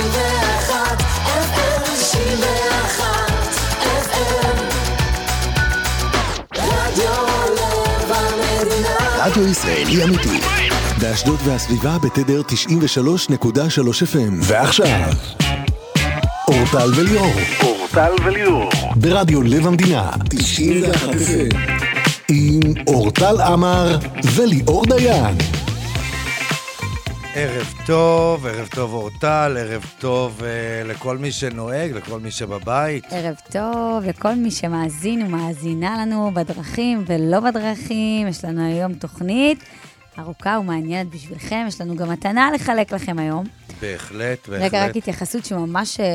[0.00, 3.04] 91, FM 91,
[3.84, 4.56] FM.
[6.56, 7.12] רדיו
[7.54, 8.96] לב המדינה.
[9.18, 10.40] רדיו ישראלי אמיתי.
[11.00, 14.32] באשדוד והסביבה בתדר 93.3 FM.
[14.42, 15.12] ועכשיו,
[16.48, 17.32] אורטל וליאור.
[17.62, 18.70] אורטל וליאור.
[18.96, 20.10] ברדיו לב המדינה.
[20.28, 21.56] 91 FM.
[22.28, 23.98] עם אורטל עמר
[24.34, 25.36] וליאור דיין.
[27.42, 33.04] ערב טוב, ערב טוב אורטל, ערב טוב uh, לכל מי שנוהג, לכל מי שבבית.
[33.10, 38.28] ערב טוב לכל מי שמאזין ומאזינה לנו בדרכים ולא בדרכים.
[38.28, 39.64] יש לנו היום תוכנית
[40.18, 41.64] ארוכה ומעניינת בשבילכם.
[41.68, 43.46] יש לנו גם מתנה לחלק לכם היום.
[43.80, 44.62] בהחלט, בהחלט.
[44.62, 46.06] רגע, רק התייחסות שממש אה,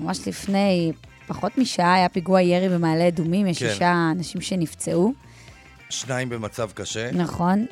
[0.00, 0.92] ממש לפני
[1.26, 3.68] פחות משעה היה פיגוע ירי במעלה אדומים, יש כן.
[3.68, 5.12] שישה אנשים שנפצעו,
[5.90, 7.10] שניים במצב קשה.
[7.12, 7.66] נכון?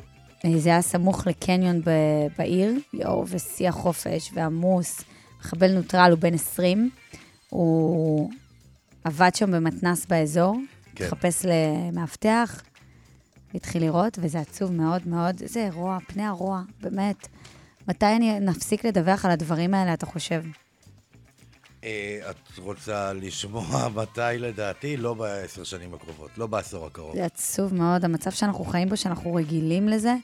[0.57, 5.01] זה היה סמוך לקניון ב- בעיר, יואו, ושיא החופש ועמוס.
[5.39, 6.89] מחבל נוטרל, הוא בן 20.
[7.49, 8.29] הוא
[9.03, 10.57] עבד שם במתנס באזור,
[10.95, 11.03] כן.
[11.03, 12.61] התחפש למאבטח,
[13.53, 15.41] התחיל לראות, וזה עצוב מאוד מאוד.
[15.41, 17.27] איזה רוע, פני הרוע, באמת.
[17.87, 20.43] מתי אני נפסיק לדווח על הדברים האלה, אתה חושב?
[21.85, 24.97] אה, את רוצה לשמוע מתי לדעתי?
[24.97, 27.15] לא בעשר שנים הקרובות, לא בעשור הקרוב.
[27.15, 30.15] זה עצוב מאוד, המצב שאנחנו חיים בו, שאנחנו רגילים לזה,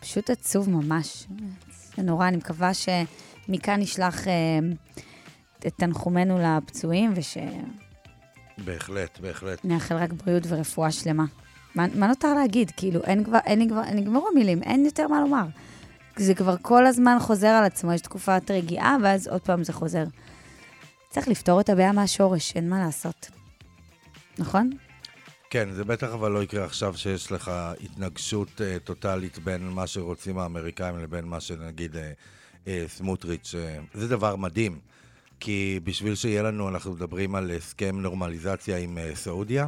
[0.00, 1.26] פשוט עצוב ממש.
[1.96, 4.32] זה נורא, אני מקווה שמכאן נשלח אה,
[5.66, 7.14] את תנחומינו לפצועים,
[8.58, 9.58] בהחלט, בהחלט.
[9.58, 11.24] ושנאחל רק בריאות ורפואה שלמה.
[11.74, 12.70] מה, מה נותר להגיד?
[12.76, 15.44] כאילו, אין כבר, אין לי כבר, נגמרו המילים, אין יותר מה לומר.
[16.16, 20.04] זה כבר כל הזמן חוזר על עצמו, יש תקופת רגיעה, ואז עוד פעם זה חוזר.
[21.12, 23.30] צריך לפתור את הבעיה מהשורש, אין מה לעשות.
[24.38, 24.70] נכון?
[25.50, 27.50] כן, זה בטח אבל לא יקרה עכשיו שיש לך
[27.84, 32.12] התנגשות אה, טוטאלית בין מה שרוצים האמריקאים לבין מה שנגיד אה,
[32.68, 33.54] אה, סמוטריץ'.
[33.58, 34.78] אה, זה דבר מדהים,
[35.40, 39.66] כי בשביל שיהיה לנו, אנחנו מדברים על הסכם נורמליזציה עם אה, סעודיה.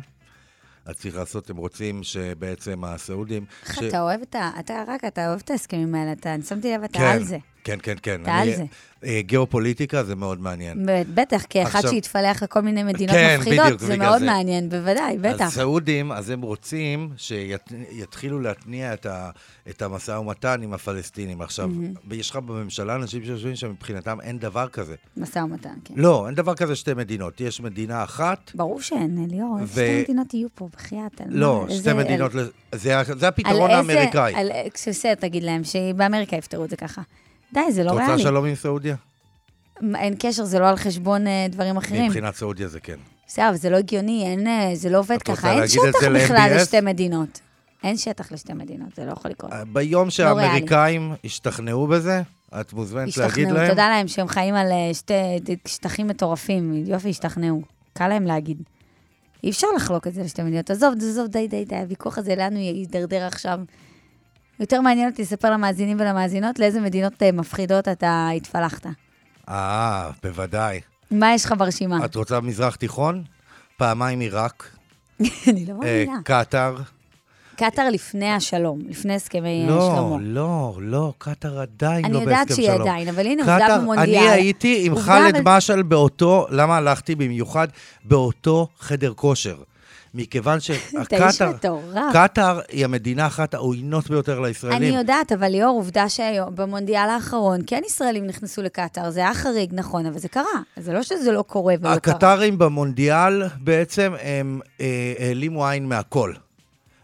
[0.84, 3.44] אז צריך לעשות, הם רוצים שבעצם הסעודים...
[3.64, 4.50] איך ש- אתה אוהב את ה...
[4.60, 7.38] אתה רק, אתה אוהב את ההסכמים האלה, אתה, אני שמתי לב, אתה כן, על זה.
[7.64, 8.22] כן, כן, כן.
[8.22, 8.64] אתה על זה.
[9.04, 10.86] אה, גיאופוליטיקה זה מאוד מעניין.
[11.14, 14.26] בטח, כאחד עכשיו- שהתפלח לכל מיני מדינות כן, מפחידות, בדיוק, זה מאוד זה.
[14.26, 15.44] מעניין, בוודאי, בטח.
[15.46, 19.30] הסעודים, אז הם רוצים שיתחילו להתניע את, ה,
[19.68, 21.40] את המשא ומתן עם הפלסטינים.
[21.42, 21.70] עכשיו,
[22.08, 24.94] ויש לך בממשלה אנשים שיושבים שמבחינתם אין דבר כזה.
[25.16, 25.94] משא ומתן, כן.
[25.96, 27.40] לא, אין דבר כזה שתי מדינות.
[27.40, 31.20] יש מדינה אחת, ברור שאין, ליאור, איזה ו- שתי מדינות יהיו פה, בחייאת.
[31.20, 34.34] על לא, מה, איזה- שתי על- מדינות, ל- זה, זה על הפתרון איזה- האמריקאי.
[34.34, 37.02] על- כשבסדר, תגיד להם שבאמריקה יפתרו את זה ככה.
[37.54, 38.22] די, זה את לא רוצה ריאלי.
[38.22, 38.96] שלום עם סעודיה?
[39.94, 42.06] אין קשר, זה לא על חשבון אה, דברים אחרים.
[42.06, 42.96] מבחינת סעודיה זה כן.
[43.26, 45.52] בסדר, אבל זה לא הגיוני, אין, אה, זה לא עובד את רוצה ככה.
[45.52, 46.52] אין את שטח בכלל?
[46.56, 47.40] לשתי מדינות.
[47.84, 49.52] אין שטח לשתי מדינות, זה לא יכול לקרות.
[49.72, 52.22] ביום לא שהאמריקאים ישתכנעו בזה,
[52.60, 53.68] את מוזמנת להגיד השתכנעו, להם.
[53.68, 55.14] תודה להם שהם חיים על אה, שתי
[55.66, 57.62] שטחים מטורפים, יופי, השתכנעו.
[57.92, 58.62] קל להם להגיד.
[59.44, 60.70] אי אפשר לחלוק את זה לשתי מדינות.
[60.70, 63.58] עזוב, עזוב, די, די, די, הוויכוח הזה, לאן הוא יידרדר עכשיו?
[64.60, 68.86] יותר מעניין אותי לספר למאזינים ולמאזינות לאיזה מדינות אה, מפחידות אתה התפלחת.
[69.48, 70.80] אה, בוודאי.
[71.10, 72.04] מה יש לך ברשימה?
[72.04, 73.22] את רוצה מזרח תיכון?
[73.76, 74.70] פעמיים עיראק,
[75.48, 76.20] אני לא אה, מאמינה.
[76.24, 76.76] קטאר.
[77.56, 80.16] קטאר לפני השלום, לפני הסכמי לא, שלמה.
[80.20, 82.80] לא, לא, קטאר עדיין אני לא יודעת בהסכם שהיא שלום.
[82.80, 84.16] עדיין, אבל הנה, עובדה במונדיאל.
[84.18, 87.68] אני הייתי עם ח'אלד משעל באותו, למה הלכתי במיוחד?
[88.04, 89.56] באותו חדר כושר.
[90.14, 91.52] מכיוון שקטאר.
[92.14, 94.82] קטאר היא המדינה אחת העוינות ביותר לישראלים.
[94.82, 99.70] אני יודעת, אבל ליאור, עובדה שהיום, במונדיאל האחרון, כן ישראלים נכנסו לקטאר, זה היה חריג,
[99.72, 100.44] נכון, אבל זה קרה.
[100.76, 102.14] זה לא שזה לא קורה ולא קרה.
[102.14, 106.32] הקטרים במונדיאל בעצם הם אה, העלימו עין מהכל.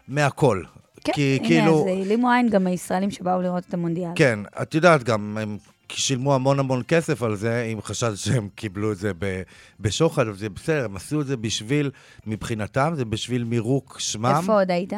[0.07, 0.63] מהכל.
[1.03, 1.81] כן, כי הנה, כאילו...
[1.81, 4.11] אז העלימו עין גם הישראלים שבאו לראות את המונדיאל.
[4.15, 5.57] כן, את יודעת גם, הם
[5.91, 9.11] שילמו המון המון כסף על זה, עם חשד שהם קיבלו את זה
[9.79, 11.91] בשוחד, אבל זה בסדר, הם עשו את זה בשביל,
[12.25, 14.35] מבחינתם, זה בשביל מירוק שמם.
[14.41, 14.93] איפה עוד היית?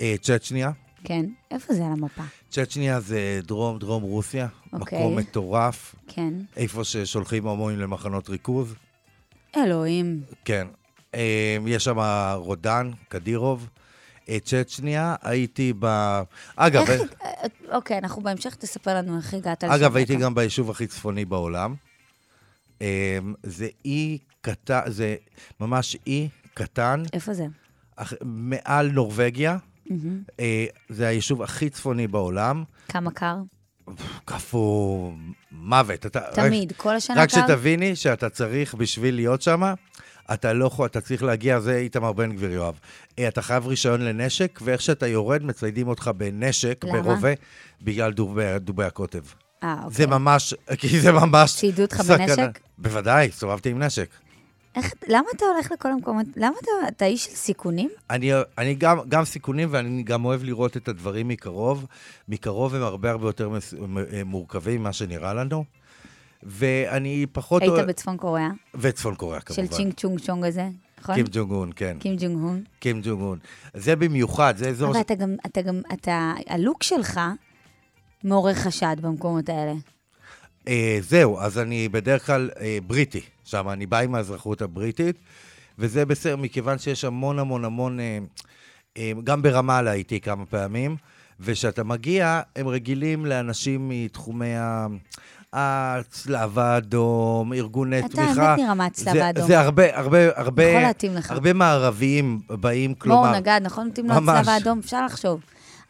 [0.00, 0.70] אה, צ'צ'ניה.
[1.04, 1.26] כן.
[1.50, 2.22] איפה זה על המפה?
[2.50, 4.46] צ'צ'ניה זה דרום, דרום רוסיה.
[4.72, 4.98] אוקיי.
[4.98, 6.34] מקום מטורף, כן.
[6.56, 8.74] איפה ששולחים הומואים למחנות ריכוז.
[9.56, 10.20] אלוהים.
[10.44, 10.66] כן.
[11.14, 11.98] אה, יש שם
[12.34, 13.68] רודן, קדירוב.
[14.32, 15.86] אה, צ'צ'ניה, הייתי ב...
[16.56, 17.02] אגב, איך...
[17.24, 17.30] אה,
[17.72, 19.72] אוקיי, אנחנו בהמשך תספר לנו איך הגעת לשם.
[19.72, 20.16] אגב, הייתי.
[20.16, 21.74] גם ביישוב הכי צפוני בעולם.
[22.80, 22.86] אמ,
[23.42, 25.16] זה אי קטן, זה
[25.60, 27.46] ממש אי קטן, איפה זה?
[28.24, 29.56] מעל נורבגיה.
[30.40, 32.64] אה, זה היישוב הכי צפוני בעולם.
[32.88, 33.36] כמה קר?
[34.24, 35.12] קפוא
[35.52, 36.06] מוות.
[36.06, 37.40] אתה, תמיד, כל השנה רק קר?
[37.46, 39.62] שתביני שאתה צריך, בשביל להיות שם,
[40.34, 42.78] אתה לא יכול, אתה צריך להגיע, זה איתמר בן גביר, יואב.
[43.18, 47.02] אה, אתה חייב רישיון לנשק, ואיך שאתה יורד, מציידים אותך בנשק, למה?
[47.02, 47.32] ברובה,
[47.82, 49.22] בגלל דובי, דובי הקוטב.
[49.62, 49.96] אה, אוקיי.
[49.96, 51.56] זה ממש, כי זה ממש...
[51.56, 52.00] ציידו אותך.
[52.00, 52.58] בנשק?
[52.78, 54.08] בוודאי, הסתובבתי עם נשק.
[54.76, 56.26] איך, למה אתה הולך לכל המקומות?
[56.36, 57.90] למה אתה, אתה איש של סיכונים?
[58.10, 61.86] אני, אני גם, גם סיכונים, ואני גם אוהב לראות את הדברים מקרוב.
[62.28, 63.50] מקרוב הם הרבה הרבה יותר
[64.12, 65.64] אה, מורכבים ממה שנראה לנו.
[66.42, 67.62] ואני פחות...
[67.62, 68.50] היית בצפון קוריאה?
[68.74, 69.66] וצפון קוריאה, כמובן.
[69.66, 70.68] של צ'ינג צ'ונג צ'ונג הזה,
[71.00, 71.14] נכון?
[71.14, 71.96] קים ג'ונג און, כן.
[72.00, 72.64] קים ג'ונג הון.
[72.80, 73.38] קים ג'ונג און.
[73.74, 74.90] זה במיוחד, זה אזור...
[74.90, 77.20] אבל אתה גם, אתה גם, אתה, הלוק שלך
[78.24, 79.72] מעורר חשד במקומות האלה.
[80.68, 83.20] אה, זהו, אז אני בדרך כלל אה, בריטי.
[83.44, 85.16] שם אני בא עם האזרחות הבריטית,
[85.78, 88.00] וזה בסדר, מכיוון שיש המון המון המון...
[88.00, 88.18] אה,
[88.96, 90.96] אה, גם ברמאללה הייתי כמה פעמים,
[91.40, 94.86] וכשאתה מגיע, הם רגילים לאנשים מתחומי ה...
[95.52, 98.42] הצלב האדום, ארגוני אתה תמיכה.
[98.42, 99.46] האמת נראה מהצלב זה- האדום.
[99.46, 100.62] זה הרבה, הרבה, הרבה...
[100.64, 101.30] יכול להתאים לך.
[101.30, 103.32] הרבה מערביים באים, מור כלומר...
[103.36, 103.88] נגד, נכון?
[103.88, 104.14] מתאים לו.
[104.14, 105.40] הצלב האדום, אפשר לחשוב.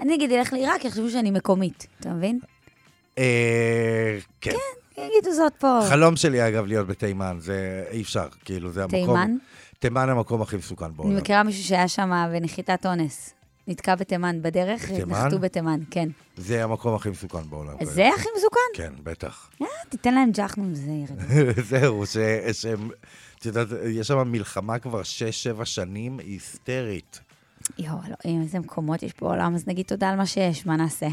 [0.01, 2.39] אני נגיד אלך לעיראק, יחשבו שאני מקומית, אתה מבין?
[3.19, 4.51] אה, כן.
[4.99, 5.81] יגידו זאת פה.
[5.89, 8.99] חלום שלי, אגב, להיות בתימן, זה אי אפשר, כאילו, זה המקום...
[9.01, 9.37] תימן?
[9.79, 11.17] תימן המקום הכי מסוכן אני בעולם.
[11.17, 13.35] מכירה מישהו שהיה שם בנחיתת אונס.
[13.67, 14.91] נתקע בתימן בדרך?
[14.91, 16.09] נחתו בתימן, כן.
[16.37, 17.75] זה המקום הכי מסוכן בעולם.
[17.83, 18.61] זה הכי מסוכן?
[18.75, 19.51] כן, בטח.
[19.63, 21.59] אה, תיתן להם ג'חנון, זה ירד.
[21.71, 22.05] זהו,
[22.53, 22.91] שהם...
[23.39, 25.01] את יודעת, יש שם מלחמה כבר
[25.61, 27.21] 6-7 שנים היסטרית.
[27.79, 31.07] יואו, אלוהים, איזה מקומות יש בעולם, אז נגיד תודה על מה שיש, מה נעשה?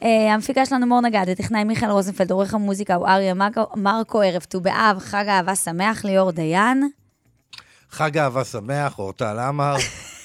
[0.00, 3.34] Uh, המפיקה שלנו מור נגד, הטכנאי מיכאל רוזנפלד, עורך המוזיקה הוא אריה
[3.76, 6.88] מרקו, ערב ט"ו באב, חג אהבה שמח, ליאור דיין.
[7.90, 9.76] חג אהבה שמח, אורטל עמר.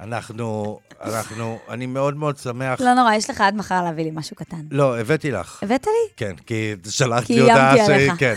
[0.00, 2.80] אנחנו, אנחנו, אני מאוד מאוד שמח.
[2.80, 4.60] לא נורא, יש לך עד מחר להביא לי משהו קטן.
[4.70, 5.62] לא, הבאתי לך.
[5.62, 6.10] הבאת לי?
[6.16, 7.90] כן, כי שלחת כי לי הודעה איימתי ש...
[7.90, 8.14] עליך.
[8.18, 8.34] כן.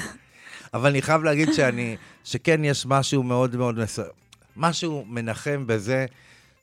[0.74, 4.00] אבל אני חייב להגיד שאני, שכן יש משהו מאוד מאוד, מס...
[4.58, 6.06] משהו מנחם בזה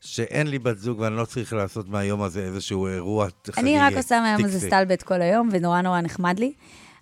[0.01, 3.61] שאין לי בת זוג ואני לא צריך לעשות מהיום הזה איזשהו אירוע חגיגי.
[3.61, 4.61] אני רק עושה מהיום הזה.
[4.61, 6.53] סטלבט כל היום, ונורא נורא נחמד לי.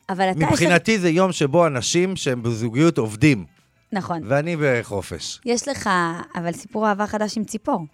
[0.08, 0.46] אבל אתה...
[0.46, 3.44] מבחינתי זה יום שבו אנשים שהם בזוגיות עובדים,
[3.92, 4.22] נכון.
[4.24, 5.40] ואני בחופש.
[5.44, 5.90] יש לך,
[6.34, 7.86] אבל סיפור אהבה חדש עם ציפור.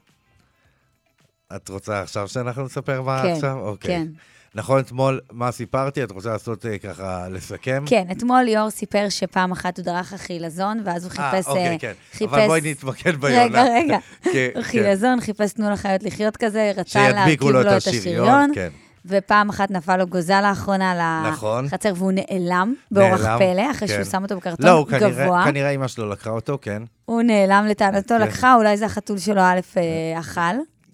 [1.56, 3.58] את רוצה עכשיו שאנחנו נספר מה כן, עכשיו?
[3.58, 3.90] אוקיי.
[3.90, 4.06] כן.
[4.54, 6.04] נכון, אתמול, מה סיפרתי?
[6.04, 7.84] את רוצה לעשות אה, ככה, לסכם?
[7.86, 11.46] כן, אתמול ליאור סיפר שפעם אחת הוא דרך החילזון, ואז הוא אה, חיפש...
[11.46, 11.92] אוקיי, אה, כן.
[12.12, 12.32] חיפש...
[12.32, 13.44] אבל בואי נתמקד ביונה.
[13.44, 13.98] רגע, רגע.
[14.32, 14.68] כן, הוא כן.
[14.68, 18.68] חילזון, חיפש תנו לחיות לחיות כזה, רצה להרכיב לו את השריון, כן.
[19.06, 21.64] ופעם אחת נפל לו גוזל לאחרונה נכון.
[21.64, 23.94] לחצר, והוא נאלם באורח נעלם, פלא, אחרי כן.
[23.94, 25.44] שהוא שם אותו בקרטון לא, הוא כנראה, גבוה.
[25.44, 26.82] כנראה אימא שלו לקחה אותו, כן.
[27.04, 28.20] הוא נעלם לטענתו, כן.
[28.20, 30.40] לקחה, אולי זה החתול שלו א' אה, אכל,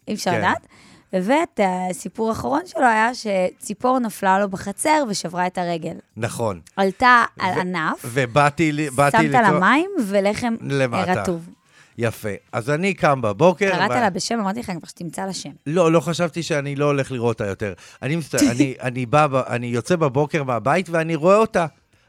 [0.09, 0.39] אי אפשר כן.
[0.39, 0.67] לדעת.
[1.13, 1.61] ואת
[1.91, 5.95] הסיפור האחרון שלו היה שציפור נפלה לו בחצר ושברה את הרגל.
[6.17, 6.61] נכון.
[6.77, 10.55] עלתה על ענף, ובאתי שמת לה מים ולחם.
[10.93, 11.49] רטוב.
[11.99, 12.29] יפה.
[12.53, 13.71] אז אני קם בבוקר...
[13.71, 15.51] קראת ו- לה בשם, אמרתי לך, אני כבר שתמצא לה שם.
[15.67, 17.73] לא, לא חשבתי שאני לא הולך לראות אותה יותר.
[18.03, 18.35] אני, מסת...
[18.53, 21.67] אני, אני, בא, אני יוצא בבוקר מהבית ואני רואה אותה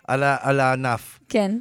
[0.07, 0.37] על, ה...
[0.41, 1.19] על הענף.
[1.29, 1.59] כן.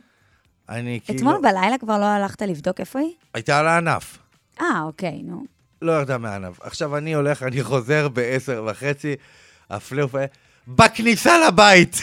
[0.69, 1.19] אני כאילו...
[1.19, 3.12] אתמול בלילה כבר לא הלכת לבדוק איפה היא?
[3.34, 4.19] הייתה על הענף.
[4.61, 5.44] אה, אוקיי, נו.
[5.82, 6.61] לא ירדה מהענף.
[6.61, 9.17] עכשיו אני הולך, אני חוזר בעשר וחצי,
[9.70, 10.22] הפלא ופלא,
[10.75, 11.96] בכניסה לבית.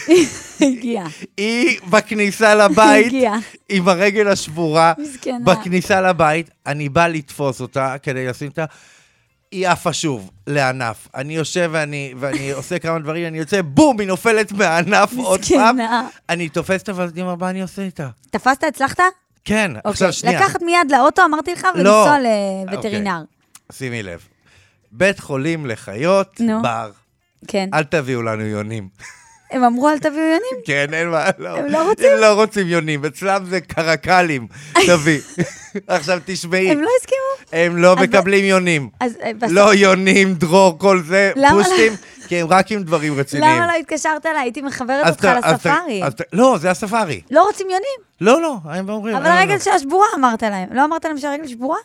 [0.60, 1.04] הגיע.
[1.36, 3.38] היא בכניסה לבית, הגיעה.
[3.68, 5.38] עם הרגל השבורה, מסכנה.
[5.44, 8.64] בכניסה לבית, אני בא לתפוס אותה כדי לשים אותה,
[9.50, 11.08] היא עפה שוב לענף.
[11.14, 15.76] אני יושב ואני, ואני עושה כמה דברים, אני יוצא, בום, היא נופלת מהענף עוד פעם.
[15.76, 16.08] מסכנה.
[16.28, 18.08] אני תופס אותה, ואז מה אני עושה איתה?
[18.30, 19.02] תפסת, הצלחת?
[19.44, 21.90] כן, עכשיו שנייה, לקחת מיד לאוטו, אמרתי לך, לא.
[21.90, 22.16] ולנסוע
[22.70, 23.22] לווטרינר.
[23.72, 24.20] שימי לב.
[24.92, 26.62] בית חולים לחיות, נו.
[26.62, 26.90] בר,
[27.46, 27.68] כן.
[27.74, 28.88] אל תביאו לנו יונים.
[29.50, 30.64] הם אמרו, אל תביאו יונים?
[30.64, 31.48] כן, אין מה, לא.
[31.48, 32.06] הם לא רוצים?
[32.14, 34.46] הם לא רוצים יונים, אצלם זה קרקלים,
[34.86, 35.20] תביא.
[35.86, 37.62] עכשיו תשמעי, הם לא הסכימו?
[37.62, 38.88] הם לא מקבלים יונים.
[39.02, 39.06] אה,
[39.48, 41.62] לא יונים, דרור, כל זה, למה
[42.32, 42.36] לא?
[42.38, 43.56] הם רק עם דברים רציניים.
[43.62, 44.40] למה לא התקשרת אליי?
[44.40, 46.02] הייתי מחברת אותך לספארי.
[46.32, 47.20] לא, זה הספארי.
[47.30, 49.16] לא רוצים יונים, לא, לא, הם אומרים...
[49.16, 49.40] אבל אין לנו.
[49.40, 50.68] הרגל שלה שבורה, אמרת להם.
[50.72, 51.76] לא אמרת להם שהרגל שבורה?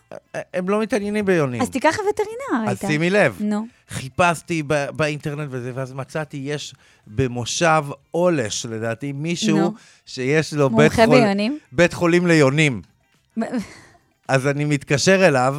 [0.54, 1.62] הם לא מתעניינים ביונים.
[1.62, 2.80] אז תיקח לווטרינר, אז.
[2.88, 3.66] שימי לב, נו.
[3.90, 4.64] חיפשתי
[4.96, 6.76] באינטרנט וזה, ואז מצאתי, יש
[7.08, 9.74] במושב עולש, לדעתי, מישהו.
[10.06, 11.60] שיש לו בית מומחה חול- ביונים.
[11.72, 12.82] בית חולים ליונים.
[14.28, 15.56] אז אני מתקשר אליו.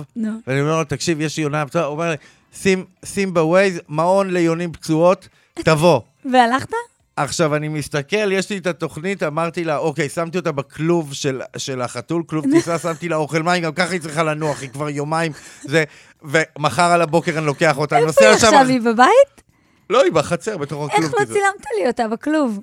[0.47, 2.17] ואני אומר לו, תקשיב, יש יונה הוא אומר לי,
[2.55, 6.01] שים, שים בווייז, מעון ליונים פצועות, תבוא.
[6.33, 6.69] והלכת?
[7.17, 11.83] עכשיו, אני מסתכל, יש לי את התוכנית, אמרתי לה, אוקיי, שמתי אותה בכלוב של, של
[11.83, 15.33] החתול, כלוב טיסה, שמתי לה אוכל מים, גם ככה היא צריכה לנוח, היא כבר יומיים,
[15.63, 15.85] זה,
[16.23, 18.47] ומחר על הבוקר אני לוקח אותה, אני איפה נוסע היא לשם...
[18.47, 18.67] עכשיו?
[18.69, 19.43] היא בבית?
[19.91, 21.35] לא, היא בחצר, בתוך הכלוב איך לא.
[21.35, 22.61] צילמת לי אותה בכלוב?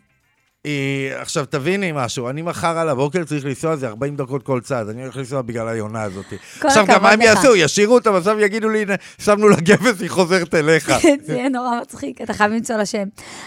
[0.65, 4.89] אה, עכשיו, תביני משהו, אני מחר על הבוקר צריך לנסוע, זה 40 דקות כל צעד,
[4.89, 6.25] אני הולך לנסוע בגלל היונה הזאת.
[6.61, 7.21] עכשיו, גם מה הם.
[7.21, 7.55] יעשו?
[7.55, 10.91] ישירו אותה, בסוף יגידו לי, הנה, שמנו לה גבס, היא חוזרת אליך.
[11.25, 13.03] זה יהיה נורא מצחיק, אתה חייב למצוא לה שם.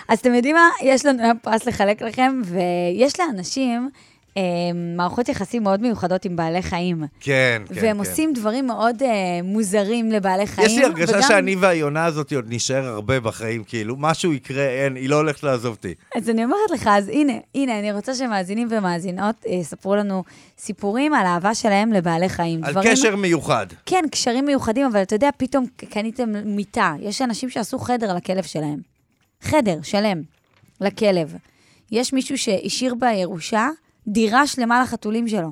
[0.09, 0.69] אז אתם יודעים מה?
[0.83, 3.89] יש לנו פרס לחלק לכם, ויש לאנשים
[4.97, 7.05] מערכות יחסים מאוד מיוחדות עם בעלי חיים.
[7.21, 7.99] כן, כן, והם כן.
[7.99, 9.09] עושים דברים מאוד אה,
[9.45, 10.67] מוזרים לבעלי חיים.
[10.67, 14.97] יש לי הרגשה וגם- שאני והיונה הזאת עוד נשאר הרבה בחיים, כאילו, משהו יקרה, אין,
[14.97, 15.95] היא לא הולכת לעזוב אותי.
[16.17, 20.25] אז אני אומרת לך, אז הנה, הנה, אני רוצה שמאזינים ומאזינות אה, יספרו לנו
[20.59, 22.65] סיפורים על אהבה שלהם לבעלי חיים.
[22.65, 23.67] על דברים- קשר מיוחד.
[23.87, 26.95] כן, קשרים מיוחדים, אבל אתה יודע, פתאום קניתם מיטה.
[27.01, 28.79] יש אנשים שעשו חדר לכלב שלהם.
[29.43, 30.23] חדר שלם
[30.81, 31.35] לכלב.
[31.91, 33.69] יש מישהו שהשאיר בירושה
[34.07, 35.51] דירה שלמה לחתולים שלו.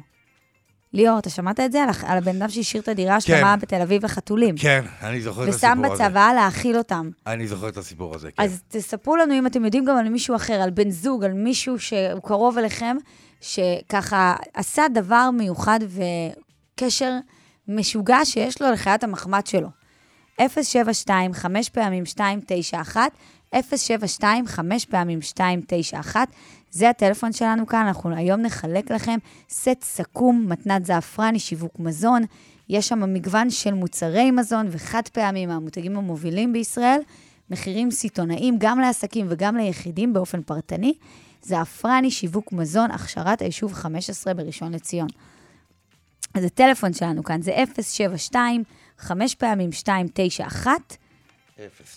[0.92, 1.82] ליאור, אתה שמעת את זה?
[1.82, 4.54] על, על הבן אדם שהשאיר את הדירה השלמה בתל אביב לחתולים.
[4.58, 6.04] כן, אני זוכר את ושם הסיפור הזה.
[6.04, 7.10] בצוואה להאכיל אותם.
[7.26, 8.42] אני זוכר את הסיפור הזה, כן.
[8.42, 11.78] אז תספרו לנו אם אתם יודעים גם על מישהו אחר, על בן זוג, על מישהו
[11.78, 12.96] שהוא קרוב אליכם,
[13.40, 17.12] שככה עשה דבר מיוחד וקשר
[17.68, 19.68] משוגע שיש לו לחיית המחמד שלו.
[20.40, 23.12] 072, 5 פעמים 291,
[23.54, 26.28] 072, 5 פעמים 291.
[26.70, 29.18] זה הטלפון שלנו כאן, אנחנו היום נחלק לכם
[29.50, 32.22] סט סכו"ם, מתנת זעפרני, שיווק מזון.
[32.68, 37.00] יש שם מגוון של מוצרי מזון וחד פעמים מהמותגים המובילים בישראל.
[37.50, 40.94] מחירים סיטונאיים גם לעסקים וגם ליחידים באופן פרטני.
[41.42, 45.08] זעפרני, שיווק מזון, הכשרת היישוב 15 בראשון לציון.
[46.34, 48.62] אז הטלפון שלנו כאן זה 072,
[48.98, 50.96] 5 פעמים 291,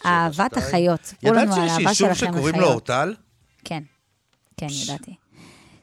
[0.05, 1.13] אהבת החיות.
[1.23, 2.67] ידעת שיש יישוב שקוראים לו.
[2.67, 3.15] אורטל?
[3.63, 3.83] כן,
[4.57, 5.15] כן, ידעתי.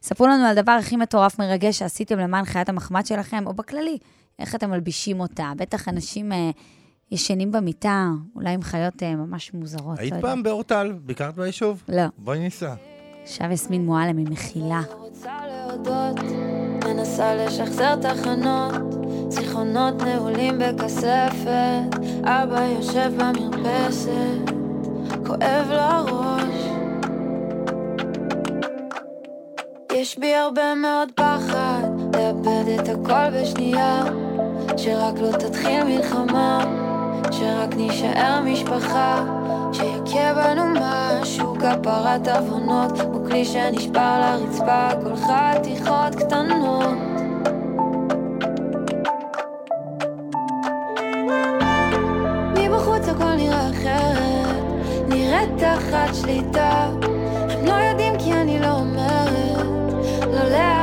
[0.02, 3.98] ספרו לנו על הדבר הכי מטורף מרגש שעשיתם למען חיית המחמד שלכם, או בכללי,
[4.38, 5.52] איך אתם מלבישים אותה.
[5.56, 6.50] בטח אנשים אה,
[7.10, 9.98] ישנים במיטה, אולי עם חיות אה, ממש מוזרות.
[9.98, 10.92] היית לא פעם באורטל?
[10.92, 11.82] ביקרת ביישוב?
[11.88, 12.02] לא.
[12.18, 12.74] בואי ניסע.
[13.22, 14.80] עכשיו יסמין מועלם היא מכילה.
[14.98, 16.18] רוצה להודות,
[16.84, 18.72] מנסה לשחזר תחנות,
[19.28, 24.52] זיכרונות נעולים בכספת, אבא יושב במרפסת,
[25.26, 26.72] כואב לו הראש.
[29.92, 31.82] יש בי הרבה מאוד פחד,
[32.16, 34.02] לאבד את הכל בשנייה,
[34.76, 36.64] שרק לא תתחיל מלחמה,
[37.30, 39.24] שרק נישאר משפחה,
[39.72, 46.96] שיכה בנו משהו, כפרת עוונות, הוא כלי שנשבר לרצפה, כל חתיכות קטנות.
[52.58, 54.64] מבחוץ הכל נראה אחרת,
[55.08, 56.88] נראית תחת שליטה.
[57.50, 59.66] הם לא יודעים כי אני לא אומרת,
[60.32, 60.81] לא להראות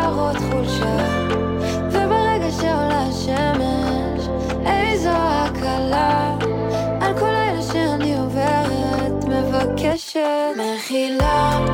[9.89, 10.22] מבקשת
[10.55, 11.65] מחילה.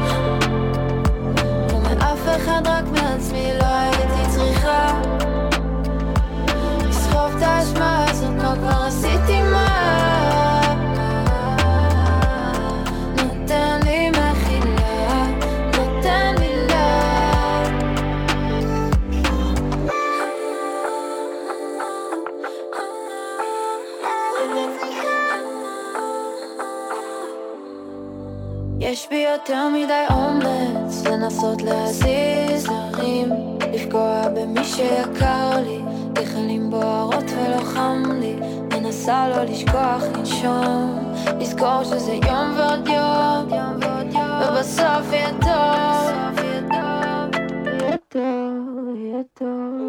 [1.71, 5.01] לא מאף אחד, רק מעצמי, לא הייתי צריכה.
[6.89, 9.64] לסחוב את האשמה הזאת, כבר עשיתי מה?
[29.05, 33.29] יש בי יותר מדי אומץ לנסות להזיז הרים,
[33.73, 35.79] לפגוע במי שיקר לי,
[36.13, 38.35] גחלים בוערות ולא חם לי,
[38.71, 43.79] מנסה לא לשכוח לנשום, לזכור שזה יום ועוד יום,
[44.41, 49.84] ובסוף יהיה טוב, יהיה טוב, יהיה טוב.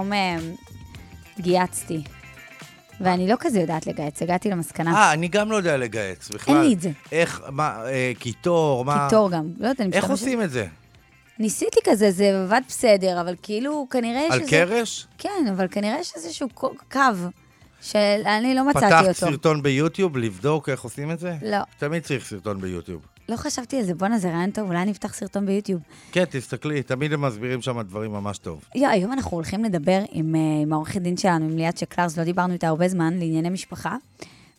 [0.00, 0.36] היום אה,
[1.40, 2.02] גייצתי.
[3.00, 4.94] ואני לא כזה יודעת לגייץ, הגעתי למסקנה.
[4.94, 6.54] אה, אני גם לא יודע לגייץ בכלל.
[6.56, 6.90] אין לי את זה.
[7.12, 9.04] איך, מה, אה, קיטור, מה...
[9.08, 9.44] קיטור גם.
[9.58, 10.66] לא יודעת, אני איך משתמשת- עושים את זה?
[11.38, 14.48] ניסיתי כזה, זה עבד בסדר, אבל כאילו, כנראה יש על.
[14.50, 15.06] קרש?
[15.18, 16.70] כן, אבל כנראה יש איזשהו קו-
[17.80, 19.12] שאני לא מצאתי פתחת אותו.
[19.14, 21.34] סרטון ביוטיוב לבדוק איך עושים את זה?
[21.42, 23.02] לא, תמיד צריך סרטון ביוטיוב.
[23.30, 23.94] לא חשבתי על זה.
[23.94, 25.80] בואנה, זה רעיון טוב, אולי אני אפתח סרטון ביוטיוב.
[26.12, 28.64] כן, תסתכלי, תמיד הם מסבירים שם דברים ממש טוב.
[28.74, 32.24] יו, היום אנחנו הולכים לדבר עם, אה, עם העורכת דין שלנו, עם ליאת שקלרס, לא
[32.24, 33.96] דיברנו איתה הרבה זמן, לענייני משפחה.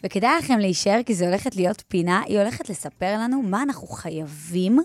[0.03, 4.79] וכדאי לכם להישאר, כי זו הולכת להיות פינה, היא הולכת לספר לנו מה אנחנו חייבים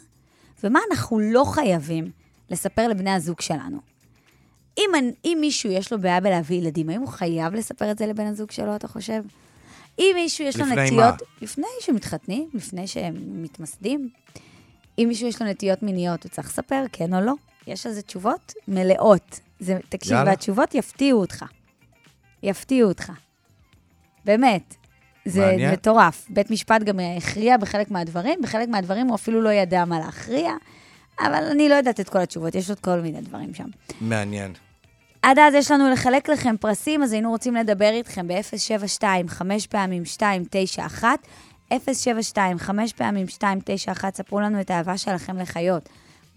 [0.65, 2.11] ומה אנחנו לא חייבים
[2.51, 3.79] לספר לבני הזוג שלנו.
[4.79, 4.91] אם,
[5.25, 8.51] אם מישהו יש לו בעיה בלהביא ילדים, האם הוא חייב לספר את זה לבן הזוג
[8.51, 9.23] שלו, אתה חושב?
[9.99, 10.99] אם מישהו יש לו נטיות...
[10.99, 11.13] מה?
[11.43, 14.09] לפני שמתחתנים, לפני שהם מתמסדים.
[14.99, 17.33] אם מישהו יש לו נטיות מיניות, הוא צריך לספר, כן או לא?
[17.67, 19.41] יש על זה תשובות מלאות.
[19.61, 20.31] זה, תקשיב, יאללה.
[20.31, 21.45] והתשובות יפתיעו אותך.
[22.43, 23.13] יפתיעו אותך.
[24.25, 24.75] באמת.
[25.25, 25.73] זה מעניין.
[25.73, 26.27] מטורף.
[26.31, 30.53] בית משפט גם הכריע בחלק מהדברים, בחלק מהדברים הוא אפילו לא ידע מה להכריע,
[31.21, 33.69] אבל אני לא יודעת את כל התשובות, יש עוד כל מיני דברים שם.
[34.01, 34.53] מעניין.
[35.27, 40.03] עד אז יש לנו לחלק לכם פרסים, אז היינו רוצים לדבר איתכם ב-072, 5 פעמים
[40.03, 41.09] 291,
[41.93, 45.89] 072, 5 פעמים 291, ספרו לנו את האהבה שלכם לחיות.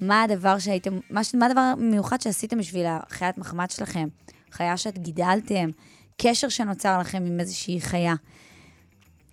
[0.02, 4.08] מה הדבר שהייתם, מה, מה הדבר המיוחד שעשיתם בשביל החיית מחמד שלכם?
[4.52, 5.70] חיה שאת גידלתם,
[6.22, 8.14] קשר שנוצר לכם עם איזושהי חיה.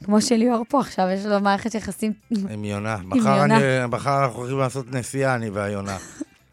[0.05, 2.13] כמו שליאור פה עכשיו, יש לו מערכת יחסים
[2.51, 2.97] עם יונה.
[3.05, 3.45] מחר.
[3.45, 5.97] אני- מחר אנחנו הולכים לעשות נסיעה, אני והיונה.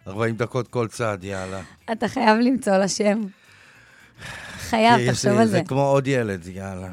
[0.08, 1.62] 40 דקות כל צד, יאללה.
[1.92, 3.22] אתה חייב למצוא לה שם.
[4.58, 5.52] חייב, תחשוב על זה.
[5.52, 6.90] זה כמו עוד ילד, יאללה.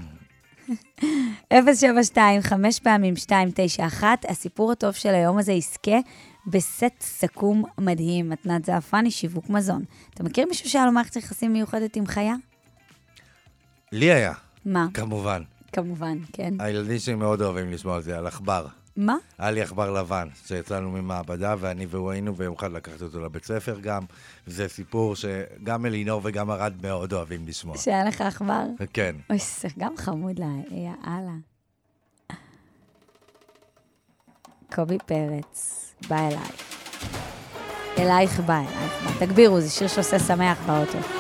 [1.53, 5.99] 072, 5 פעמים 291, הסיפור הטוב של היום הזה יזכה
[6.47, 9.85] בסט סכו"ם מדהים, מתנת זעפרני, שיווק מזון.
[10.15, 12.35] אתה מכיר מישהו שהיה לו מערכת יחסים מיוחדת עם חיה?
[13.93, 14.33] לי היה,
[14.65, 14.87] מה?
[14.95, 15.43] כמובן.
[15.73, 16.55] כמובן, כן.
[16.59, 18.67] הילדים שלי מאוד אוהבים לשמוע על זה, על עכבר.
[19.01, 19.17] מה?
[19.39, 23.81] היה לי עכבר לבן, שיצאנו ממעבדה, ואני והוא היינו, ויום אחד לקחתי אותו לבית ספר
[23.81, 24.03] גם.
[24.47, 27.79] זה סיפור שגם אלינור וגם ארד מאוד אוהבים לשמוע.
[27.79, 28.65] שהיה לך עכבר?
[28.93, 29.17] כן.
[29.31, 31.33] אוי, זה גם חמוד לה, יאללה.
[34.75, 36.51] קובי פרץ, בא אליי.
[37.99, 39.27] אלייך בא, אלייך בא.
[39.27, 41.20] תגבירו, זה שיר שעושה שמח באוטו.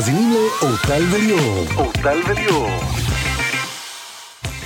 [0.00, 1.64] מאזינים לאורטל וליאור.
[1.76, 2.68] אורטל וליאור.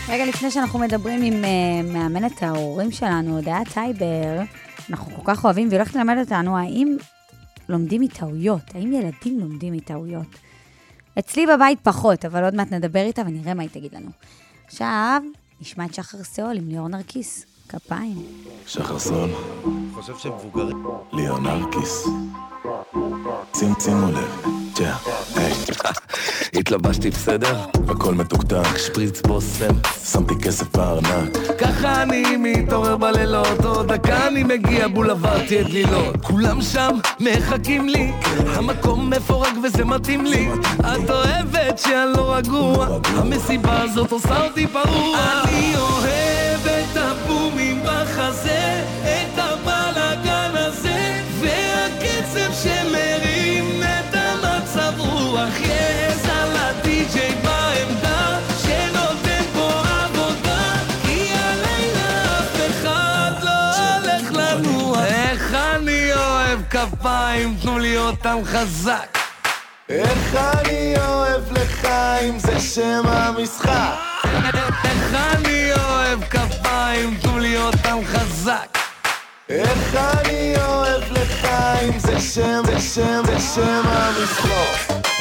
[0.09, 4.41] רגע לפני שאנחנו מדברים עם uh, מאמנת ההורים שלנו, הודיה טייבר,
[4.91, 6.97] אנחנו כל כך אוהבים, והיא הולכת ללמד אותנו האם
[7.69, 10.27] לומדים מטעויות, האם ילדים לומדים מטעויות.
[11.19, 14.11] אצלי בבית פחות, אבל עוד מעט נדבר איתה ונראה מה היא תגיד לנו.
[14.67, 15.23] עכשיו,
[15.61, 17.47] נשמע את שחר סאול עם ליאור נרקיס.
[17.69, 18.23] כפיים.
[18.67, 19.31] שחר סאול,
[19.95, 20.85] חושב שהם מבוגרים.
[21.13, 22.07] ליאור נרקיס.
[23.81, 24.97] שימו לב, ג'ה,
[25.37, 25.53] היי,
[26.55, 27.57] התלבשתי בסדר?
[27.89, 29.75] הכל מתוקתק, שפריץ בושם.
[30.13, 36.17] שמתי כסף בארנק, ככה אני מתעורר בלילות, עוד דקה אני מגיע בול עברתי את לילות.
[36.23, 38.13] כולם שם מחכים לי,
[38.47, 40.49] המקום מפורק וזה מתאים לי.
[40.81, 45.19] את אוהבת שאני לא רגוע, המסיבה הזאת עושה אותי פרוע.
[45.45, 48.64] אני אוהב את הבומים בחזה,
[67.35, 69.19] כפיים, תנו לי אותם חזק.
[69.89, 73.95] איך אני אוהב לחיים, זה שם המשחק.
[74.85, 78.79] איך אני אוהב כפיים, תנו לי אותם חזק.
[79.49, 85.14] איך אני אוהב לחיים, זה שם, זה שם, זה שם המשחק.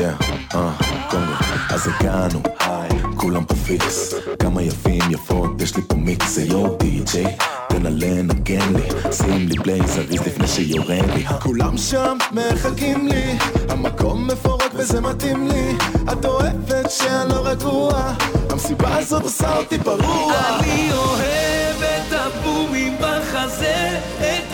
[0.00, 0.12] ג'ה,
[0.54, 0.72] אה,
[1.10, 1.32] קונגו,
[1.70, 7.36] אז הגענו, היי, כולם פה פיקס, כמה יפים יפות, יש לי פה מיקס, יו די-ג'יי,
[7.68, 14.26] תן לה לנגן לי, שים לי בלייזריז לפני שיורד לי, כולם שם מחכים לי, המקום
[14.26, 15.76] מפורק וזה מתאים לי,
[16.12, 18.12] את אוהבת שאני לא רגוע,
[18.50, 20.34] המסיבה הזאת עושה אותי פרוע.
[20.58, 24.49] אני אוהב את הבומים בחזה, את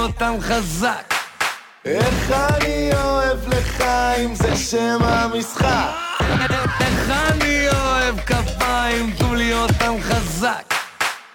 [0.00, 1.14] אותם חזק.
[1.84, 5.90] איך אני אוהב לחיים, זה שם המשחק.
[6.80, 10.74] איך אני אוהב כפיים, תנו לי אותם חזק.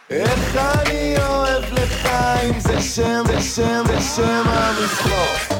[0.09, 5.55] איך אני אוהב לחיים, זה שם, זה שם, זה שם המשחק.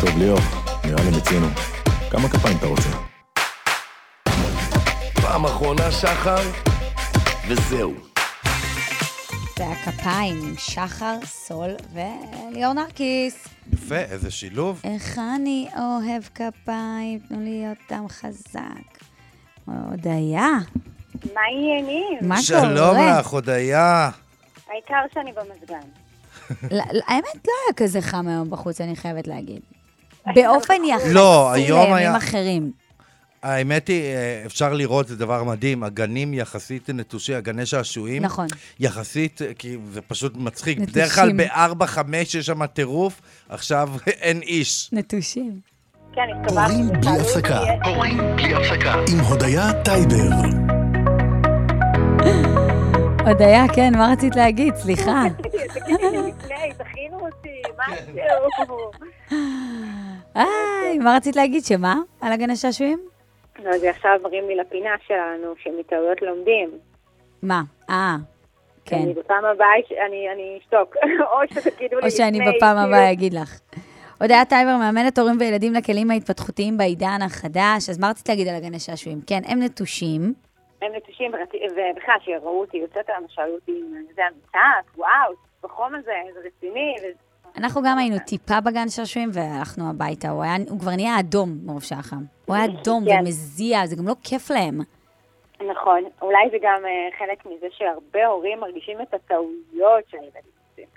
[0.00, 0.40] טוב ליאור,
[0.84, 1.48] נראה לי מיצינו.
[2.10, 3.05] כמה כפיים אתה רוצה?
[5.28, 6.42] פעם אחרונה שחר,
[7.48, 7.94] וזהו.
[9.58, 13.48] זה הכפיים עם שחר, סול וליאור נרקיס.
[13.72, 14.80] יפה, איזה שילוב.
[14.84, 19.04] איך אני אוהב כפיים, תנו לי אותם חזק.
[19.66, 20.48] הודיה,
[21.34, 22.18] מה העניינים?
[22.22, 23.20] מה שלום קורה?
[23.20, 24.10] לך, הודיה.
[24.70, 25.88] העיקר שאני במזגן.
[27.06, 29.60] האמת, לא היה כזה חם היום בחוץ, אני חייבת להגיד.
[30.34, 32.85] באופן יחסי לא, לימים אחרים.
[33.46, 38.22] האמת היא, אה, אפשר לראות, זה דבר מדהים, הגנים יחסית נטושי, הגני שעשועים.
[38.22, 38.46] נכון.
[38.80, 40.78] יחסית, אה, כי זה פשוט מצחיק.
[40.78, 40.92] נטושים.
[40.92, 44.88] בדרך כלל בארבע, חמש יש שם טירוף, עכשיו אין איש.
[44.92, 45.60] נטושים.
[46.14, 46.22] כן.
[46.48, 47.60] הורים בלי הפסקה.
[47.84, 48.94] הורים בלי הפסקה.
[49.12, 50.30] עם הודיה טייבר.
[53.26, 54.76] הודיה, כן, מה רצית להגיד?
[54.76, 55.22] סליחה.
[55.82, 58.90] תגידי לי לפני, תכינו אותי, משהו.
[60.34, 61.64] היי, מה רצית להגיד?
[61.64, 61.96] שמה?
[62.20, 63.15] על הגני שעשועים?
[63.64, 66.70] לא, זה עכשיו מראים לי לפינה שלנו, שמטעויות לומדים.
[67.42, 67.62] מה?
[67.90, 68.16] אה,
[68.84, 68.96] כן.
[68.96, 69.68] אני בפעם הבאה,
[70.06, 70.96] אני אני אשתוק.
[71.32, 72.96] או שתגידו לי או שאני בפעם כאילו.
[72.96, 73.60] הבאה אגיד לך.
[74.20, 77.90] הודיה טייבר מאמנת הורים וילדים לכלים ההתפתחותיים בעידן החדש.
[77.90, 79.20] אז מה רצית להגיד על הגני שעשועים?
[79.26, 80.34] כן, הם נטושים.
[80.82, 83.72] הם נטושים, ובכלל, שראו אותי יוצאת היום, שאלו אותי
[84.14, 86.96] זה אמיתת, וואו, בחום הזה, זה רציני.
[87.56, 90.28] אנחנו גם היינו טיפה בגן שעשועים והלכנו הביתה.
[90.30, 92.22] הוא, היה, הוא כבר נהיה אדום מרוב שהיה חם.
[92.46, 93.20] הוא היה אדום כן.
[93.20, 94.80] ומזיע, זה גם לא כיף להם.
[95.70, 100.88] נכון, אולי זה גם אה, חלק מזה שהרבה הורים מרגישים את הטעויות שהילדים עושים.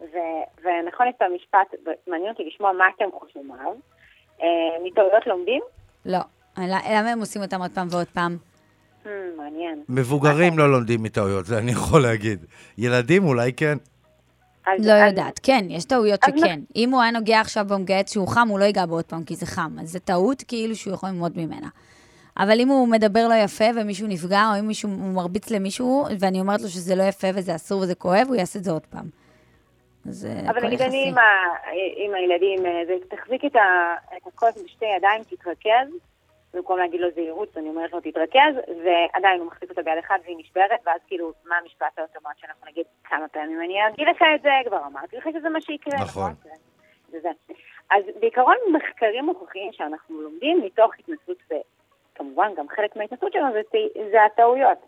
[0.00, 3.72] ו- ונכון, יש את המשפט, מעניין אותי לשמוע מה אתם חושבים עליו.
[4.42, 4.46] אה,
[4.84, 5.62] מטעויות לומדים?
[6.06, 6.18] לא.
[6.58, 8.36] למה למה הם עושים אותם עוד פעם ועוד פעם?
[9.04, 9.82] Hmm, מעניין.
[9.88, 12.44] מבוגרים לא לומדים מטעויות, זה אני יכול להגיד.
[12.78, 13.78] ילדים אולי כן.
[14.66, 15.40] אז- לא אז- יודעת.
[15.42, 16.60] כן, יש טעויות שכן.
[16.76, 19.36] אם הוא היה נוגע עכשיו במגהץ שהוא חם, הוא לא ייגע בו עוד פעם, כי
[19.36, 19.76] זה חם.
[19.80, 21.68] אז זו טעות כאילו שהוא יכול ללמוד ממנה.
[22.38, 26.40] אבל אם הוא מדבר לא יפה ומישהו נפגע, או אם מישהו הוא מרביץ למישהו, ואני
[26.40, 29.04] אומרת לו שזה לא יפה וזה אסור וזה כואב, הוא יעשה את זה עוד פעם.
[30.08, 31.08] אז אה, אבל נגיד אני.
[31.08, 31.22] עם, ה,
[31.96, 35.88] עם הילדים, אה, זה תחזיק את, ה, את הכוס בשתי ידיים, תתרכז,
[36.56, 40.36] במקום להגיד לו זהירות, אני אומרת לו תתרכז, ועדיין הוא מחזיק אותה ביד אחת והיא
[40.38, 44.50] נשברת, ואז כאילו, מה המשפט האוטומט שאנחנו נגיד כמה פעמים אני אגיד לך את זה,
[44.66, 46.32] כבר אמרתי לך שזה מה שיקרה, נכון.
[47.08, 47.30] זה זה.
[47.90, 53.60] אז בעיקרון מחקרים מוכיחים שאנחנו לומדים מתוך התנסות, וכמובן גם חלק מההתנסות שלנו זה,
[54.10, 54.78] זה הטעויות.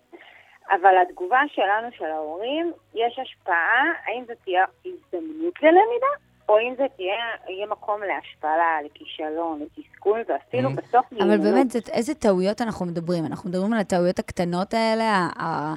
[0.71, 6.13] אבל התגובה שלנו, של ההורים, יש השפעה, האם זו תהיה הזדמנות ללמידה,
[6.49, 7.15] או אם זה תהיה,
[7.49, 11.37] יהיה מקום להשפלה, לכישלון, לתסכול, ואפילו בסוף אבל.
[11.39, 13.27] באמת, זאת- איזה טעויות אנחנו מדברים?
[13.27, 15.75] אנחנו מדברים על הטעויות הקטנות האלה, ה- ה-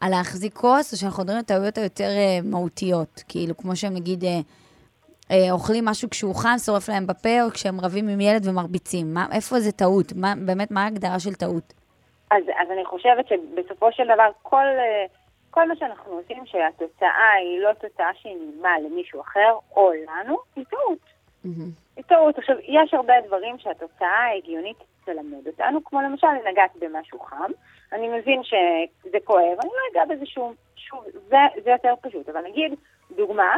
[0.00, 3.22] על להחזיק כוס, או שאנחנו מדברים על הטעויות היותר אה, מהותיות?
[3.28, 4.40] כאילו, כמו שהם נגיד אה,
[5.30, 9.14] אה, אוכלים משהו כשהוא חם, שורף להם בפה, או כשהם רבים עם ילד ומרביצים.
[9.14, 10.12] מה, איפה זה טעות?
[10.16, 11.72] מה, באמת, מה ההגדרה של טעות?
[12.30, 15.06] אז, אז אני חושבת שבסופו של דבר, כל, אה,
[15.50, 20.64] כל מה שאנחנו עושים, שהתוצאה היא לא תוצאה שהיא נעימה למישהו אחר או לנו, היא
[20.70, 20.98] טעות.
[21.96, 22.38] היא טעות.
[22.38, 27.50] עכשיו, יש הרבה דברים שהתוצאה ההגיונית תלמד אותנו, כמו למשל נגעת במשהו חם,
[27.92, 32.40] אני מבין שזה כואב, אני לא אגע בזה שום, שוב, זה, זה יותר פשוט, אבל
[32.48, 32.74] נגיד,
[33.16, 33.56] דוגמה,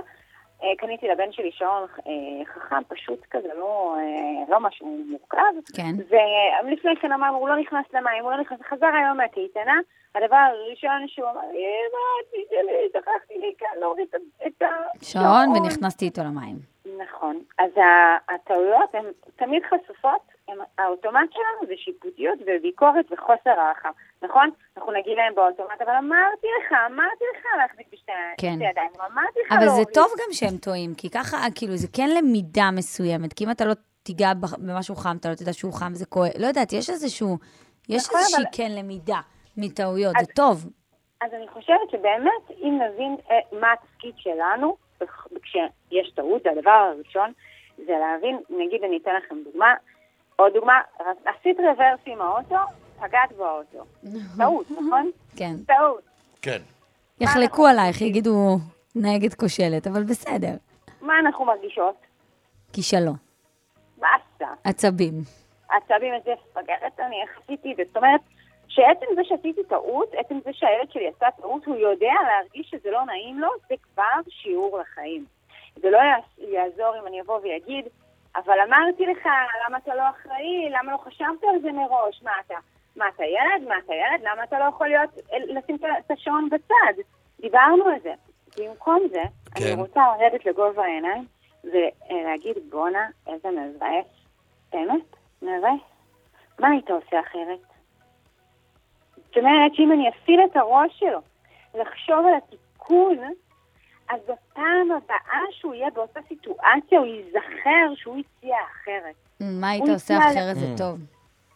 [0.62, 5.94] אה, קניתי לבן שלי שעון אה, חכם, פשוט כזה, לא, אה, לא משהו מורכב, כן.
[6.64, 9.78] ולפני כן אמרנו, הוא לא נכנס למים, הוא לא נכנס, חזר היום מהקייטנה,
[10.14, 12.03] הדבר הראשון שהוא אמר, אמא,
[12.51, 14.62] שלי, שכחתי לי כאן להוריד את- את
[15.03, 16.57] שעון, ונכנסתי איתו למים.
[17.05, 17.42] נכון.
[17.59, 17.70] אז
[18.35, 19.05] הטעויות הן
[19.37, 23.88] תמיד חשופות, הם, האוטומט שלנו זה שיפוטיות וביקורת וחוסר הערכה,
[24.22, 24.51] נכון?
[24.77, 28.55] אנחנו נגיד להם באוטומט, אבל אמרתי לך, אמרתי לך להחזיק בשתי כן.
[28.70, 29.88] ידיים, אמרתי לך אבל זה להוריד.
[29.94, 33.33] טוב גם שהם טועים, כי ככה, כאילו, זה כן למידה מסוימת.
[33.33, 33.72] כי אם אתה לא
[34.03, 36.31] תיגע במשהו חם, אתה לא תדע שהוא חם, זה כואב.
[36.38, 37.38] לא יודעת, יש איזשהו,
[37.88, 39.20] יש נכון, איזושהי אבל- כן למידה
[39.56, 40.66] מטעויות, זה טוב.
[41.20, 44.76] אז אני חושבת שבאמת, אם נבין אה, מה התפקיד שלנו,
[45.42, 47.32] כשיש טעות, זה הדבר הראשון,
[47.76, 49.74] זה להבין, נגיד אני אתן לכם דוגמה,
[50.36, 50.80] עוד דוגמה,
[51.24, 52.56] עשית רוורס עם האוטו,
[53.00, 53.84] פגעת באוטו.
[54.36, 55.10] טעות, נכון?
[55.36, 55.54] כן.
[55.66, 56.02] טעות.
[56.42, 56.58] כן.
[57.20, 58.56] יחלקו עלייך, יגידו
[58.96, 60.54] נהגת כושלת, אבל בסדר.
[61.00, 61.94] מה אנחנו מרגישות?
[62.72, 63.16] כישלון.
[63.98, 64.52] באסה.
[64.64, 65.14] עצבים.
[65.68, 67.74] עצבים איזה מפגרת אני, איך עשיתי?
[67.86, 68.20] זאת אומרת,
[68.74, 73.04] שעצם זה שעשיתי טעות, עצם זה שהילד שלי עשה טעות, הוא יודע להרגיש שזה לא
[73.04, 75.24] נעים לו, זה כבר שיעור לחיים.
[75.76, 77.88] זה לא יע- יעזור אם אני אבוא ויגיד,
[78.37, 79.26] אבל אמרתי לך,
[79.68, 80.70] למה אתה לא אחראי?
[80.70, 82.22] למה לא חשבת על זה מראש?
[82.22, 82.54] מה אתה,
[82.96, 83.68] מה אתה ילד?
[83.68, 84.20] מה אתה ילד?
[84.22, 87.02] למה אתה לא יכול להיות, לשים את השעון בצד?
[87.40, 88.12] דיברנו על זה.
[88.58, 89.22] במקום זה,
[89.54, 89.64] כן.
[89.72, 91.24] אני רוצה לרדת לגובה העיניים
[91.64, 94.06] ולהגיד, בואנה, איזה מבאס.
[94.72, 95.80] באמת, מבאס.
[96.58, 97.58] מה היית עושה אחרת?
[99.32, 101.20] זאת אומרת שאם אני אפעיל את הראש שלו
[101.74, 103.18] לחשוב על התיקון,
[104.10, 109.14] אז בפעם הבאה שהוא יהיה באותה סיטואציה, הוא ייזכר שהוא הציע אחרת.
[109.40, 110.98] מה היית עושה אחרת זה טוב.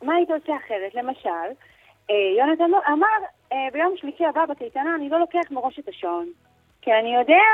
[0.02, 0.94] מה היית עושה אחרת?
[0.94, 1.28] למשל,
[2.10, 6.28] אה, יונתן לא- אמר, אה, ביום שלישי הבא בקייטנה אני לא לוקח מראש את השעון,
[6.82, 7.44] כי אני יודע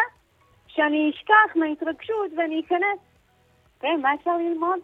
[0.67, 2.99] שאני אשכח מההתרגשות ואני אכנס.
[3.81, 4.79] כן, מה אפשר ללמוד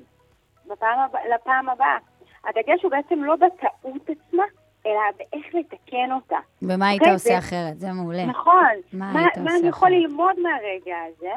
[0.67, 1.99] בפעם הבא, לפעם הבאה?
[2.45, 4.45] הדגש הוא בעצם לא בטעות עצמה,
[4.87, 6.37] אלא באיך לתקן אותה.
[6.63, 7.79] ומה היית אוקיי, עושה זה- אחרת?
[7.81, 8.25] זה מעולה.
[8.27, 8.75] נכון.
[8.93, 9.99] מה מה, היית מה עושה אני יכול אחרת?
[10.01, 11.33] ללמוד מהרגע הזה,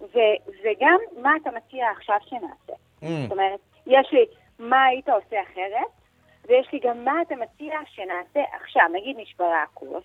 [0.00, 0.18] ו,
[0.64, 2.72] וגם מה אתה מציע עכשיו שנעשה.
[3.02, 3.06] Mm.
[3.22, 4.24] זאת אומרת, יש לי
[4.58, 5.86] מה היית עושה אחרת,
[6.48, 8.82] ויש לי גם מה אתה מציע שנעשה עכשיו.
[8.92, 10.04] נגיד נשברה הכוס,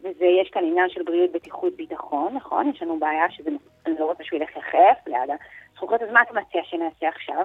[0.00, 2.70] ויש כאן עניין של בריאות, בטיחות, ביטחון, נכון?
[2.74, 3.50] יש לנו בעיה שזה,
[3.86, 5.30] אני לא רוצה שהוא ילך יחף ליד
[5.72, 7.44] הזכוכות, אז מה אתה מציע שנעשה עכשיו?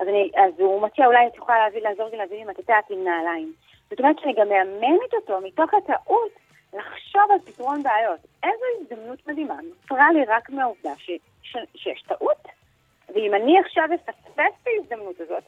[0.00, 3.52] אז, אני, אז הוא מציע, אולי את יכולה לעזור לי להביא לי מטאטאת עם נעליים.
[3.90, 6.32] זאת אומרת שאני גם מאמנת אותו מתוך הטעות
[6.72, 8.20] לחשוב על פתרון בעיות.
[8.42, 9.56] איזו הזדמנות מדהימה.
[9.62, 11.10] נוצרה לי רק מהעובדה ש,
[11.42, 12.48] ש, שיש טעות,
[13.14, 15.42] ואם אני עכשיו אפספס את ההזדמנות הזאת,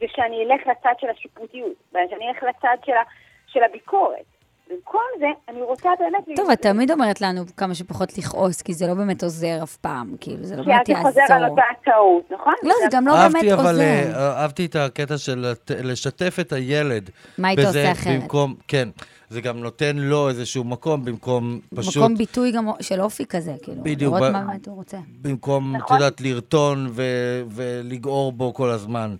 [0.00, 3.02] זה שאני אלך לצד של השיפוטיות, שאני אלך לצד של, ה,
[3.46, 4.37] של הביקורת.
[4.70, 6.36] במקום זה, אני רוצה באמת...
[6.36, 10.14] טוב, את תמיד אומרת לנו כמה שפחות לכעוס, כי זה לא באמת עוזר אף פעם,
[10.20, 11.48] כאילו, זה לא כי אז באמת זה חוזר על יעזור.
[11.48, 12.52] אותה טעות, נכון?
[12.62, 13.82] לא, זה גם לא באמת אבל, עוזר.
[13.82, 17.10] אה, אהבתי את הקטע של לשתף את הילד.
[17.38, 18.22] מה היית עושה אחרת?
[18.22, 18.88] במקום, כן,
[19.28, 23.82] זה גם נותן לו איזשהו מקום במקום פשוט, מקום ביטוי גם של אופי כזה, כאילו.
[23.82, 24.98] בדיוק, לראות ב- מה באמת הוא רוצה.
[25.22, 25.96] במקום, את נכון.
[25.96, 29.16] יודעת, לרטון ו- ולגעור בו כל הזמן.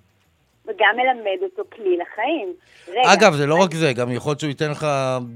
[0.68, 2.52] וגם מלמד אותו כלי לחיים.
[2.88, 4.86] רגע, אגב, זה לא רק זה, גם יכול להיות שהוא ייתן לך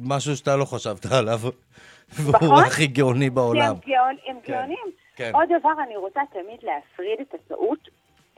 [0.05, 1.39] משהו שאתה לא חשבת עליו.
[2.25, 2.65] והוא נכון.
[2.65, 3.61] הכי גאוני בעולם.
[3.63, 4.87] הם גאון- הם כן, גאונים.
[5.17, 5.31] כן.
[5.35, 7.89] עוד דבר, אני רוצה תמיד להפריד את הטעות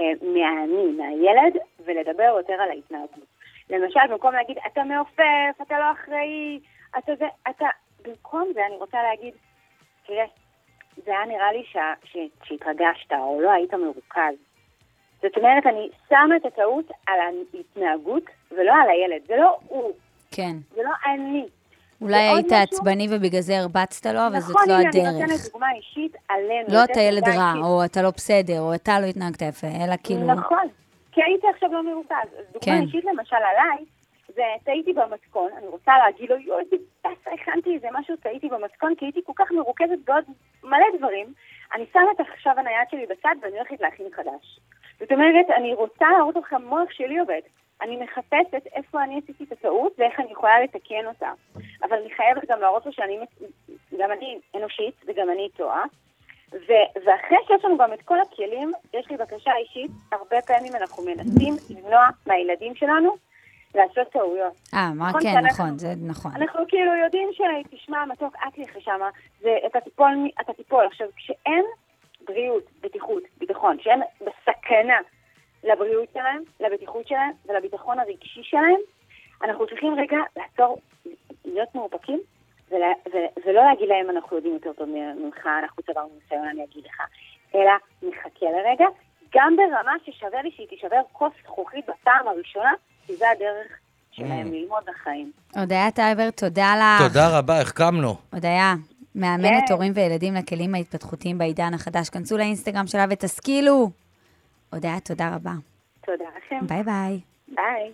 [0.01, 3.25] אה, מהאני, מהילד, ולדבר יותר על ההתנהגות.
[3.71, 6.61] למשל, במקום להגיד, אתה מעופף, אתה לא אחראי,
[6.99, 7.67] אתה זה, אתה...
[8.05, 9.35] במקום זה אני רוצה להגיד,
[10.07, 10.25] תראה,
[11.05, 14.35] זה היה נראה לי שה- ש- שהתרגשת, או לא היית מרוכז.
[15.25, 19.27] זאת אומרת, אני שמה את הטעות על ההתנהגות ולא על הילד.
[19.27, 19.93] זה לא הוא,
[20.31, 20.57] כן.
[20.75, 21.45] זה לא אני.
[22.01, 25.13] אולי היית משהו- עצבני ובגלל זה הרבצת לו, אבל זאת נכון, לא הנה, אני הדרך.
[25.31, 26.69] נותנת דוגמה אישית עלינו.
[26.69, 27.65] לא אתה ילד רע, אישית.
[27.65, 30.27] או אתה לא בסדר, או אתה לא התנהגת יפה, אלא כאילו...
[30.27, 30.69] נכון,
[31.13, 32.11] כי הייתי עכשיו לא מרוכז.
[32.39, 32.83] אז דוגמה כן.
[32.83, 33.85] אישית למשל עליי,
[34.35, 39.05] זה טעיתי במתכון, אני רוצה להגיד לו, איזה באסה, הכנתי איזה משהו, טעיתי במתכון, כי
[39.05, 40.25] הייתי כל כך מרוכזת בעוד
[40.65, 41.27] מלא דברים.
[41.75, 44.61] אני שמה את עכשיו הנייד שלי בצד ואני הולכת להכין חדש.
[45.01, 47.41] זאת אומרת, אני רוצה להראות לך מוח שלי עובד.
[47.83, 51.31] אני מחפשת איפה אני עשיתי את הטעות ואיך אני יכולה לתקן אותה.
[51.83, 53.19] אבל אני חייבת גם להראות לו שאני,
[53.99, 55.85] גם אני אנושית וגם אני טועה.
[56.53, 61.05] ו- ואחרי שיש לנו גם את כל הכלים, יש לי בקשה אישית, הרבה פעמים אנחנו
[61.05, 63.17] מנסים למנוע מהילדים שלנו
[63.75, 64.53] לעשות טעויות.
[64.75, 66.31] אה, מה נכון כן, שאנחנו- נכון, זה נכון.
[66.35, 69.11] אנחנו כאילו יודעים שתשמע, מתוק, את לך שמה,
[69.41, 70.87] זה, אתה תיפול, אתה תיפול.
[70.87, 71.65] עכשיו, כשאין
[72.25, 74.99] בריאות, בטיחות, ביטחון, שאין בסכנה
[75.65, 78.81] לבריאות שלהם, לבטיחות שלהם ולביטחון הרגשי שלהם,
[79.43, 80.79] אנחנו צריכים רגע לעצור,
[81.45, 82.21] להיות מאופקים,
[82.71, 86.85] ולה, ו, ולא להגיד להם אנחנו יודעים יותר טוב ממך, אנחנו צברנו ניסיון, אני אגיד
[86.85, 87.01] לך,
[87.55, 88.87] אלא נחכה לרגע,
[89.35, 92.73] גם ברמה ששווה לי שהיא תישבר כוס זכוכית בפעם הראשונה,
[93.07, 93.79] כי זה הדרך
[94.11, 95.33] שלהם ללמוד לחיים.
[95.57, 97.09] הודיה טייבר, תודה לך.
[97.09, 98.17] תודה רבה, החכמנו.
[98.33, 98.75] הודיה,
[99.15, 99.73] מאמנת כן.
[99.73, 102.09] הורים וילדים לכלים ההתפתחותיים בעידן החדש.
[102.09, 103.91] כנסו לאינסטגרם שלה ותשכילו.
[104.73, 105.53] הודיה, תודה רבה.
[106.07, 106.67] תודה לכם.
[106.67, 107.21] ביי ביי.
[107.49, 107.93] ביי.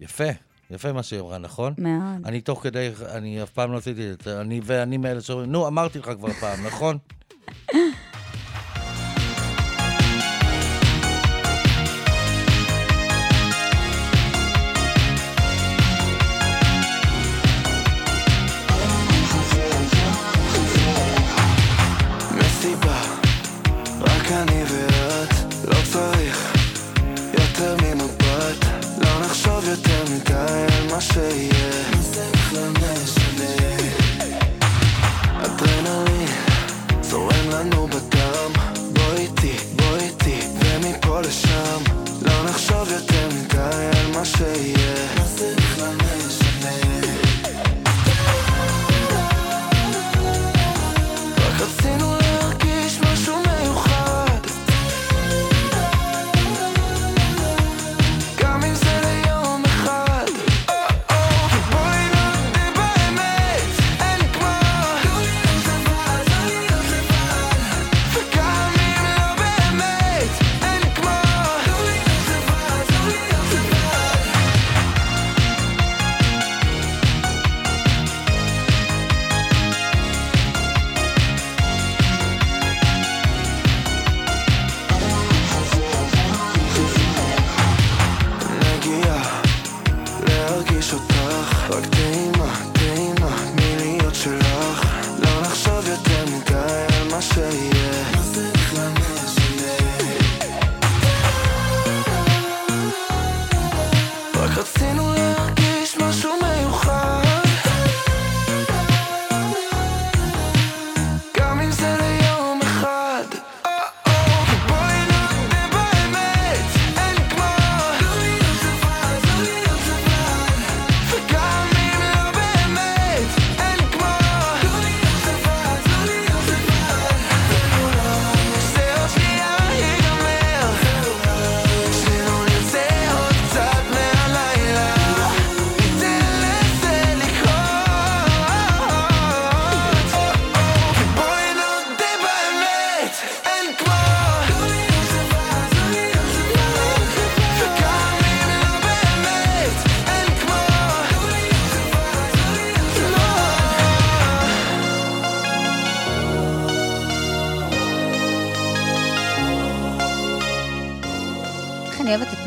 [0.00, 0.24] יפה,
[0.70, 1.74] יפה מה שהיא אמרה, נכון?
[1.78, 2.26] מאוד.
[2.26, 5.66] אני תוך כדי, אני אף פעם לא עשיתי את זה, אני ואני מאלה שאומרים, נו,
[5.66, 6.98] אמרתי לך כבר פעם, נכון?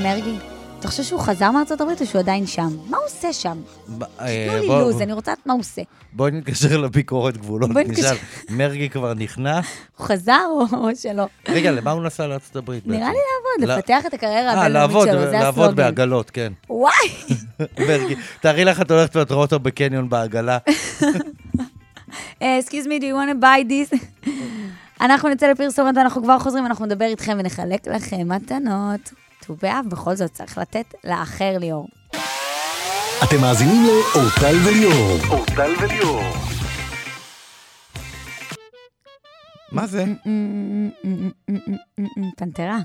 [0.04, 0.38] מרגי.
[0.80, 2.70] אתה חושב שהוא חזר מארצות הברית או שהוא עדיין שם?
[2.89, 3.58] מה הוא עושה שם?
[4.02, 5.82] אה, תנו לי לו"ז, אני רוצה לדעת מה הוא עושה.
[6.14, 7.70] בואי נתקשר לביקורת גבולות.
[7.70, 8.16] נשאל,
[8.50, 9.66] מרגי כבר נכנס?
[9.98, 11.28] הוא חזר או שלא?
[11.50, 12.88] רגע, למה הוא נסע לארצות הברית?
[12.88, 13.18] נראה לי
[13.60, 13.78] לעבוד.
[13.78, 15.84] לפתח את הקריירה אה, הבינלאומית לעבוד, שלו, זה לעבוד הסלוגן.
[15.84, 16.54] בעגלות, כן.
[16.70, 16.93] וואי!
[17.88, 20.58] מרגי, תארי לך, את הולכת ואת רואה אותו בקניון בעגלה.
[22.41, 24.00] אה, excuse me, do you want to buy this?
[25.02, 29.26] אנחנו נצא לפרסומת ואנחנו כבר חוזרים, אנחנו נדבר איתכם ונחלק לכם מתנות.
[29.48, 31.88] ט"ו באב, בכל זאת צריך לתת לאחר ליאור.
[33.24, 35.18] אתם מאזינים לאורטל וליאור.
[35.30, 36.22] אורטל וליאור.
[39.72, 40.06] מה זה?
[42.38, 42.78] פנתרה.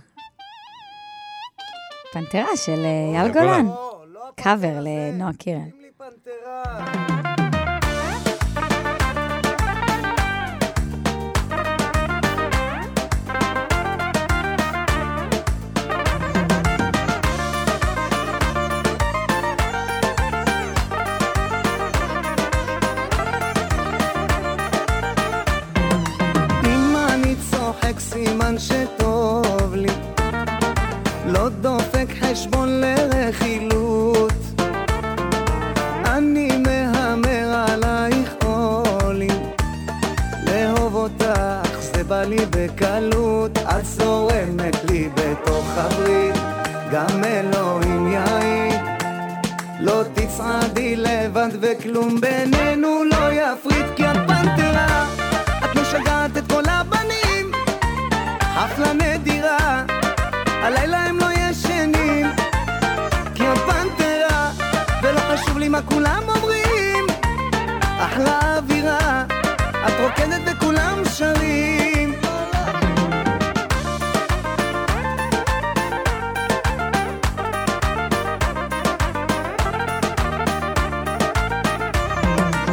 [2.13, 3.67] פנתרה של אה, אייל גולן.
[3.67, 4.33] גולן.
[4.37, 5.61] קאבר לנועה קירל.
[28.59, 29.89] סימן שטוב לי.
[31.27, 34.33] לא דופק חשבון לרכילות.
[36.05, 39.43] אני מהמר עלייך עולים
[40.47, 43.59] לאהוב אותך זה בא לי בקלות.
[43.59, 46.37] את זורמת לי בתוך הברית.
[46.93, 48.81] גם אלוהים יעיד.
[49.81, 53.87] לא תצעדי לבד וכלום בינינו לא יפריד
[58.63, 59.85] חפלה נדירה
[60.47, 62.27] הלילה הם לא ישנים
[63.35, 64.51] כי את פנתרה
[65.03, 67.07] ולא חשוב לי מה כולם אומרים
[67.99, 69.25] אחלה אווירה
[69.87, 72.15] את רוקדת וכולם שרים.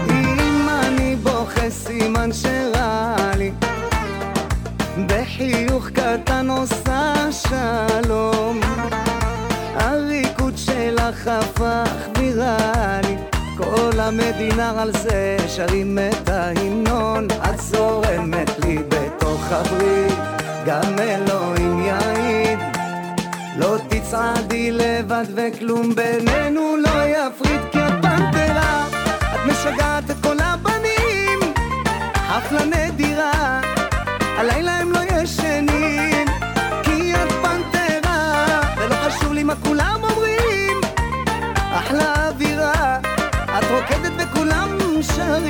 [0.09, 2.58] אם סימן שרע
[7.49, 8.59] שלום
[9.75, 13.17] הריקוד שלך הפך ויראלי
[13.57, 17.27] כל המדינה על זה שרים את ההמנון.
[17.31, 20.17] את זורמת לי בתוך הברית
[20.65, 22.59] גם אלוהים יעיד.
[23.57, 28.87] לא תצעדי לבד וכלום בינינו לא יפריד כי את פנתרה.
[29.35, 31.39] את משגעת את כל הבנים
[32.39, 33.18] חפלה נדירה
[39.49, 40.77] מה כולם אומרים?
[41.71, 42.99] אחלה אווירה.
[43.57, 45.48] את רוקדת וכולם שרים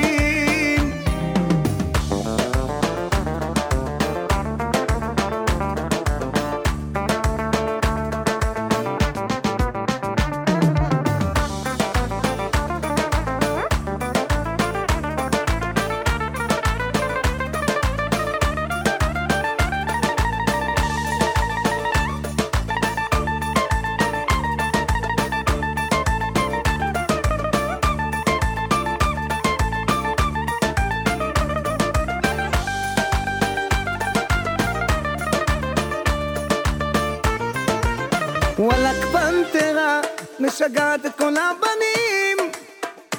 [41.29, 42.37] כל הבנים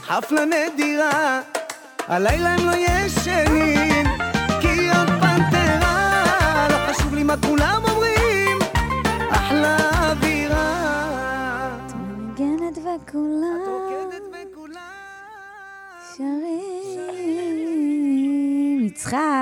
[0.03, 1.41] חפלה נדירה
[1.99, 4.07] הלילה הם לא ישנים
[4.61, 8.59] כי את פנתרה לא חשוב לי מה כולם אומרים
[9.31, 9.77] אחלה
[10.11, 10.99] אווירה.
[11.95, 14.81] מנגנת וכולם רוקדת וכולם.
[16.17, 16.71] שרים.
[18.87, 19.40] יצחק,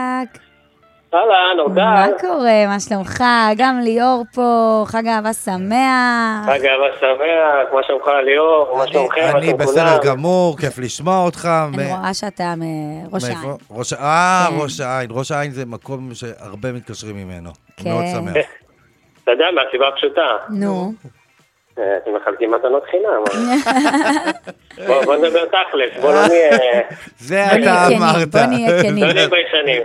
[1.14, 1.80] אהלן, אורטל.
[1.80, 2.66] מה קורה?
[2.66, 3.24] מה שלומך?
[3.56, 4.50] גם ליאור פה,
[4.86, 6.46] חג אהבה שמח.
[6.46, 8.78] חג אהבה שמח, מה שלומך ליאור?
[8.78, 9.20] מה שלומכם?
[9.36, 9.98] אני בסדר?
[10.04, 11.48] גמור, כיף לשמוע אותך.
[11.74, 13.24] אני רואה שאתה מראש?
[13.24, 13.38] העין.
[13.70, 14.54] ראש- אה, כן.
[14.62, 15.10] ראש העין.
[15.12, 17.50] ראש העין זה מקום שהרבה מתקשרים ממנו.
[17.76, 17.90] כן.
[17.90, 18.36] מאוד שמח.
[19.24, 20.26] אתה יודע, מהסיבה הפשוטה.
[20.50, 20.92] נו,
[21.96, 23.22] אתם מחלקים מתנות חינם.
[25.04, 26.82] בוא נדבר תכלס, בוא לא נהיה...
[27.18, 28.28] זה אתה אמרת.
[28.28, 29.04] בוא נהיה כנים.
[29.04, 29.82] לא נהיה ביישנים.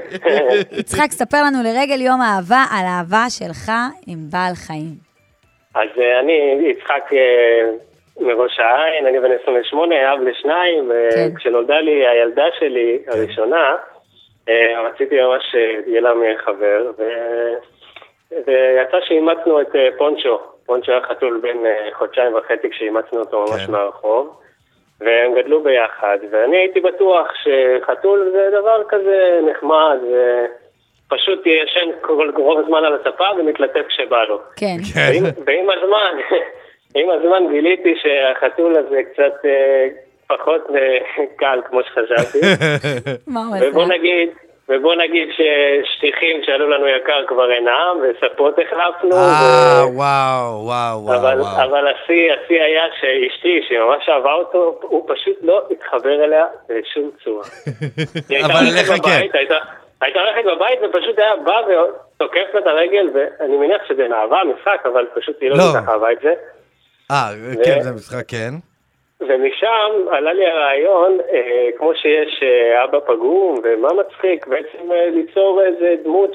[0.72, 3.72] יצחק, ספר לנו לרגל יום אהבה על האהבה שלך
[4.08, 5.14] עם בעל חיים.
[5.76, 7.72] אז אה, אני יצחק אה,
[8.20, 11.30] מראש העין, אני בן 28, אב לשניים, כן.
[11.34, 13.76] וכשנולדה לי הילדה שלי הראשונה,
[14.50, 16.12] אה, רציתי ממש שיהיה לה
[16.46, 17.54] חבר, ו-
[18.48, 20.40] ויצא שאימצנו את אה, פונצ'ו.
[20.66, 23.72] פונצ'ו היה חתול בן אה, חודשיים וחצי כשאימצנו אותו ממש כן.
[23.72, 24.40] מהרחוב,
[25.00, 29.98] והם גדלו ביחד, ואני הייתי בטוח שחתול זה דבר כזה נחמד,
[31.08, 34.40] ופשוט ישן כל רוב הזמן על הספה ומתלטף כשבא לו.
[34.56, 34.78] כן.
[34.96, 36.18] ועם, ועם הזמן,
[36.96, 39.88] עם הזמן גיליתי שהחתול הזה קצת אה,
[40.28, 40.68] פחות
[41.40, 42.40] קל כמו שחשבתי.
[43.34, 43.94] מה הוא ובוא עשה?
[43.94, 44.30] נגיד,
[44.70, 49.16] ובוא נגיד ששטיחים שעלו לנו יקר כבר אינם, וספות החלפנו.
[49.16, 51.64] אה, ו- וואו, וואו, וואו, אבל, וואו.
[51.64, 57.44] אבל השיא, השיא היה שאשתי, שממש אהבה אותו, הוא פשוט לא התחבר אליה בשום צורה.
[58.46, 59.22] אבל לך כן.
[59.34, 59.56] הייתה-
[60.02, 64.84] הייתה הולכת בבית ופשוט היה בא ותוקף לה את הרגל, ואני מניח שזה מאהבה, משחק,
[64.94, 65.64] אבל פשוט היא לא לא.
[65.74, 66.34] כל כך אהבה את זה.
[67.12, 67.30] אה,
[67.66, 68.54] כן, זה משחק, כן.
[69.22, 75.62] ומשם עלה לי הרעיון, אה, כמו שיש אה, אבא פגום, ומה מצחיק, בעצם אה, ליצור
[75.62, 76.32] איזה דמות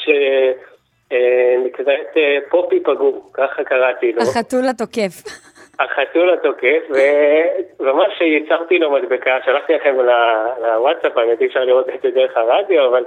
[1.11, 4.23] שנקראת אה, פופי פגום, ככה קראתי לו.
[4.23, 5.23] החתול התוקף.
[5.79, 6.83] החתול התוקף,
[7.81, 9.97] וממש ייצרתי לו מדבקה, שלחתי לכם
[10.63, 13.05] לוואטסאפ, האמת אי אפשר לראות את זה דרך הרדיו, אבל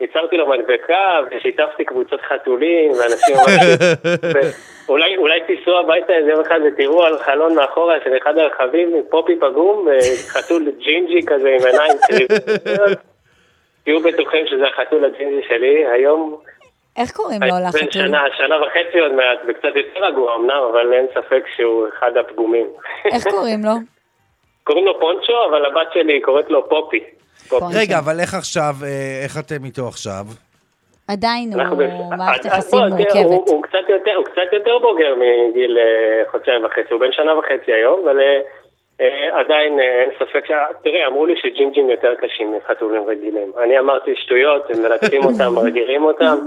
[0.00, 4.54] ייצרתי לו מדבקה ושיתפתי קבוצות חתולים, ואנשים ממש...
[4.88, 9.02] אולי, אולי תיסעו הביתה איזה יום אחד ותראו על חלון מאחורה של אחד הרכבים עם
[9.10, 9.88] פופי פגום,
[10.28, 11.92] חתול ג'ינג'י כזה עם עיניים.
[13.84, 16.40] תהיו בטוחים שזה החתול הג'ינג'י שלי, היום
[16.96, 17.90] איך קוראים לו בן לחתול?
[17.90, 22.66] שנה, שנה וחצי עוד מעט, וקצת יותר רגוע אמנם, אבל אין ספק שהוא אחד הפגומים.
[23.04, 23.72] איך קוראים לו?
[24.66, 27.04] קוראים לו פונצ'ו, אבל הבת שלי קוראת לו פופי.
[27.74, 30.24] רגע, אבל איך עכשיו, אה, איך אתם איתו עכשיו?
[31.08, 33.48] עדיין אנחנו הוא מערכת אז- יחסים מורכבת.
[33.48, 38.18] הוא קצת יותר- בוגר מגיל אה, חודשיים וחצי, הוא בן שנה וחצי היום, אבל
[39.00, 40.50] אה, עדיין אין ספק ש...
[40.84, 43.52] תראה, אמרו לי שג'ינג'ים יותר קשים מחתולים רגילים.
[43.64, 46.36] אני אמרתי שטויות, הם מלטפים אותם, מרגירים אותם.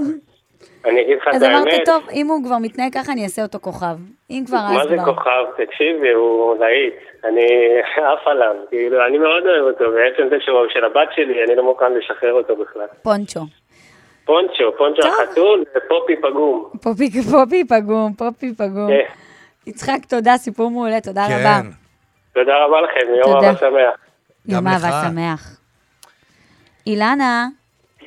[0.86, 1.56] אני אגיד לך את אז האמת.
[1.56, 3.98] אמרת, טוב, אם הוא כבר מתנהג ככה, אני אעשה אותו כוכב.
[4.30, 5.16] אם כבר, אז מה זה כבר.
[5.16, 5.66] כוכב?
[5.66, 6.94] תקשיבי, הוא להיט.
[7.26, 7.48] אני
[8.14, 8.56] עף עליו.
[8.70, 12.34] כאילו, אני מאוד אוהב אותו, ועצם זה שהוא של הבת שלי, אני לא מוכן לשחרר
[12.34, 12.88] אותו בכלל.
[13.02, 13.42] פונצ'ו.
[14.26, 15.08] פונצ'ו, פונצ'ו.
[15.08, 16.70] החתול ופופי פגום.
[16.84, 18.88] פופי פופי פגום, פופי פגום.
[18.88, 19.06] כן.
[19.68, 21.60] יצחק, תודה, סיפור מעולה, תודה רבה.
[21.64, 21.70] כן.
[22.34, 23.48] תודה רבה לכם, יום תודה.
[23.48, 24.00] אהבה שמח.
[24.46, 25.02] יום אהבה.
[25.10, 25.60] שמח.
[26.88, 27.46] אילנה,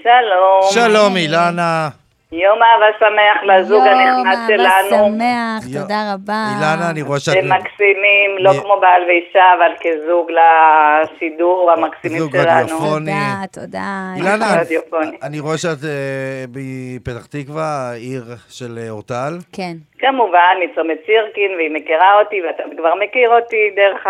[0.02, 0.60] שלום.
[0.70, 1.99] שלום, אילנה.
[2.32, 5.06] יום אהבה שמח לזוג יום הנכנס אהבה שלנו.
[5.16, 6.46] שמח, יו- תודה רבה.
[6.54, 7.36] אילנה, אני רואה שאת...
[7.36, 12.60] הם מקסימים, לא כמו בעל ואישה, אבל כזוג לשידור המקסימים זוג שלנו.
[12.64, 13.12] רדיופוני.
[13.52, 14.12] תודה, תודה.
[14.16, 14.46] אילנה.
[15.26, 19.38] אני רואה שאת אה, מפתח תקווה, עיר של אה, אורטל.
[19.52, 19.76] כן.
[20.00, 24.06] כמובן, מצומת סירקין, והיא מכירה אותי, ואתה כבר מכיר אותי דרך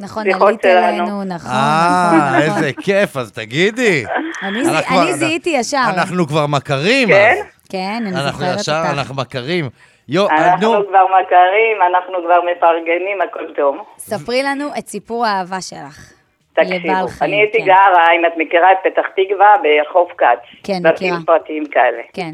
[0.00, 0.86] נכון, השיחות עלית שלנו.
[0.88, 2.40] אלינו, נכון, אה, נכון, נכון.
[2.42, 4.04] איזה כיף, אז תגידי.
[4.42, 5.82] אני זי- אנחנו- אני זיהיתי ישר.
[5.96, 7.08] אנחנו כבר מכרים.
[7.08, 7.34] כן?
[7.70, 8.98] כן, אני אנחנו זוכרת ישר, אותך.
[8.98, 9.64] אנחנו מכרים.
[10.08, 13.76] יו, אנחנו נו, כבר מכרים, אנחנו כבר מפרגנים, הכל טוב.
[13.98, 16.12] ספרי לנו את סיפור האהבה שלך.
[16.54, 17.64] תקשיבו, אני הייתי כן.
[17.64, 20.26] גרה, אם את מכירה את פתח תקווה, בחוף כץ.
[20.64, 21.16] כן, בתים מכירה.
[21.26, 22.02] פרטיים כאלה.
[22.12, 22.30] כן.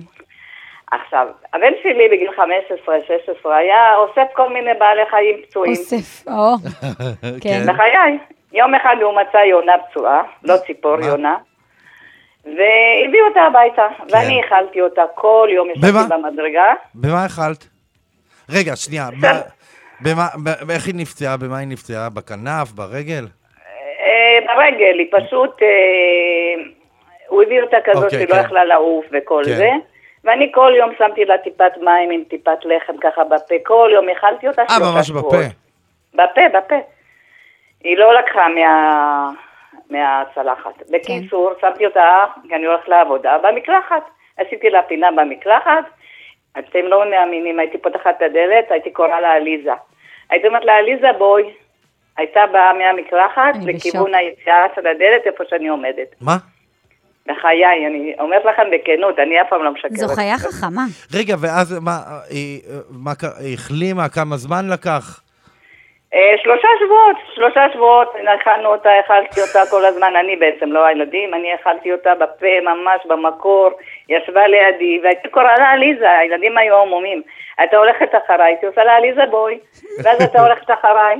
[0.91, 2.31] עכשיו, הבן שלי בגיל
[3.47, 5.73] 15-16 היה אוסף כל מיני בעלי חיים פצועים.
[5.73, 6.55] אוסף, או,
[7.43, 7.63] כן.
[7.67, 8.19] בחיי.
[8.53, 11.01] יום אחד הוא מצא יונה פצועה, לא ציפור?
[11.01, 11.37] יונה,
[12.45, 15.81] והביא אותה הביתה, ואני האכלתי אותה כל יום, כן.
[15.89, 16.75] ישבתי במדרגה.
[16.95, 17.69] במה אכלת?
[18.51, 19.09] רגע, שנייה.
[19.23, 19.41] מה-
[20.01, 21.37] במה, ב- איך היא נפצעה?
[21.37, 22.09] במה היא נפצעה?
[22.11, 22.73] בכנף?
[22.75, 23.25] ברגל?
[24.01, 25.69] אה, ברגל, היא פשוט, אה,
[27.29, 28.41] הוא הביא אותה כזאת אוקיי, שהיא לא כן.
[28.45, 29.55] יכלה לעוף וכל כן.
[29.57, 29.71] זה.
[30.25, 34.49] ואני כל יום שמתי לה טיפת מים עם טיפת לחם ככה בפה, כל יום האכלתי
[34.49, 35.35] אותה אה, שלושה ממש שבועות.
[35.35, 35.45] בפה.
[36.15, 36.75] בפה, בפה.
[37.85, 39.31] היא לא לקחה מה...
[39.91, 40.91] מהצלחת.
[40.91, 44.03] בקיצור, שמתי אותה, כי אני הולכת לעבודה, במקלחת.
[44.37, 45.85] עשיתי לה פינה במקלחת,
[46.59, 49.73] אתם לא מאמינים, הייתי פותחת את הדלת, הייתי קוראה לה עליזה.
[50.31, 51.45] הייתי אומרת לה, עליזה בואי.
[52.17, 54.15] הייתה באה מהמקלחת לכיוון.
[54.15, 56.15] היציאה של הדלת, איפה שאני עומדת.
[56.21, 56.37] מה?
[57.29, 59.93] בחיי, אני אומרת לכם בכנות, אני אף פעם לא משקרת.
[59.93, 60.83] זו חיה חכמה.
[61.15, 61.99] רגע, ואז מה,
[62.31, 62.61] היא,
[62.91, 63.31] מה, קרה?
[63.41, 64.09] היא החלימה?
[64.09, 65.21] כמה זמן לקח?
[66.15, 68.09] אה, שלושה שבועות, שלושה שבועות,
[68.41, 73.01] אכלנו אותה, אכלתי אותה כל הזמן, אני בעצם, לא הילדים, אני אכלתי אותה בפה, ממש
[73.09, 73.71] במקור,
[74.09, 77.23] ישבה לידי, והייתי קוראה לה עליזה, הילדים היו עמומים.
[77.59, 79.59] הייתה הולכת אחריי, הייתי עושה לה עליזה בואי,
[80.05, 81.17] ואז הייתה הולכת אחריי.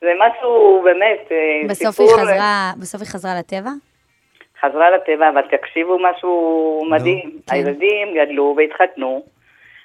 [0.00, 2.06] זה משהו באמת, אה, בסוף סיפור...
[2.06, 3.70] היא חזרה, בסוף היא חזרה לטבע?
[4.64, 7.30] חזרה לטבע, אבל תקשיבו משהו מדהים.
[7.46, 7.54] כן.
[7.54, 9.22] הילדים גדלו והתחתנו.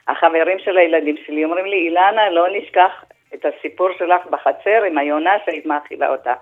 [0.07, 3.03] החברים של הילדים שלי אומרים לי, אילנה, לא נשכח
[3.33, 6.33] את הסיפור שלך בחצר עם היונה שהיית מאכילה אותה.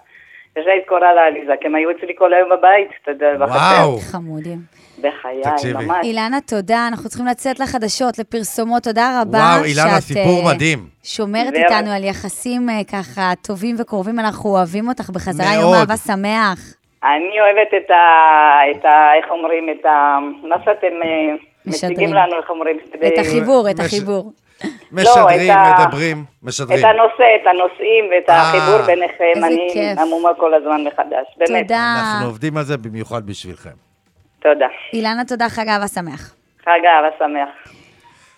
[0.58, 3.54] ושהיית קוראה לה עליזה, כי הם היו אצלי כל היום בבית, אתה יודע, בחצר.
[3.54, 3.98] וואו.
[4.12, 4.58] חמודים.
[5.02, 5.86] בחיי, תקשיבי.
[5.86, 5.98] ממש.
[6.04, 6.88] אילנה, תודה.
[6.88, 8.84] אנחנו צריכים לצאת לחדשות, לפרסומות.
[8.84, 10.80] תודה רבה וואו, אילנה, שאת, סיפור אה, מדהים.
[11.04, 11.54] שומרת.
[11.54, 14.20] איתנו על יחסים אה, ככה טובים וקרובים.
[14.20, 15.54] אנחנו אוהבים אותך בחזרה.
[15.54, 15.76] יום מאוד.
[15.76, 16.77] אהבה שמח.
[17.04, 18.02] אני אוהבת את ה...
[18.72, 19.14] את ה...
[19.18, 19.68] איך אומרים?
[19.80, 20.18] את ה...
[20.50, 21.36] מה שאתם אה.
[21.66, 22.78] מציגים לנו, איך אומרים?
[23.08, 24.32] את החיבור, את מש- החיבור.
[24.92, 26.86] משדרים, את ה- מדברים, את משדרים.
[26.86, 29.94] הנושא, את הנושאים ואת אה, החיבור ביניכם, אני.
[30.02, 31.26] עמומה כל הזמן מחדש.
[31.38, 31.62] באמת.
[31.68, 31.96] תודה.
[32.00, 33.70] אנחנו עובדים על זה במיוחד בשבילכם.
[34.40, 34.68] תודה.
[34.94, 36.34] אילנה, תודה, חג אהבה שמח.
[36.64, 37.74] חג אהבה שמח.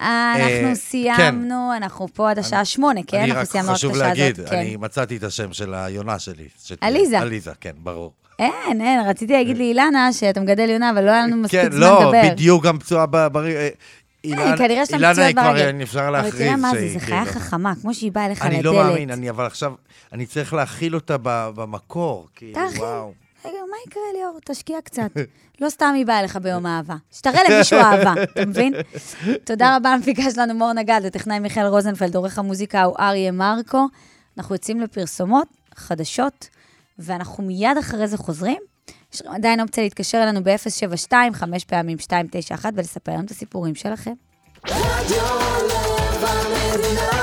[0.02, 3.18] אנחנו אה, סיימנו, אנחנו פה עד השעה שמונה, כן?
[3.18, 4.50] אני אנחנו רק סיימנו רק את חשוב השעה להגיד, הזאת.
[4.50, 4.56] כן.
[4.58, 6.48] אני מצאתי את השם של היונה שלי.
[6.82, 7.20] עליזה.
[7.20, 8.12] עליזה, כן, ברור.
[8.40, 11.80] אין, אין, רציתי להגיד לאילנה שאתה מגדל יונה, אבל לא היה לנו מספיק כן, זמן
[11.80, 12.22] לא, לדבר.
[12.34, 13.68] בדיוק גם פצועה ברגל.
[14.24, 15.84] אילנה- כנראה יש לה אילנה היא כבר, ברגל.
[15.84, 18.54] אפשר אבל להכריז תראה מה זה, שהיא זה חיה חכמה, כמו שהיא באה אליך לדלת.
[18.54, 19.74] אני לא מאמין, אני אבל עכשיו,
[20.14, 22.60] אני צריך להכיל אותה במקור, כאילו.
[22.78, 23.12] וואו.
[23.46, 24.40] רגע, מה יקרה, ליאור?
[24.46, 25.10] תשקיע קצת.
[25.62, 26.96] לא סתם היא באה אליך ביום אהבה.
[27.12, 28.74] שתראה למישהו אהבה, אתה מבין?
[29.44, 33.88] תודה רבה למפיקה שלנו, מור נגד, לטכנאי מיכאל רוזנפלד, עורך המוזיקה הוא אריה מרקו.
[34.38, 36.50] אנחנו יוצאים לפרסומות, חדשות,
[37.00, 38.62] ואנחנו מיד אחרי זה חוזרים.
[39.14, 44.14] יש לכם עדיין אופציה להתקשר אלינו ב-072, חמש פעמים 291, ולספר לנו את הסיפורים שלכם.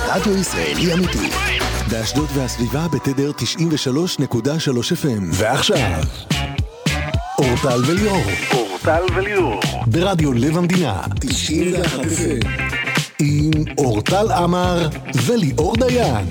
[0.08, 1.30] רדיו ישראלי אמיתי.
[1.90, 3.38] באשדוד והסביבה בתדר 93.3
[4.92, 5.22] FM.
[5.32, 6.02] ועכשיו,
[7.38, 8.22] אורטל וליאור.
[8.54, 9.60] אורטל וליאור.
[9.86, 11.02] ברדיו לב המדינה.
[11.20, 12.48] 91 FM.
[13.20, 14.88] עם אורטל עמר
[15.26, 16.26] וליאור דיין.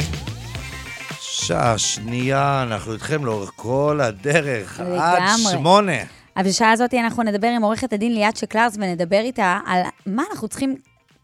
[1.47, 5.51] שעה שנייה, אנחנו איתכם לאורך כל הדרך, עד לגמרי.
[5.51, 5.97] שמונה.
[6.37, 10.47] אבל בשעה הזאת אנחנו נדבר עם עורכת הדין ליאת שקלרס ונדבר איתה על מה אנחנו
[10.47, 10.75] צריכים,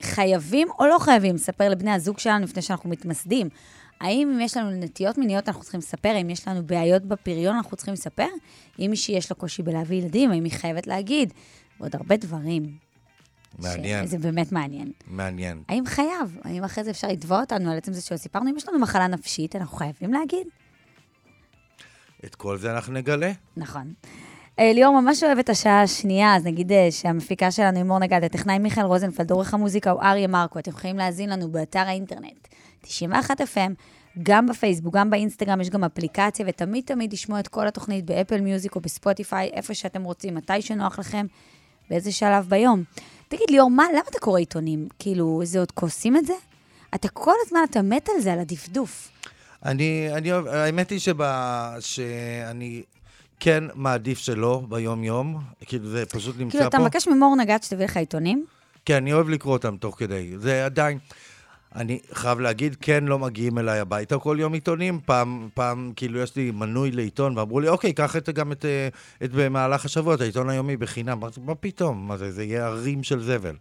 [0.01, 3.49] חייבים או לא חייבים לספר לבני הזוג שלנו לפני שאנחנו מתמסדים.
[4.01, 6.09] האם אם יש לנו נטיות מיניות אנחנו צריכים לספר?
[6.09, 8.28] האם יש לנו בעיות בפריון אנחנו צריכים לספר?
[8.80, 11.34] אם מישהי יש לה קושי בלהביא ילדים, האם היא חייבת להגיד?
[11.80, 12.90] ועוד הרבה דברים.
[13.60, 14.91] מעניין, זה באמת מעניין.
[15.08, 15.64] מעניין.
[15.70, 16.38] האם חייב?
[16.43, 18.49] האם אחרי זה אפשר לתבוע אותנו על עצם זה שלא סיפרנו?
[18.49, 20.47] אם יש לנו מחלה נפשית, אנחנו חייבים להגיד?
[22.26, 23.32] את כל זה אנחנו נגלה.
[23.58, 23.93] נכון.
[24.60, 28.24] אה, ליאור ממש אוהב את השעה השנייה, אז נגיד אה, שהמפיקה שלנו היא מור נגד,
[28.24, 32.47] הטכנאי מיכאל רוזנפלד, עורך המוזיקה הוא אריה מרקו, אתם יכולים להאזין לנו באתר האינטרנט
[32.82, 33.72] 91 FM,
[34.24, 38.76] גם בפייסבוק, גם באינסטגרם, יש גם אפליקציה, ותמיד תמיד לשמוע את כל התוכנית באפל מיוזיק
[38.76, 41.26] או בספוטיפיי, איפה שאתם רוצים, מתי שנוח לכם,
[41.89, 42.84] באיזה שלב ביום.
[43.32, 44.88] תגיד, ליאור, מה, למה אתה קורא עיתונים?
[44.99, 46.34] כאילו, זה עוד כועסים את זה?
[46.95, 49.09] אתה כל הזמן, אתה מת על זה, על הדפדוף.
[49.65, 52.84] אני, אני האמת היא שבא, שאני
[53.39, 56.77] כן מעדיף שלא ביום-יום, כאילו זה פשוט נמצא כאילו, פה.
[56.77, 58.45] אתה מבקש ממור נגד שתביא לך עיתונים?
[58.86, 60.38] כן, אני אוהב לקרוא אותם תוך כדי.
[60.38, 60.99] זה עדיין...
[61.76, 64.99] אני חייב להגיד, כן, לא מגיעים אליי הביתה כל יום עיתונים.
[65.05, 68.88] פעם, פעם, כאילו, יש לי מנוי לעיתון, ואמרו לי, אוקיי, קח את, גם את, אה,
[69.24, 71.17] את במהלך השבוע, את העיתון היומי בחינם.
[71.17, 72.07] אמרתי, מה פתאום?
[72.07, 73.55] מה זה, זה יהיה ערים של זבל.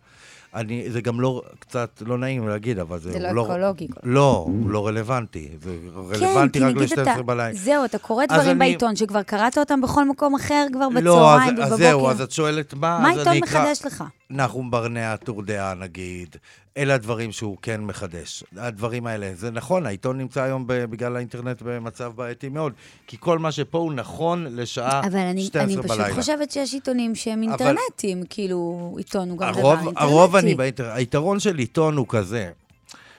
[0.55, 3.87] אני, זה גם לא, קצת לא נעים להגיד, אבל זה, זה לא הוא אקולוגי.
[4.03, 5.49] לא, הוא לא רלוונטי.
[5.63, 7.55] זה כן, רלוונטי כי רק נגיד ל-12 אתה, בלילה.
[7.59, 11.35] זהו, אתה קורא אז דברים אני- בעיתון שכבר קראת אותם בכל מקום אחר כבר לא,
[11.35, 11.77] אז, בצהריים אז ובבוקר.
[11.77, 13.35] זהו, אז את שואלת מה, מה אז אקרא...
[13.41, 14.05] מחדש לך?
[14.31, 16.37] נחום ברנע, טור דעה נגיד,
[16.77, 18.45] אלה הדברים שהוא כן מחדש.
[18.57, 19.31] הדברים האלה.
[19.35, 22.73] זה נכון, העיתון נמצא היום בגלל האינטרנט במצב בעייתי מאוד,
[23.07, 26.15] כי כל מה שפה הוא נכון לשעה אבל אני, 12 אני פשוט בלילה.
[26.15, 30.01] חושבת שיש עיתונים שהם אבל- אינטרנטיים, כאילו, עיתון הוא גם דבר הרוב, אינטרנטי.
[30.05, 32.51] הרוב אני באינטרנט, היתרון של עיתון הוא כזה,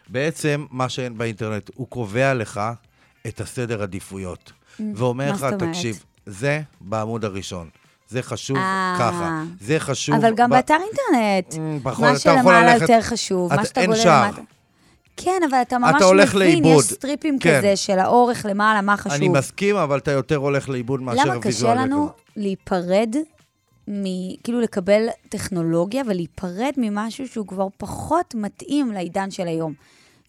[0.10, 2.62] בעצם מה שאין באינטרנט, הוא קובע לך
[3.28, 4.52] את הסדר עדיפויות.
[4.96, 5.56] ואומר Mm, מה לך?
[5.60, 7.70] תקשיב, זה בעמוד הראשון.
[8.12, 8.96] זה חשוב אה.
[9.00, 10.16] ככה, זה חשוב...
[10.16, 13.86] אבל גם ב- באתר אינטרנט, פחות, מה אתה שלמעלה ללכת- יותר חשוב, מה אתה- שאתה
[13.86, 13.98] גולל.
[14.00, 14.42] למטה.
[15.18, 16.84] כן, אבל אתה ממש הולך מבין, לאיבוד.
[16.84, 17.58] יש סטריפים כן.
[17.58, 19.12] כזה של האורך למעלה, מה חשוב.
[19.14, 22.10] אני מסכים, אבל אתה יותר הולך לאיבוד מאשר למה קשה ויזואליה לנו.
[22.38, 23.16] להיפרד,
[23.88, 24.04] מ...
[24.44, 29.74] כאילו לקבל טכנולוגיה ולהיפרד ממשהו שהוא כבר פחות מתאים לעידן של היום?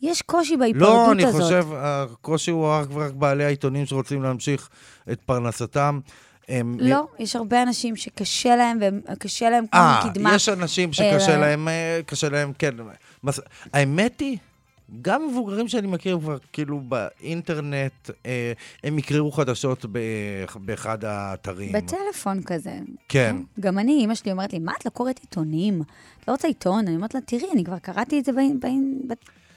[0.02, 1.42] יש קושי בהיפרדות לא, אני הזאת.
[1.42, 4.68] חושב, הקושי הוא רק בעלי העיתונים שרוצים להמשיך
[5.12, 6.00] את פרנסתם.
[6.48, 8.78] הם- לא, יש הרבה אנשים שקשה להם,
[9.12, 10.34] וקשה להם כמו אה, מקדמה.
[10.34, 12.74] יש אנשים שקשה אה, להם, אה, קשה להם, כן.
[13.24, 13.40] מס-
[13.72, 14.38] האמת היא,
[15.02, 18.52] גם מבוגרים שאני מכיר כבר, כאילו באינטרנט, אה,
[18.84, 19.98] הם יקראו חדשות ב-
[20.56, 21.72] באחד האתרים.
[21.72, 22.78] בטלפון כזה.
[23.08, 23.36] כן.
[23.60, 25.82] גם אני, אמא שלי אומרת לי, מה את לא קוראת עיתונים?
[26.20, 26.86] את לא רוצה עיתון?
[26.88, 28.98] אני אומרת לה, תראי, אני כבר קראתי את זה באין, באין,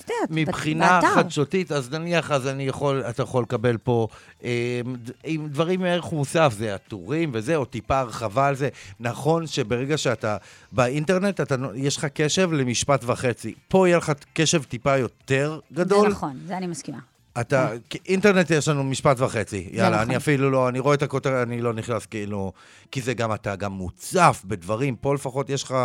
[0.05, 1.15] ב- את יודעת, בת- מבחינה באתר.
[1.15, 4.07] חדשותית, אז נניח, אז אני יכול, אתה יכול לקבל פה
[4.43, 4.81] אה,
[5.23, 8.69] עם דברים מערך מוסף, זה הטורים וזה, או טיפה הרחבה על זה.
[8.99, 10.37] נכון שברגע שאתה
[10.71, 13.53] באינטרנט, אתה, יש לך קשב למשפט וחצי.
[13.67, 16.01] פה יהיה לך קשב טיפה יותר גדול.
[16.09, 16.99] זה נכון, זה אני מסכימה.
[17.41, 19.69] אתה, כי אינטרנט יש לנו משפט וחצי.
[19.71, 20.07] יאללה, נכון.
[20.07, 22.53] אני אפילו לא, אני רואה את הכותרת, אני לא נכנס כאילו...
[22.91, 24.95] כי זה גם, אתה גם מוצף בדברים.
[24.95, 25.75] פה לפחות יש לך...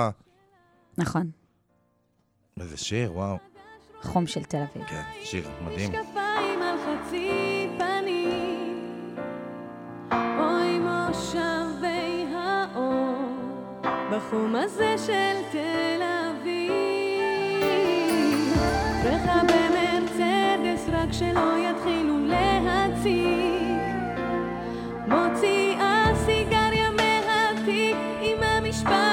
[0.99, 1.31] נכון.
[2.61, 3.39] איזה שיר, וואו.
[4.03, 4.87] חום של תל אביב.
[4.89, 5.91] כן, שיר מדהים.
[5.91, 9.17] משקפיים על חצי פנים,
[10.13, 13.17] אוי מושבי האור,
[14.13, 16.71] בחום הזה של תל אביב.
[19.05, 23.81] בך במרצדס, רק שלא יתחילו להציג.
[25.07, 29.10] מוציאה סיגריה מהתיק עם המשפט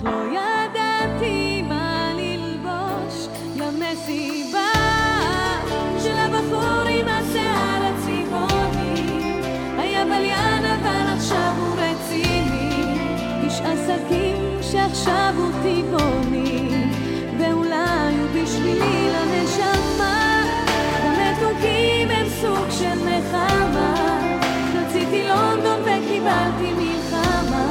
[0.00, 4.72] אך לא ידעתי מה ללבוש למסיבה
[5.98, 9.42] של הבחור עם השיער הצבעוני.
[9.78, 12.94] היה בליין אבל עכשיו הוא רציני.
[13.44, 16.68] איש עסקים שעכשיו הוא טבעוני.
[17.38, 20.42] ואולי הוא בשבילי לנשמה.
[21.04, 24.20] גם מתוקים הם סוג של נחמה.
[24.74, 27.68] רציתי לונדון וקיבלתי מלחמה.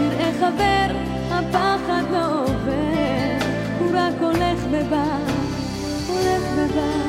[0.00, 1.07] נראה חבר
[1.38, 3.46] הפחד לא עובר,
[3.78, 5.18] הוא רק הולך ובא,
[6.08, 7.08] הולך ובא.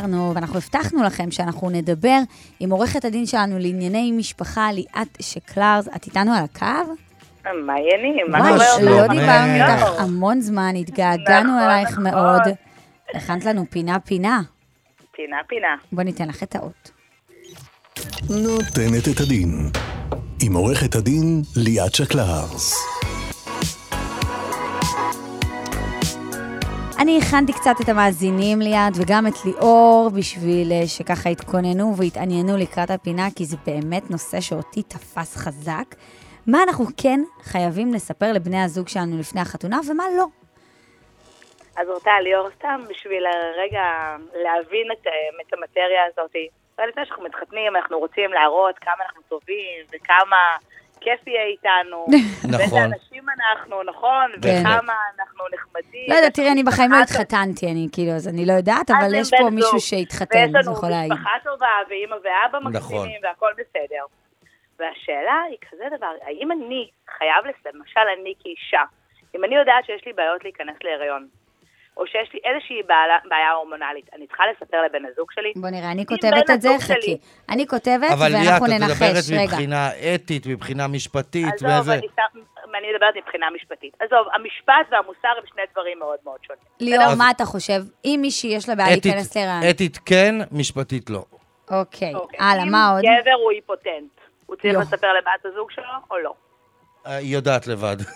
[0.00, 2.18] חזרנו, ואנחנו הבטחנו לכם שאנחנו נדבר
[2.60, 5.88] עם עורכת הדין שלנו לענייני משפחה, ליאת שקלרס.
[5.96, 6.94] את איתנו על הקו?
[7.66, 8.26] מה העניינים?
[8.28, 8.82] מה קורה?
[8.82, 9.12] לא אותו?
[9.12, 9.70] דיברנו יואו.
[9.70, 12.04] איתך המון זמן, התגעגענו נכון, אלייך נכון.
[12.04, 12.42] מאוד.
[13.14, 14.40] הכנת לנו פינה-פינה.
[15.16, 15.76] פינה פינה.
[15.92, 16.90] בוא ניתן לך את האות.
[18.30, 19.70] נותנת את הדין.
[20.42, 22.91] עם עורכת הדין ליאת שקלרס.
[27.02, 32.90] אני הכנתי קצת את המאזינים ליד, וגם את ליאור, בשביל אה, שככה יתכוננו ויתעניינו לקראת
[32.90, 35.88] הפינה, כי זה באמת נושא שאותי תפס חזק.
[36.46, 40.24] מה אנחנו כן חייבים לספר לבני הזוג שלנו לפני החתונה, ומה לא.
[41.76, 43.24] אז אורטל, ליאור, סתם בשביל
[43.56, 43.84] רגע
[44.44, 45.12] להבין את, אה,
[45.46, 46.34] את המטריה הזאת.
[46.88, 50.56] לפני שאנחנו מתחתנים, אנחנו רוצים להראות כמה אנחנו טובים וכמה
[51.04, 52.06] כיף יהיה איתנו.
[52.10, 52.82] ואיזה נכון.
[52.82, 54.30] אנשים אנחנו, נכון?
[54.42, 54.60] כן.
[54.60, 56.06] וכמה אנחנו נחמדים.
[56.08, 58.96] לא יודעת, תראי, אני בחיים לא משפחה התחתנתי, אני כאילו, אז אני לא יודעת, אז
[58.96, 61.12] אבל יש פה מישהו שהתחתן, ויש אז לנו יכול להעיד.
[61.12, 62.72] משפחה טובה, ואימא ואבא נכון.
[62.72, 64.04] מקסימים, והכל בסדר.
[64.78, 67.44] והשאלה היא כזה דבר, האם אני חייב,
[67.74, 68.82] למשל אני כאישה,
[69.34, 71.26] אם אני יודעת שיש לי בעיות להיכנס להיריון,
[71.96, 75.52] או שיש לי איזושהי בעיה, בעיה הורמונלית, אני צריכה לספר לבן הזוג שלי?
[75.56, 76.92] בוא נראה, אני כותבת את זה, חכי.
[77.02, 77.18] שלי-
[77.48, 79.42] אני כותבת, אבל ליאת, ואנחנו את מדברת ננחש, רגע.
[79.44, 81.94] מבחינה אתית, מבחינה משפטית, עזוב, ואיזה...
[81.94, 82.02] אני,
[82.94, 83.94] מדברת מבחינה משפטית.
[84.00, 86.62] עזוב, המשפט והמוסר הם שני דברים מאוד מאוד שונים.
[86.80, 87.80] ליאור, אז- מה אתה חושב?
[88.04, 91.24] אם מישהי יש לה בעיה להיכנס להיריון, אתית כן, משפטית לא.
[91.70, 92.38] אוקיי, אוקיי.
[92.40, 93.04] הלאה, מה עוד?
[93.04, 94.10] אם גבר הוא היפוטנט,
[94.46, 94.80] הוא צריך יו.
[94.80, 96.34] לספר לבת הזוג שלו או לא?
[97.06, 97.96] אה, היא יודעת לבד.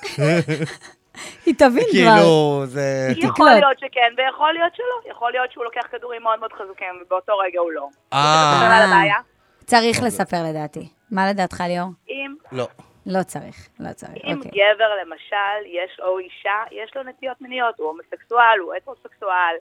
[1.46, 2.14] היא תבין כבר.
[2.14, 3.08] כאילו, זה...
[3.16, 5.10] יכול להיות שכן ויכול להיות שלא.
[5.10, 7.88] יכול להיות שהוא לוקח כדורים מאוד מאוד חזקים ובאותו רגע הוא לא.
[8.12, 9.14] אה, תספר על הבעיה?
[9.64, 10.88] צריך לספר לדעתי.
[11.10, 11.88] מה לדעתך, ליאור?
[12.08, 12.66] אם, לא.
[13.06, 14.50] לא צריך, לא צריך, אם אוקיי.
[14.50, 19.54] גבר למשל, יש או אישה, יש לו נטיות מיניות, הוא הומוסקסואל, הוא הטרוסקסואל,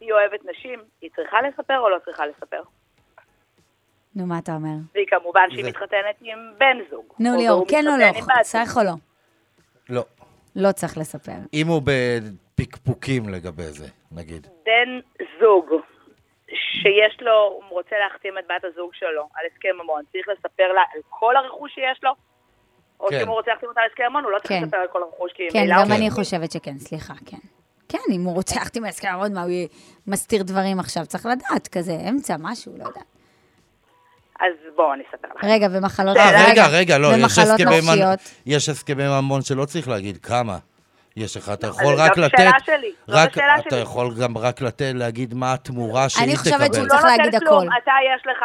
[0.00, 2.62] היא אוהבת נשים, היא צריכה לספר או לא צריכה לספר?
[4.14, 4.74] נו, מה אתה אומר?
[4.94, 7.04] והיא כמובן שהיא זה- מתחתנת עם בן זוג.
[7.18, 8.18] נו, או ליאור, והוא כן או מתחתן לא?
[8.18, 8.42] עם בת זוג.
[8.42, 8.92] צריך או לא?
[9.88, 10.04] לא.
[10.58, 11.32] לא צריך לספר.
[11.54, 14.46] אם הוא בפקפוקים לגבי זה, נגיד.
[14.66, 15.00] בן
[15.40, 15.66] זוג
[16.48, 20.82] שיש לו, הוא רוצה להחתים את בת הזוג שלו על הסכם ממון, צריך לספר לה
[20.94, 22.10] על כל הרכוש שיש לו?
[23.00, 23.18] או כן.
[23.20, 24.62] שאם הוא רוצה להחתים אותה על הסכם ממון, הוא לא צריך כן.
[24.64, 27.36] לספר על כל הרכוש, כי כן, גם הוא- אני חושבת שכן, סליחה, כן.
[27.88, 29.50] כן, אם הוא רוצה להחתים על הסכם מאוד, מה, הוא
[30.06, 31.06] מסתיר דברים עכשיו?
[31.06, 33.04] צריך לדעת, כזה, אמצע, משהו, לא יודעת.
[34.40, 35.44] אז בואו אני אספר לך.
[35.44, 36.16] רגע, ומחלות...
[36.16, 37.98] אה, רגע, רגע, לא, יש הסכמי ממון-.
[38.46, 40.58] יש הסכמי ממון שלא צריך להגיד כמה.
[41.16, 43.80] יש לך, אתה אז יכול זאת רק השאלה לתת, שלי, זאת השאלה אתה שלי.
[43.80, 46.44] יכול גם רק לתת, להגיד מה התמורה שהיא אני תקבל.
[46.44, 47.66] חושבת שהוא הוא צריך לא להגיד הכל.
[47.82, 48.44] אתה יש לך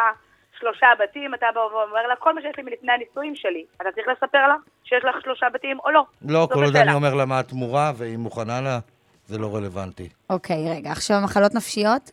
[0.60, 4.06] שלושה בתים, אתה בא ואומר לה, כל מה שיש לי מלפני הנישואים שלי, אתה צריך
[4.08, 6.04] לספר לה שיש לך שלושה בתים או לא.
[6.22, 6.82] לא, זאת כל עוד השאלה.
[6.82, 8.78] אני אומר לה מה התמורה, והיא מוכנה לה,
[9.26, 10.08] זה לא רלוונטי.
[10.30, 12.10] אוקיי, רגע, עכשיו מחלות נפשיות?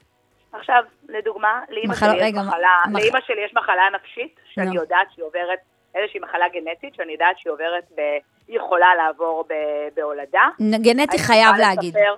[0.53, 0.83] עכשיו,
[1.17, 4.75] לדוגמה, לאימא מחלה- שלי יש רגע, מחלה, מח- לאימא שלי יש מחלה נפשית, שאני נו.
[4.75, 5.59] יודעת שהיא עוברת,
[5.95, 8.01] איזושהי מחלה גנטית, שאני יודעת שהיא עוברת, ב...
[8.47, 9.53] היא יכולה לעבור ב...
[9.95, 10.47] בהולדה.
[10.81, 11.95] גנטי חייב להגיד.
[11.97, 12.15] לספר-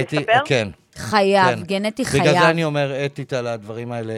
[0.00, 0.44] אתי, לספר?
[0.46, 0.68] כן.
[0.94, 1.62] חייב, כן.
[1.62, 2.50] גנטי בגלל זה חייב.
[2.50, 4.14] אני אומר אתית על הדברים האלה,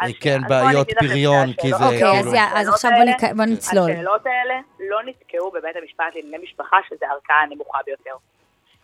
[0.00, 2.12] אז- כן, אז בעיות פריון, כי זה אוקיי, כאילו...
[2.18, 2.90] אז יא- אז עכשיו
[3.36, 3.90] בוא נצלול.
[3.90, 8.14] השאלות האלה לא נתקעו בבית המשפט לענייני משפחה, שזה הערכאה הנמוכה ביותר.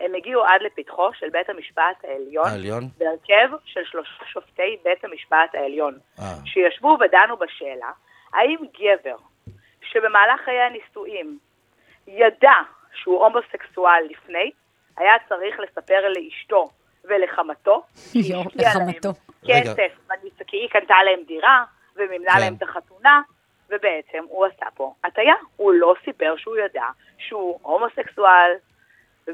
[0.00, 2.88] הם הגיעו עד לפתחו של בית המשפט העליון, העליון?
[2.98, 7.90] בהרכב של שלושה שופטי בית המשפט העליון, אה, שישבו ודנו בשאלה,
[8.32, 9.16] האם גבר
[9.82, 11.38] שבמהלך חיי הנישואים
[12.06, 12.52] ידע
[12.94, 14.50] שהוא הומוסקסואל לפני,
[14.96, 16.68] היה צריך לספר לאשתו
[17.04, 17.82] ולחמתו,
[18.14, 19.08] להם לחמתו.
[19.44, 19.60] רגע.
[19.72, 21.64] כסף, בניס- כי היא קנתה להם דירה,
[21.96, 22.40] ומימנה כן.
[22.40, 23.22] להם את החתונה,
[23.68, 25.34] ובעצם הוא עשה פה הטיה.
[25.56, 26.84] הוא לא סיפר שהוא ידע
[27.18, 28.52] שהוא הומוסקסואל,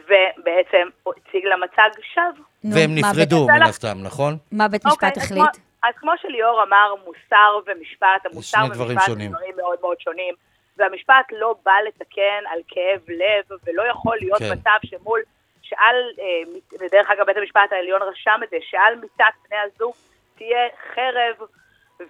[0.05, 2.45] ובעצם הוא הציג לה מצג שווא.
[2.75, 4.37] והם נפרדו מן הסתם, נכון?
[4.53, 5.43] מה בית אוקיי, משפט אז החליט?
[5.53, 9.27] כמו- אז כמו שליאור אמר, מוסר ומשפט, המוסר ומשפט שונים.
[9.27, 10.35] הם דברים מאוד מאוד שונים,
[10.77, 14.53] והמשפט לא בא לתקן על כאב לב, ולא יכול להיות כן.
[14.53, 15.21] מצב שמול,
[15.63, 19.95] שעל, אה, ודרך אגב, בית המשפט העליון רשם את זה, שעל מיטת בני הזוג
[20.39, 21.49] תהיה חרב,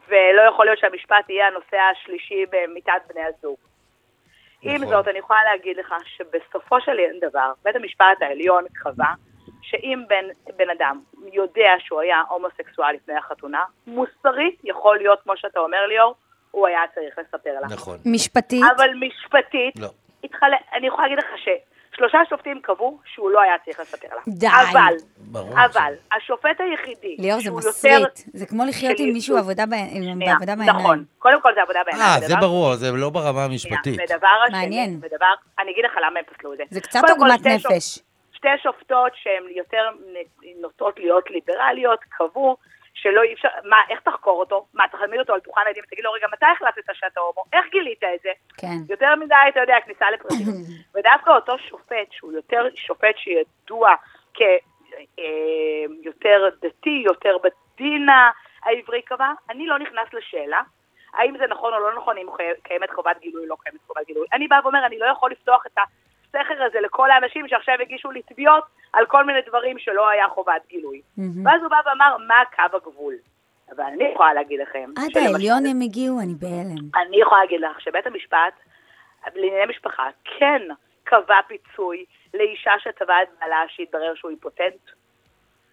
[0.09, 3.57] ולא יכול להיות שהמשפט יהיה הנושא השלישי במיטת בני הזוג.
[4.63, 4.89] עם נכון.
[4.89, 6.93] זאת, אני יכולה להגיד לך שבסופו של
[7.29, 9.13] דבר, בית המשפט העליון קבע
[9.63, 11.01] שאם בן, בן אדם
[11.33, 16.15] יודע שהוא היה הומוסקסואל לפני החתונה, מוסרית יכול להיות, כמו שאתה אומר ליאור,
[16.51, 17.67] הוא היה צריך לספר לה.
[17.71, 17.99] נכון.
[18.07, 18.63] משפטית?
[18.77, 19.89] אבל משפטית, לא.
[20.25, 21.31] התחלק, אני יכולה להגיד לך
[21.97, 24.21] ששלושה שופטים קבעו שהוא לא היה צריך לספר לה.
[24.29, 24.47] די.
[24.71, 25.53] אבל, ברור.
[25.65, 27.93] אבל, השופט היחידי, ליאור, זה מסריט.
[27.95, 28.07] יותר...
[28.35, 29.37] זה כמו לחיות עם מישהו.
[29.37, 30.79] עבודה ב- שנייה, בעבודה בעיניים.
[30.81, 32.11] נכון, קודם כל זה עבודה בעיניים.
[32.15, 33.95] אה, זה ודבר- ברור, זה לא ברמה המשפטית.
[33.95, 34.99] שנייה, ודבר השני, מעניין.
[35.03, 35.27] ודבר,
[35.59, 36.65] אני אגיד לך למה הם פסלו את זה.
[36.71, 37.99] זה קצת עוגמת שתי שופ- נפש.
[38.33, 39.83] שתי שופטות שהן יותר
[40.61, 42.57] נוטות להיות ליברליות, קבעו
[42.97, 44.67] שלא אי אפשר, מה, איך תחקור אותו?
[44.75, 47.45] מה, תעמיד אותו על דוכן העדים ותגיד לו, רגע, מתי החלטת שאתה הומו?
[47.53, 48.31] איך גילית את זה?
[48.57, 48.77] כן.
[48.89, 50.55] יותר מדי, אתה יודע, כניסה לפרטיות.
[50.95, 53.95] ודווקא אותו שופט, שהוא יותר שופט שידוע
[54.35, 54.59] כיותר
[56.63, 58.09] דתי, יותר בדין
[58.63, 60.63] העברי קבע, אני לא נכנס לשאלה
[61.15, 62.27] האם זה נכון או לא נכון, אם
[62.63, 64.27] קיימת חובת גילוי או לא קיימת חובת גילוי.
[64.33, 65.79] אני באה ואומר, אני לא יכול לפתוח את
[66.29, 70.63] הסכר הזה לכל האנשים שעכשיו הגישו לי תביעות על כל מיני דברים שלא היה חובת
[70.69, 71.03] גילוי.
[71.17, 71.47] מהמם.
[71.47, 73.15] ואז הוא בא ואמר, מה קו הגבול?
[73.71, 74.91] אבל אני יכולה להגיד לכם...
[74.97, 77.07] עד העליון הם הגיעו, אני בהלם.
[77.07, 78.55] אני יכולה להגיד לך שבית המשפט
[79.35, 80.09] לענייני משפחה
[80.39, 80.63] כן
[81.05, 82.05] קבע פיצוי
[82.35, 84.91] לאישה שתבעה את בעלה שהתברר שהוא אימפוטנט.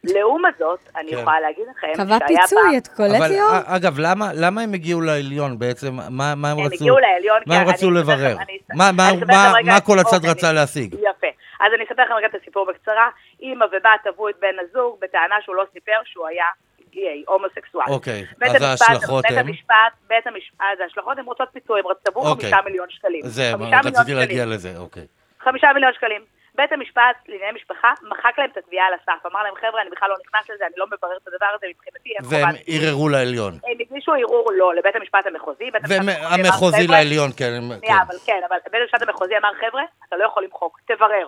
[0.04, 1.18] לעומת זאת, אני כן.
[1.18, 3.52] יכולה להגיד לכם קבע פיצוי, פעם- את קולט אבל ליאור?
[3.52, 5.94] א- אגב, למה, למה הם הגיעו לעליון בעצם?
[5.96, 6.76] מה, מה הם, הם רצו?
[6.76, 8.36] הגיעו לעליון, מה הם רצו לברר?
[8.42, 10.94] אני מה, מה, אני מה, רגע- מה כל הצד אוקיי, רצה אני- להשיג?
[10.94, 11.28] יפה.
[11.62, 13.10] אז אני אספר לכם רגע את הסיפור בקצרה.
[13.42, 16.46] אימא ובת תבעו את בן הזוג בטענה שהוא לא סיפר שהוא היה
[16.92, 17.86] גיי, הומוסקסואל.
[17.90, 18.26] אוקיי,
[18.56, 19.48] אז ההשלכות בית הן?
[19.48, 19.74] המשפט,
[20.08, 22.50] בית המשפט, אז ההשלכות הן רוצות פיצוי, הם תבעו אוקיי.
[22.52, 23.22] חמישה מיליון שקלים.
[23.24, 23.52] זה,
[23.86, 24.14] רציתי.
[24.14, 25.04] להגיע לזה, אוקיי.
[25.44, 26.22] חמישה מיליון שקלים.
[26.56, 29.26] בית המשפט לענייני משפחה מחק להם את התביעה על הסף.
[29.26, 32.10] אמר להם, חבר'ה, אני בכלל לא נכנס לזה, אני לא מברר את הדבר הזה, מבחינתי
[32.10, 32.64] אין והם חובת...
[32.68, 33.54] ערערו לעליון.
[33.54, 35.70] הם הגישו ערעור לא לבית המשפט המחוזי.
[35.90, 37.62] והמחוזי "חבר'ה, לעליון, כן.
[37.82, 37.94] כן.
[38.08, 41.28] אבל כן, אבל בית המשפט המחוזי אמר, חבר'ה, אתה לא יכול למחוק, תברר.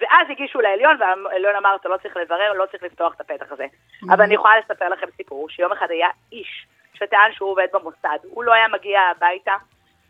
[0.00, 3.66] ואז הגישו לעליון, והעליון אמר, אתה לא צריך לברר, לא צריך לפתוח את הפתח הזה.
[4.10, 8.44] אבל אני יכולה לספר לכם סיפור, שיום אחד היה איש שטען שהוא עובד במוסד, הוא
[8.44, 9.54] לא היה מגיע הביתה,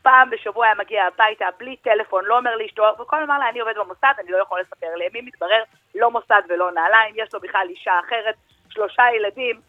[0.02, 3.60] פעם בשבוע היה מגיע הביתה בלי טלפון, לא אומר לאשתו, וכל הזמן אמר לה, אני
[3.60, 5.62] עובד במוסד, אני לא יכול לספר לימים מתברר,
[5.94, 8.34] לא מוסד ולא נעליים, יש לו בכלל אישה אחרת,
[8.68, 9.60] שלושה ילדים,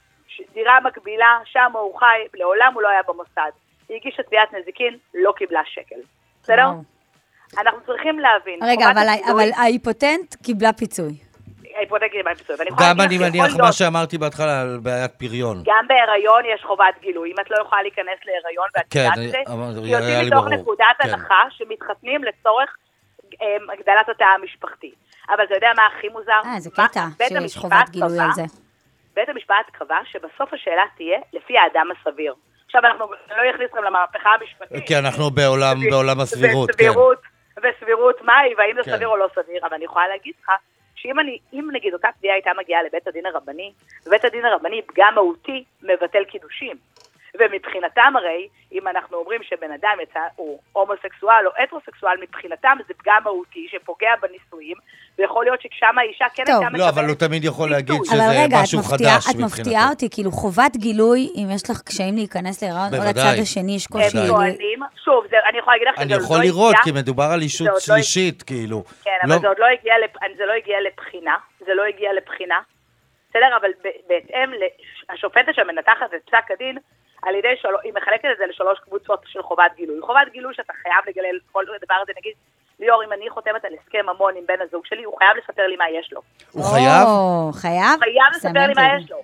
[0.53, 3.51] דירה מקבילה, שם הוא חי, לעולם הוא לא היה במוסד.
[3.89, 5.99] היא הגישה תביעת נזיקין, לא קיבלה שקל.
[6.41, 6.67] בסדר?
[7.57, 8.59] אנחנו צריכים להבין.
[8.63, 8.85] רגע,
[9.31, 11.22] אבל ההיפוטנט קיבלה פיצוי.
[11.75, 12.55] ההיפותטית היא פיצוי.
[12.59, 15.57] ואני יכולה גם אני מניח מה שאמרתי בהתחלה על בעיית פריון.
[15.65, 17.31] גם בהיריון יש חובת גילוי.
[17.31, 20.47] אם את לא יכולה להיכנס להיריון ואת כן, יודעת את זה, יוצאים מתוך.
[20.47, 21.09] נקודת כן.
[21.09, 22.77] הנחה שמתחתנים לצורך
[23.41, 24.91] אמ, הגדלת התא המשפחתי.
[25.29, 26.41] אבל אתה יודע מה הכי מוזר?
[26.45, 28.43] אה, זה קטע שיש חובת גילוי על זה.
[29.15, 32.33] בית המשפט קבע שבסוף השאלה תהיה לפי האדם הסביר.
[32.65, 33.05] עכשיו אנחנו
[33.37, 34.87] לא נכניס אתכם למהפכה המשפטית.
[34.87, 36.73] כי אנחנו בעולם בעולם הסבירות, כן.
[36.73, 37.21] וסבירות,
[37.57, 38.95] וסבירות מהי, והאם זה כן.
[38.95, 40.51] סביר או לא סביר, אבל אני יכולה להגיד לך
[41.03, 43.71] שאם אני, אם נגיד אותה תביעה הייתה מגיעה לבית הדין הרבני,
[44.05, 46.75] ובית הדין הרבני פגם מהותי מבטל קידושים.
[47.39, 53.21] ומבחינתם הרי, אם אנחנו אומרים שבן אדם יצא, הוא הומוסקסואל או הטרוסקסואל, מבחינתם זה פגם
[53.23, 54.77] מהותי שפוגע בנישואים,
[55.17, 56.43] ויכול להיות ששם האישה כן.
[56.47, 57.95] הייתה לא, אבל הוא תמיד יכול להגיד.
[58.03, 59.89] שזה אבל רגע, את משהו מפתיעה, חדש את מפתיעה מבחינתו.
[59.89, 63.09] אותי, כאילו חובת גילוי, אם יש לך קשיים להיכנס להיריון, או.
[63.09, 64.17] לצד השני יש קושי.
[64.17, 66.83] הם טוענים, שוב, זה, אני יכולה להגיד לך שזה אני עוד יכול לא לראות, הגיע,
[66.83, 68.83] כי מדובר על אישות לא- שלישית, כאילו.
[69.03, 70.11] כן, לא- אבל זה עוד לא הגיע, לפ...
[70.37, 72.59] זה לא הגיע לבחינה, זה לא הגיע לבחינה,
[73.29, 73.57] בסדר?
[73.61, 73.69] אבל
[74.07, 74.49] בהתאם,
[75.09, 76.77] השופטת שמנתחת את פסק הדין,
[77.25, 77.67] על ידי של...
[77.83, 80.01] היא מחלקת את זה לשלוש קבוצות של חובת גילוי.
[80.01, 82.33] חובת גילוי שאתה חייב לגלל כל דבר הזה, נגיד,
[82.79, 85.75] ליאור, אם אני חותמת על הסכם ממון עם בן הזוג שלי, הוא חייב לספר לי
[85.75, 86.21] מה יש לו.
[86.51, 87.07] הוא חייב?
[87.53, 87.99] חייב?
[87.99, 88.97] חייב לספר לי מה.
[88.97, 89.17] יש לו.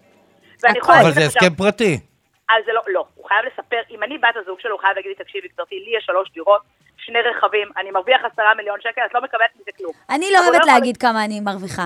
[1.01, 1.99] אבל זה הסכם פרטי.
[2.49, 5.09] אז זה לא, לא, הוא חייב לספר, אם אני בת הזוג שלו, הוא חייב להגיד
[5.17, 6.61] לי, תקשיבי, גברתי, לי יש שלוש דירות,
[6.97, 9.91] שני רכבים, אני מרוויח עשרה מיליון שקל, את לא מקבלת מזה כלום.
[10.09, 11.85] אני לא אוהבת יכול- להגיד כמה אני מרוויחה.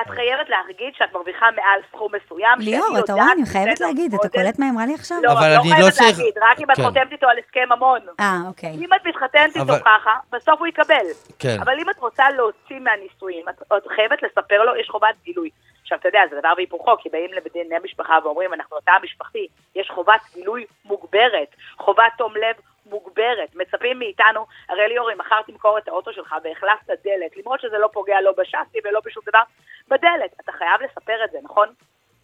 [0.00, 2.58] את חייבת להגיד שאת מרוויחה מעל סכום מסוים.
[2.58, 4.28] ליאור, אתה רואה, אני חייבת בסדר, להגיד, אתה.
[4.28, 5.16] קולט מה היא אמרה לי עכשיו?
[5.22, 6.82] לא, אבל לא אני לא חייבת צריך- להגיד, רק אם את כן.
[6.82, 8.00] חותמת איתו על הסכם ממון.
[8.20, 8.70] אה, אוקיי.
[8.70, 11.06] אם את מתחתנת איתו ככה, בסוף הוא יקבל.
[11.38, 11.56] כן.
[11.60, 15.50] אבל אם את רוצה להוציא מהנישואים, את חייבת לספר לו, יש חובת גילוי.
[15.82, 19.90] עכשיו, אתה יודע, זה דבר והיפוכו, כי באים לדיני משפחה ואומרים, אנחנו תא משפחתי, יש
[19.94, 23.54] חובת גילוי מוגברת, חובת תום לב מוגברת.
[23.54, 27.88] מצפים מאיתנו, הרי ליאור, אם מחר תמכור את האוטו שלך והחלפת דלת, למרות שזה לא
[27.92, 29.42] פוגע לא בשאסי ולא בשום דבר,
[29.88, 30.32] בדלת.
[30.40, 31.68] אתה חייב לספר את זה, נכון?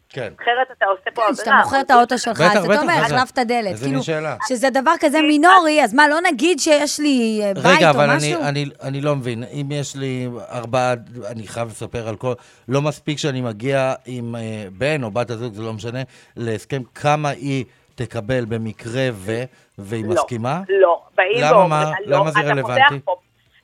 [0.08, 0.32] כן.
[0.42, 1.34] אחרת אתה עושה פה כן, עבירה.
[1.34, 3.72] כשאתה מוכר את האוטו שלך, בטח, אז אתה אומר, החלפת דלת.
[3.72, 4.36] אז כאילו, הנה שאלה.
[4.48, 8.10] שזה דבר כזה מינורי, אז מה, לא נגיד שיש לי אה, בית רגע, או אבל
[8.10, 8.42] אני, משהו?
[8.42, 9.44] אני, אני לא מבין.
[9.44, 10.94] אם יש לי ארבעה,
[11.30, 12.32] אני חייב לספר על כל...
[12.68, 16.02] לא מספיק שאני מגיע עם אה, בן או בת הזוג, זה לא משנה,
[16.36, 17.64] להסכם כמה היא
[18.04, 19.32] תקבל במקרה ו...
[19.78, 20.60] והיא לא, מסכימה?
[20.68, 21.88] לא, באים למה ואומרים?
[22.06, 23.00] לא, למה זה רלוונטי?
[23.04, 23.16] פה,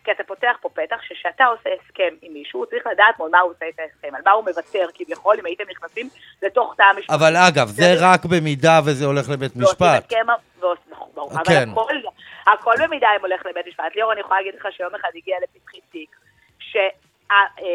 [0.04, 3.40] כי אתה פותח פה פתח שכשאתה עושה הסכם עם מישהו, הוא צריך לדעת מול מה
[3.40, 6.08] הוא עושה את ההסכם, על מה הוא מוותר, כביכול, אם הייתם נכנסים
[6.42, 7.14] לתוך תא המשפחה.
[7.14, 10.12] אבל אגב, זה רק במידה וזה הולך לבית משפט.
[10.90, 11.68] נכון, כן.
[11.70, 11.94] אבל הכל,
[12.46, 13.84] הכל במידה אם הולך לבית משפט.
[13.94, 16.16] ליאור, אני יכולה להגיד לך שיום אחד הגיע לפתחי תיק,
[16.58, 17.68] שהבעל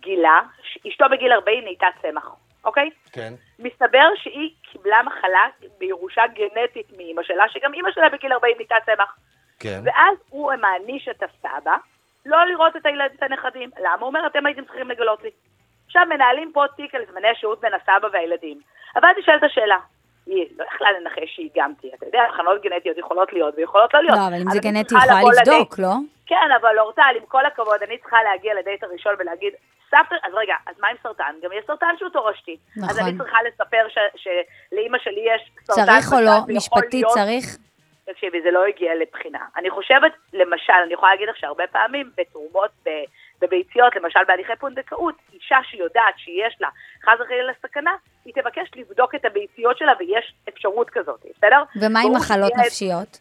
[0.00, 0.40] גילה,
[0.88, 2.28] אשתו בגיל 40 נהייתה צמח,
[2.64, 2.90] אוקיי?
[3.12, 3.32] כן.
[3.58, 5.46] מסתבר שהיא קיבלה מחלה
[5.78, 9.16] בירושה גנטית מאימא שלה, שגם אימא שלה בגיל 40 נהייתה צמח.
[9.60, 9.80] כן.
[9.84, 11.76] ואז הוא מעניש את הסבא
[12.26, 13.70] לא לראות את הילד, את הנכדים.
[13.78, 14.00] למה?
[14.00, 15.30] הוא אומר, אתם הייתם צריכים לגלות לי.
[15.86, 18.60] עכשיו מנהלים פה תיק על זמני שהות בין הסבא והילדים.
[18.96, 19.78] אבל אז נשאלת השאלה,
[20.26, 21.90] היא לא יכלה לנחש שהיא גמתי.
[21.94, 24.18] אתה יודע, מחלות גנטיות יכולות להיות ויכולות לא להיות.
[24.18, 25.78] לא, אבל אם זה אני גנטי, צריכה יכולה לבדוק, לדייט.
[25.78, 25.94] לא?
[26.26, 29.52] כן, אבל אורטל, עם כל הכבוד, אני צריכה להגיע לדייט הראשון ולהגיד,
[29.90, 31.34] סבתא, אז רגע, אז מה עם סרטן?
[31.42, 32.56] גם יש סרטן שהוא תורשתי.
[32.76, 33.08] אז נכון.
[33.08, 34.22] אני צריכה לספר ש-
[34.70, 36.32] שלאימא שלי יש סרטן צריך או לא?
[36.48, 37.44] משפטית צריך?
[38.04, 39.38] תקשיבי, זה לא הגיע לבחינה.
[39.56, 42.70] אני חושבת, למשל, אני יכולה להגיד לך שהרבה פעמים בתרומות,
[43.40, 46.68] בביציות, למשל בהליכי פונדקאות, אישה שיודעת שיש לה
[47.04, 51.62] חס וחלילה סכנה, היא תבקש לבדוק את הביציות שלה ויש אפשרות כזאת, בסדר?
[51.82, 53.18] ומה עם מחלות נפשיות?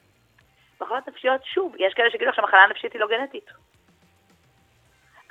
[0.82, 3.46] מחלות נפשיות, שוב, יש כאלה שיגידו לך שהמחלה הנפשית היא לא גנטית.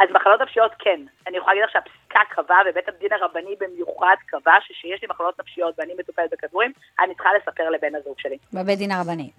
[0.01, 1.01] אז מחלות נפשיות כן.
[1.27, 5.75] אני יכולה להגיד לך שהפסיקה קבעה, ובית הדין הרבני במיוחד קבע, שכשיש לי מחלות נפשיות
[5.79, 8.39] ואני מטופלת בכדורים, אני צריכה לספר לבן הזוג שלי.
[8.53, 9.31] בבית דין הרבני.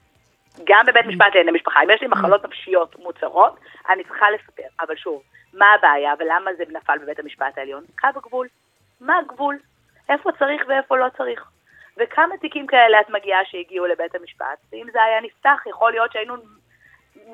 [0.63, 1.83] גם בבית משפט לענייני משפחה.
[1.83, 4.67] אם יש לי מחלות נפשיות מוצהרות, אני צריכה לספר.
[4.79, 5.21] אבל שוב,
[5.53, 7.83] מה הבעיה ולמה זה נפל בבית המשפט העליון?
[7.99, 8.47] קו הגבול.
[9.01, 9.57] מה הגבול?
[10.09, 11.45] איפה צריך ואיפה לא צריך?
[11.97, 14.57] וכמה תיקים כאלה את מגיעה שהגיעו לבית המשפט?
[14.71, 16.35] ואם זה היה נפתח, יכול להיות שהיינו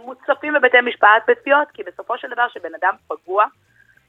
[0.05, 3.45] מוצפים בבתי משפט בתביעות, כי בסופו של דבר שבן אדם פגוע,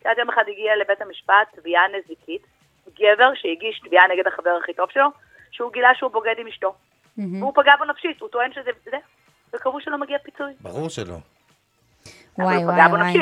[0.02, 2.42] כי עד יום אחד הגיע לבית המשפט תביעה נזיקית,
[3.00, 5.08] גבר שהגיש תביעה נגד החבר הכי טוב שלו,
[5.50, 6.74] שהוא גילה שהוא בוגד עם אשתו.
[7.40, 8.96] והוא פגע בו נפשית, הוא טוען שזה זה,
[9.54, 10.52] וקבעו שלא מגיע פיצוי.
[10.60, 11.16] ברור שלא.
[12.38, 13.16] וואי, הוא וואי, וואי.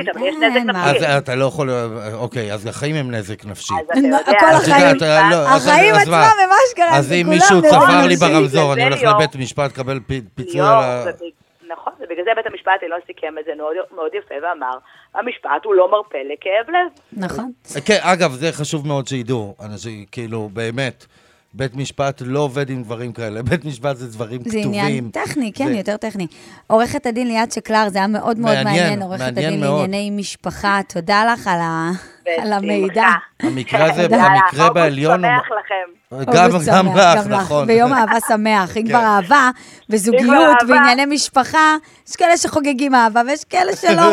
[0.75, 0.91] אה.
[0.91, 1.71] אז אתה לא יכול...
[2.15, 3.75] אוקיי, אז החיים הם נזק נפשי.
[3.75, 4.97] אז החיים.
[5.31, 5.95] לא, החיים?
[5.95, 8.17] עצמם הם אשכרה, אז זה אם מישהו צבר לי.
[8.17, 9.03] ברמזור, אני הולך.
[9.03, 11.05] לבית משפט לקבל פי- פיצוי על ה...
[11.69, 14.79] נכון, ובגלל זה בית המשפט העליון סיכם את זה מאוד, מאוד יפה ואמר,
[15.15, 17.21] המשפט הוא לא מרפא לכאב לב.
[17.27, 17.53] נכון.
[17.87, 19.55] כן, אגב, זה חשוב מאוד שידעו.
[19.61, 21.07] אנשים, כאילו, באמת,
[21.57, 23.43] בית משפט לא עובד עם דברים כאלה.
[23.43, 24.69] בית משפט זה דברים זה כתובים.
[24.69, 26.27] עניין טכני, כן, זה- יותר טכני.
[26.67, 29.81] עורכת הדין ליאת שקלר, זה היה מאוד מאוד מעניין, מעניין, עורכת מעניין הדין מאוד.
[29.81, 31.91] לענייני משפחה, תודה לך על ה-
[32.43, 32.53] על.
[32.53, 33.07] המידע.
[33.43, 35.25] המקרה יאללה, המקרה אוגוסט בעליון...
[35.25, 36.35] הוא- שמח לכם.
[36.39, 37.69] גם אוגוסט גם שמח, לך, נכון.
[37.69, 38.77] ויום אהבה שמח.
[38.77, 38.89] אם כן.
[38.89, 39.51] כבר אהבה
[39.91, 40.57] וזוגיות.
[40.69, 41.77] וענייני משפחה,
[42.09, 44.03] יש כאלה שחוגגים אהבה ויש כאלה שלא.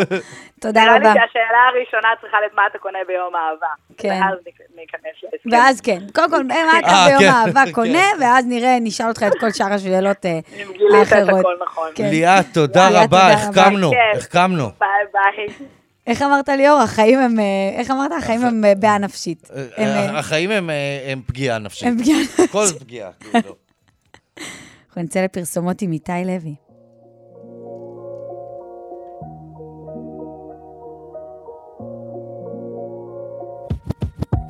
[0.62, 1.12] תודה נראה לי רבה.
[1.14, 3.66] שהשאלה הראשונה צריכה להיות מה אתה קונה ביום האהבה.
[3.98, 4.08] כן.
[4.08, 5.02] ואז ניכ- ניכנס
[5.32, 5.50] להסכם.
[5.52, 7.72] ואז כן, קודם כל, מה אתה אה, ביום כן, האהבה כן.
[7.72, 10.38] קונה, ואז נראה, נשאל אותך את כל שאר השאלות אה,
[10.98, 11.44] האחרות.
[11.66, 11.90] נכון.
[11.94, 12.08] כן.
[12.10, 13.32] ליאת, תודה רבה, רבה.
[13.32, 14.18] החכמנו, כן.
[14.18, 14.66] החכמנו.
[14.80, 15.46] ביי ביי.
[16.06, 16.80] איך אמרת ליאור?
[16.80, 17.40] החיים הם...
[17.40, 17.44] אה,
[17.78, 18.12] איך אמרת?
[18.18, 19.48] החיים הם אה, בעיה נפשית.
[19.78, 21.88] אה, החיים הם, אה, פגיעה נפשית.
[21.88, 22.18] הם פגיעה
[22.52, 23.10] כל פגיעה.
[23.20, 23.54] כאילו.
[24.88, 26.54] אנחנו נצא לפרסומות עם איתי לוי.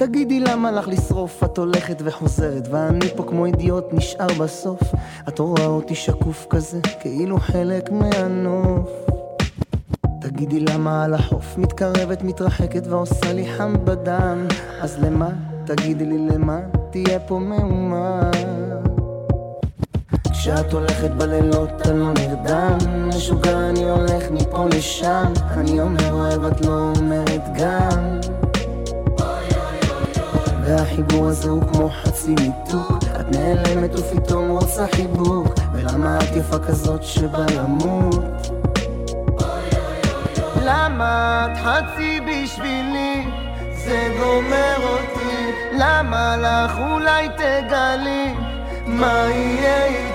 [0.06, 4.80] תגידי למה לך לשרוף, את הולכת וחוזרת ואני פה כמו אידיוט נשאר בסוף.
[5.28, 8.90] את רואה אותי שקוף כזה, כאילו חלק מהנוף.
[10.20, 14.46] תגידי למה על החוף מתקרבת, מתרחקת ועושה לי חם בדם.
[14.80, 15.28] אז למה?
[15.64, 16.60] תגידי לי למה?
[16.90, 18.30] תהיה פה מהומה
[20.32, 22.78] כשאת הולכת בלילות אני לא נרדם.
[23.08, 25.32] משוגע אני הולך מפה לשם.
[25.50, 28.41] אני אומר אוהב את לא אומרת גם
[30.72, 37.02] והחיבור הזה הוא כמו חצי ניתוק את נעלמת ופתאום רוצה חיבוק ולמה את יפה כזאת
[37.02, 38.24] שבא למות?
[40.64, 43.26] למה את חצי בשבילי?
[43.84, 48.34] זה גומר אותי למה לך אולי תגלי
[48.86, 50.11] מה יהיה איתי?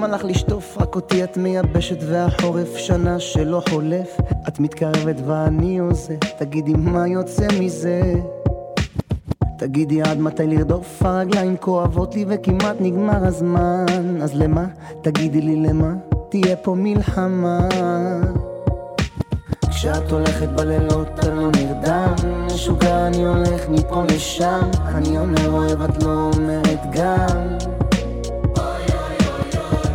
[0.00, 4.16] למה לך לשטוף רק אותי את מייבשת והחורף שנה שלא חולף.
[4.48, 8.02] את מתקרבת ואני עוזב תגידי מה יוצא מזה?
[9.58, 14.22] תגידי עד מתי לרדוף הרגליים כואבות לי וכמעט נגמר הזמן.
[14.22, 14.66] אז למה?
[15.02, 15.94] תגידי לי למה?
[16.28, 17.68] תהיה פה מלחמה.
[19.70, 22.14] כשאת הולכת בלילות אני לא נרדם.
[22.46, 24.70] משוגע אני הולך מפה לשם.
[24.94, 27.79] אני אומר אוהב את לא אומרת גם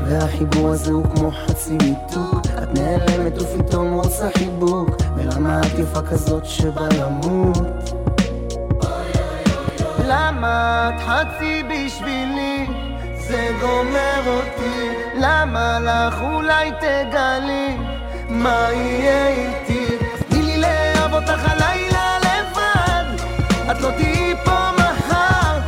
[0.09, 6.45] והחיבור הזה הוא כמו חצי ניתוק את נעלמת ופתאום רוצה חיבוק ולמה את יפה כזאת
[6.45, 7.57] שבא למות?
[10.07, 12.67] למה את חצי בשבילי?
[13.27, 17.77] זה גומר אותי למה לך אולי תגלי
[18.29, 19.97] מה יהיה איתי?
[20.29, 23.23] תני לי לאהוב אותך הלילה לבד
[23.71, 25.59] את לא תהיי פה מחר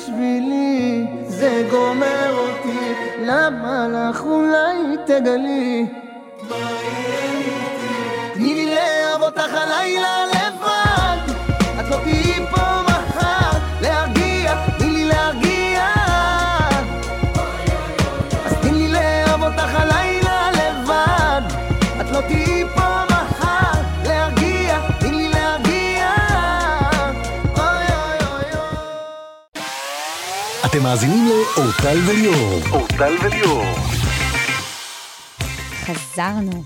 [0.00, 1.06] בשבילי?
[1.26, 5.86] זה גומר אותי למה לך אולי תגלי?
[8.34, 10.09] תני לי לאהוב אותך הלילה
[30.80, 32.60] אתם מאזינים לאורטל וליאור.
[32.70, 33.64] אורטל וליאור.
[35.84, 36.62] חזרנו.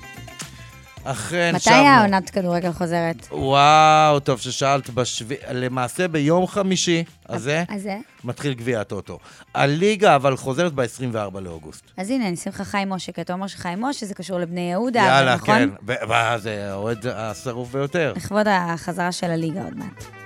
[1.05, 1.77] אכן, מתי שבנו.
[1.87, 3.27] העונת כדורגל חוזרת?
[3.31, 5.35] וואו, טוב ששאלת, בשבי...
[5.53, 7.97] למעשה ביום חמישי הזה אז זה?
[8.25, 9.19] מתחיל גביע הטוטו.
[9.55, 11.85] הליגה אבל חוזרת ב-24 לאוגוסט.
[11.97, 14.71] אז הנה, אני אשים לך חיים משה, כי אתה אומר שחיים משה זה קשור לבני
[14.71, 15.55] יהודה, יאללה, נכון?
[15.59, 15.69] כן.
[16.09, 18.13] ו- זה האוהד השרוף ביותר.
[18.17, 20.24] לכבוד החזרה של הליגה עוד מעט.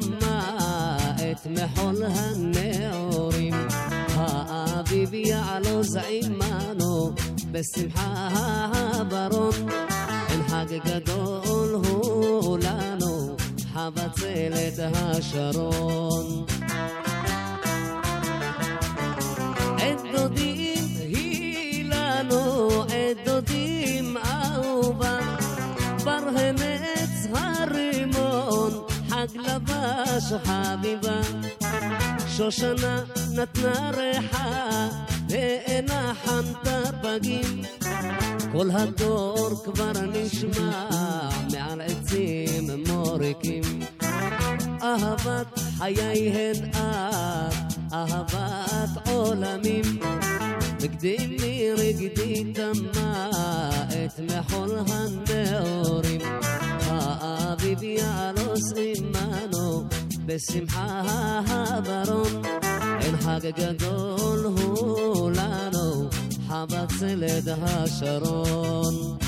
[0.00, 3.54] דמעת מחול הנעורים.
[4.14, 7.12] האביב יעלו זעימנו
[7.52, 9.54] בשמחה הברום.
[10.28, 13.36] אין חג גדול הוא לנו
[13.72, 16.44] חבצלת השרון.
[19.76, 25.18] את דודים היא לנו, את דודים אהובה,
[26.04, 26.87] בר המת
[29.38, 31.20] לבש חביבה,
[32.36, 33.04] שושנה
[33.34, 34.88] נתנה ריחה,
[35.28, 37.62] ואינה חנתה פגים.
[38.52, 40.88] כל הדור כבר נשמע
[41.52, 43.62] מעל עצים מוריקים.
[44.82, 47.54] אהבת חיי הן את,
[47.92, 49.98] אהבת עולמים.
[50.82, 53.30] רגדי רגדי תמה
[53.88, 56.20] את מחול הנאורים.
[57.20, 59.84] האביב יעלוס עמנו
[60.26, 61.02] בשמחה
[61.48, 62.42] הברון.
[63.00, 66.08] אין חג גדול הוא לנו,
[66.48, 69.18] חבת צלד השרון.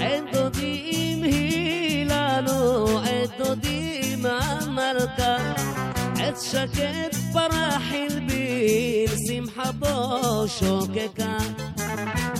[0.00, 5.61] עד דודים היא לנו, עד דודים המלכה.
[6.40, 11.26] شكت براح البيل حضو شوكك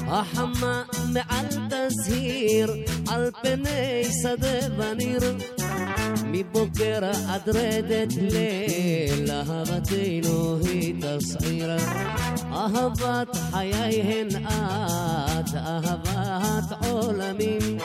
[0.09, 2.85] أحمى مع التزهير
[3.16, 5.39] البني سد بنير
[6.24, 11.77] مي بكرة أدردت ليل هبتينو هي تصعير.
[12.52, 17.78] أهبت حيايهن آت أهبت عالمين.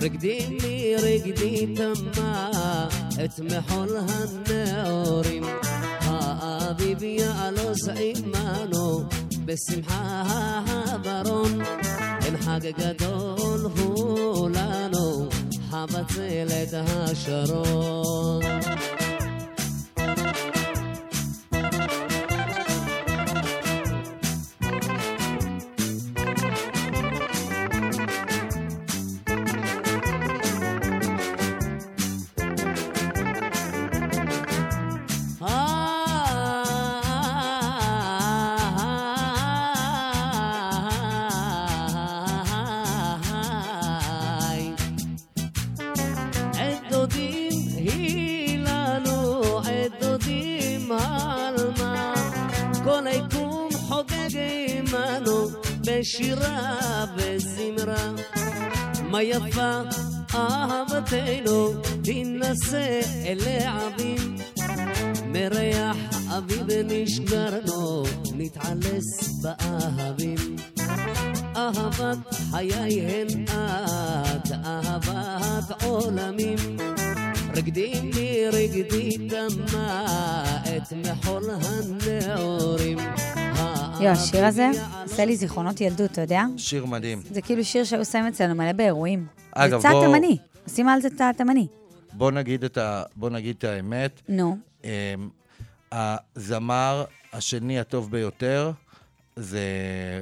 [0.00, 2.88] רגדי לי רגדי תמה
[3.24, 5.44] את מחול הנאורים.
[6.00, 9.04] האביב יעלוס עמנו
[9.44, 11.60] בשמחה הברון.
[12.24, 15.28] אין חג גדול הוא לנו,
[56.06, 58.12] בשירה וזמרה.
[59.02, 59.80] מה יפה
[60.34, 61.72] אהבתנו,
[62.04, 64.36] תינשא אל העבים.
[65.26, 65.96] מריח
[66.38, 68.02] אביב נשגרנו,
[68.34, 70.56] נתעלס באהבים.
[71.56, 76.58] אהבת חיי הן את, אהבת עולמים.
[77.54, 80.06] רגדי לי רגדי תמה
[80.76, 82.98] את מחול הנאורים.
[84.00, 84.70] יו, השיר הזה
[85.02, 86.42] עושה לי זיכרונות ילדות, אתה יודע?
[86.56, 87.22] שיר מדהים.
[87.30, 89.26] זה כאילו שיר שהיו שמים אצלנו מלא באירועים.
[89.52, 91.66] אגב, זה צעד תימני, עושים על זה צעד תימני.
[92.12, 93.02] בוא נגיד את, ה...
[93.16, 94.20] בוא נגיד את האמת.
[94.28, 94.56] נו.
[94.84, 94.90] אמ,
[95.92, 98.70] הזמר השני הטוב ביותר
[99.36, 99.60] זה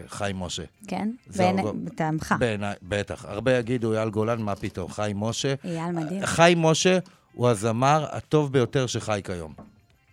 [0.06, 0.62] חיים משה.
[0.88, 1.10] כן?
[1.36, 2.34] בעיני- בטעמך.
[2.38, 3.24] בעיניי, בטח.
[3.24, 5.54] הרבה יגידו אייל גולן, מה פתאום, חיים משה.
[5.64, 6.26] אייל מדהים.
[6.26, 6.98] חיים משה
[7.34, 9.52] הוא הזמר הטוב ביותר שחי כיום.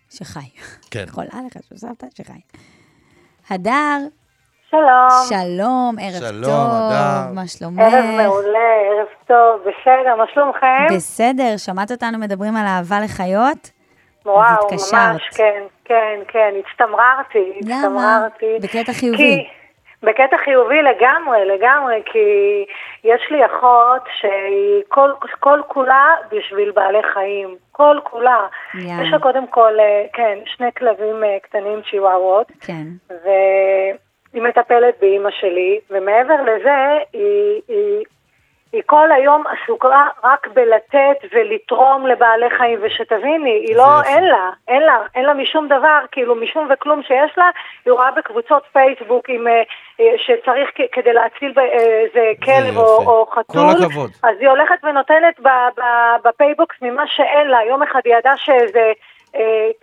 [0.09, 0.39] שחי.
[0.91, 1.05] כן.
[1.09, 2.33] יכולה לך שסבתא שחי.
[3.51, 3.97] הדר,
[4.69, 5.09] שלום.
[5.29, 7.33] שלום, ערב שלום, טוב, הדר.
[7.33, 7.79] מה שלומך?
[7.79, 8.59] ערב מעולה,
[8.89, 10.95] ערב טוב, בסדר, מה שלומכם?
[10.95, 13.69] בסדר, שמעת אותנו מדברים על אהבה לחיות?
[14.25, 14.93] וואו, התקשרת.
[14.93, 17.77] ממש, כן, כן, כן, הצטמררתי, למה?
[17.79, 18.59] הצטמררתי.
[18.61, 19.17] בקטע חיובי.
[19.17, 19.47] כי,
[20.03, 22.19] בקטע חיובי לגמרי, לגמרי, כי
[23.03, 28.47] יש לי אחות שהיא כל, כל כולה בשביל בעלי חיים, כל כולה.
[28.73, 29.03] יאללה.
[29.03, 32.85] יש לה קודם כל, אה, כן, שני כלבים אה, קטנים צ'יווארות, כן.
[33.09, 38.03] והיא מטפלת באימא שלי, ומעבר לזה, היא, היא,
[38.73, 44.01] היא כל היום עסוקה רק בלתת ולתרום לבעלי חיים, ושתביני, היא לא.
[44.05, 47.49] אין לה, אין לה, אין לה משום דבר, כאילו משום וכלום שיש לה,
[47.85, 49.63] היא רואה בקבוצות פייסבוק עם, אה,
[49.99, 53.07] אה, שצריך כדי להציל אה, איזה כלב או.
[53.07, 54.09] או כל חתול, הכבוד.
[54.23, 55.39] אז היא הולכת ונותנת
[56.23, 57.63] בפייבוקס ממה שאין לה.
[57.63, 58.91] יום אחד היא ידעה שאיזה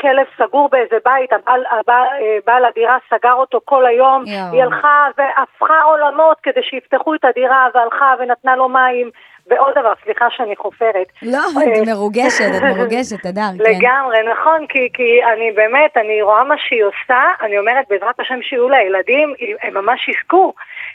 [0.01, 4.53] כלב סגור באיזה בית, הבעל, הבעל, אה, בעל הדירה סגר אותו כל היום, יואו.
[4.53, 9.11] היא הלכה והפכה עולמות כדי שיפתחו את הדירה, והלכה ונתנה לו מים.
[9.49, 11.07] ועוד דבר, סליחה שאני חופרת.
[11.23, 13.65] לא, אה, את מרוגשת, את מרוגשת, הדר, כן.
[13.65, 18.43] לגמרי, נכון, כי, כי אני באמת, אני רואה מה שהיא עושה, אני אומרת, בעזרת השם
[18.43, 20.53] שיהיו לה ילדים, הם ממש יזכו.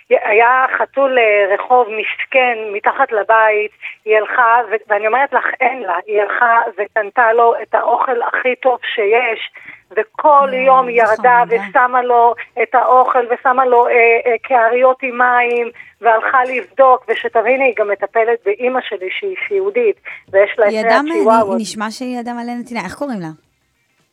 [0.09, 3.71] היה חתול אה, רחוב מסכן מתחת לבית,
[4.05, 4.57] היא הלכה,
[4.87, 9.51] ואני אומרת לך, אין לה, היא הלכה וקנתה לו את האוכל הכי טוב שיש,
[9.97, 12.33] וכל יום היא ירדה ושמה לו
[12.63, 15.69] את האוכל ושמה לו אה, אה, קעריות עם מים,
[16.01, 19.95] והלכה לבדוק, ושתביני, היא גם מטפלת באימא שלי שהיא סיעודית,
[20.29, 21.57] ויש לה את אדם, הצ'יוואוות.
[21.61, 23.29] נשמע שהיא אדם מלא נתינה, איך קוראים לה?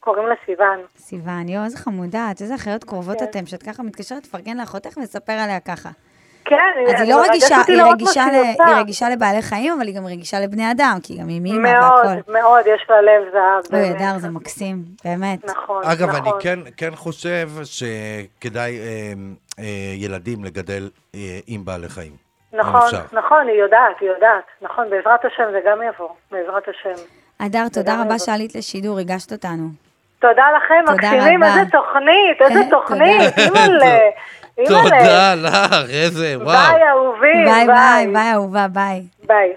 [0.00, 0.78] קוראים לה סיוון.
[0.96, 3.24] סיוון, יואו, איזה חמודה, את איזה אחיות קרובות כן.
[3.24, 5.88] אתם, שאת ככה מתקשרת לפרגן לאחותך ולספר עליה ככה.
[6.44, 6.56] כן,
[6.96, 8.66] אז היא לא רגישה, היא מה רגישה, שהיא ל, עושה.
[8.66, 12.06] היא רגישה לבעלי חיים, אבל היא גם רגישה לבני אדם, כי גם היא אימא מאוד,
[12.06, 12.32] והכל.
[12.32, 13.74] מאוד, יש לה לב זהב.
[13.74, 14.00] אוי, באמת.
[14.00, 15.44] אדר, זה מקסים, באמת.
[15.44, 16.20] נכון, אגב, נכון.
[16.20, 19.12] אני כן, כן חושב שכדאי אה,
[19.58, 19.64] אה,
[19.94, 22.12] ילדים לגדל אה, עם בעלי חיים.
[22.52, 22.90] נכון.
[23.12, 24.44] נכון, היא יודעת, היא יודעת.
[24.62, 27.02] נכון, בעזרת השם זה גם יבוא, בעזרת השם.
[27.38, 28.18] אדר, תודה רבה.
[28.18, 29.68] שעלית לשידור, ריגשת אותנו.
[30.18, 31.52] תודה לכם, תודה מקסימים, רבה.
[31.52, 32.60] איזה תוכנית, איזה.
[32.76, 33.98] תוכנית, אימא'לה.
[34.68, 36.46] תודה לך, איזה, וואו.
[36.46, 38.12] ביי, אהובים, ביי, ביי, ביי.
[38.12, 39.02] ביי, אהובה, ביי.
[39.26, 39.52] ביי.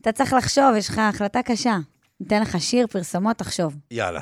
[0.00, 1.76] אתה צריך לחשוב, יש לך החלטה קשה.
[2.20, 3.74] ניתן לך שיר, פרסומות, תחשוב.
[3.90, 4.20] יאללה.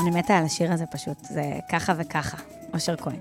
[0.00, 1.42] אני מתה על השיר הזה פשוט, זה
[1.72, 2.36] ככה וככה.
[2.74, 3.20] אושר כהן.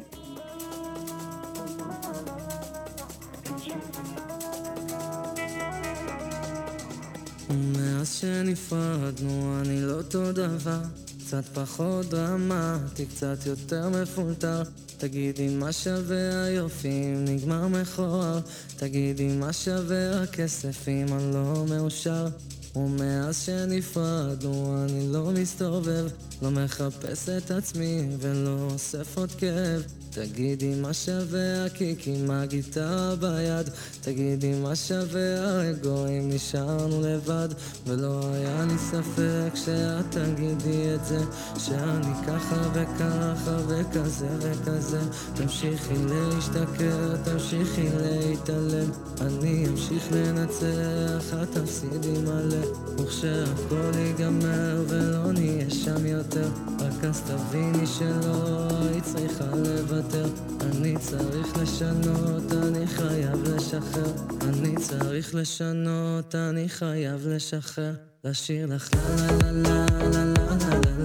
[7.50, 10.82] מאז שנפרדנו אני לא אותו דבר
[11.30, 14.64] קצת פחות דרמטי, קצת יותר מפולטר.
[14.98, 18.40] תגידי מה שווה היופי אם נגמר מכוער?
[18.76, 22.28] תגידי מה שווה הכסף אם אני לא מאושר
[22.76, 26.08] ומאז שנפרדנו אני לא מסתובב
[26.42, 29.84] לא מחפש את עצמי ולא אוסף עוד כאב.
[30.12, 33.70] תגידי מה שווה הקיק עם הגיטרה ביד?
[34.02, 37.50] תגידי מה שווה האגו אם נשארנו לבד?
[37.88, 41.20] ולא היה לי ספק שאת תגידי את זה
[41.58, 45.02] שאני ככה וככה וכזה וכזה.
[45.36, 48.92] תמשיכי להשתכר, תמשיכי להתעלם
[49.22, 52.59] אני אמשיך לנצח, את תפסידי מלא
[53.00, 56.48] וכשהכל ייגמר ולא נהיה שם יותר
[56.80, 60.26] רק אז תביני שלא היית צריכה לוותר
[60.62, 64.14] אני צריך לשנות, אני חייב לשחרר
[64.50, 70.54] אני צריך לשנות, אני חייב לשחרר לשיר לך לה לה לה לה לה לה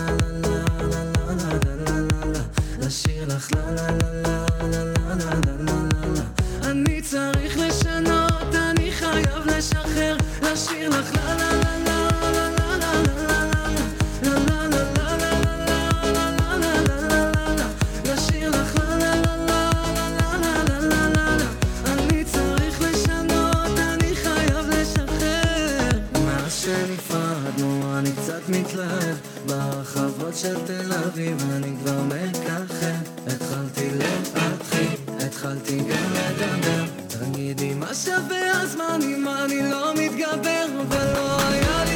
[1.86, 2.42] לה לה לה
[2.80, 4.97] לשיר לך לה לה לה לה לה לה לה
[26.68, 29.16] שנפרדנו אני קצת מתלהב
[29.48, 34.57] ברחבות של תל אביב אני כבר מככב התחלתי להתחיל,
[35.38, 40.66] התחלתי גם לדבר תגידי מה שווה הזמן אם אני לא מתגבר?
[40.90, 41.87] ולא היה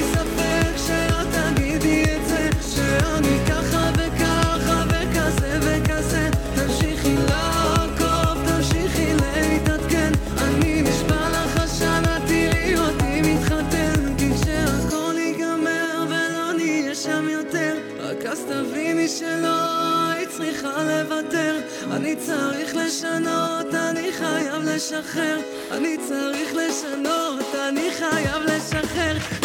[24.82, 25.40] לשחרר.
[25.72, 29.41] אני צריך לשנות, אני חייב לשחרר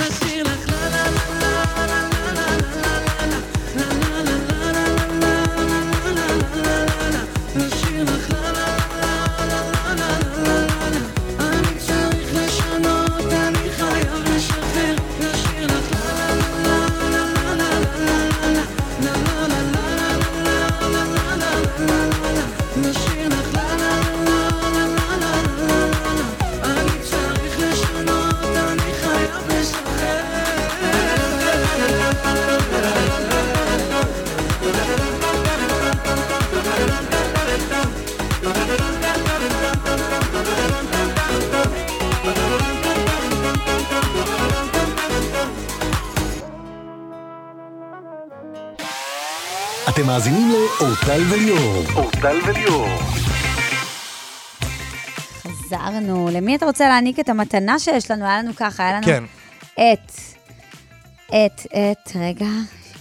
[50.16, 51.84] מאזינים לאורטל וליאור.
[51.94, 52.88] אורטל וליאור.
[55.42, 56.28] חזרנו.
[56.32, 58.24] למי אתה רוצה להעניק את המתנה שיש לנו?
[58.24, 59.24] היה לנו ככה, היה לנו כן.
[59.74, 60.12] את,
[61.28, 62.46] את, את, רגע,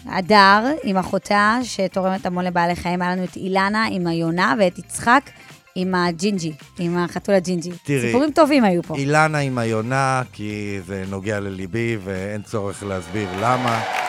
[0.06, 5.30] הדר עם אחותה שתורמת המון לבעלי חיים, היה לנו את אילנה עם היונה ואת יצחק
[5.76, 7.72] עם הג'ינג'י, עם החתול הג'ינג'י.
[7.84, 8.96] תראי, סיפורים טובים היו פה.
[8.96, 14.05] אילנה עם היונה, כי זה נוגע לליבי ואין צורך להסביר למה.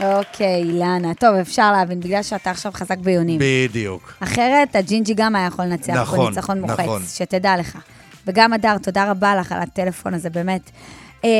[0.00, 1.14] אוקיי, אילנה.
[1.14, 3.40] טוב, אפשר להבין, בגלל שאתה עכשיו חזק ביונים.
[3.40, 4.14] בדיוק.
[4.20, 7.02] אחרת, הג'ינג'י גם היה יכול לנצח פה נכון, ניצחון מוחץ, נכון.
[7.14, 7.78] שתדע לך.
[8.26, 10.70] וגם הדר, תודה רבה לך על הטלפון הזה, באמת.
[11.24, 11.30] אה,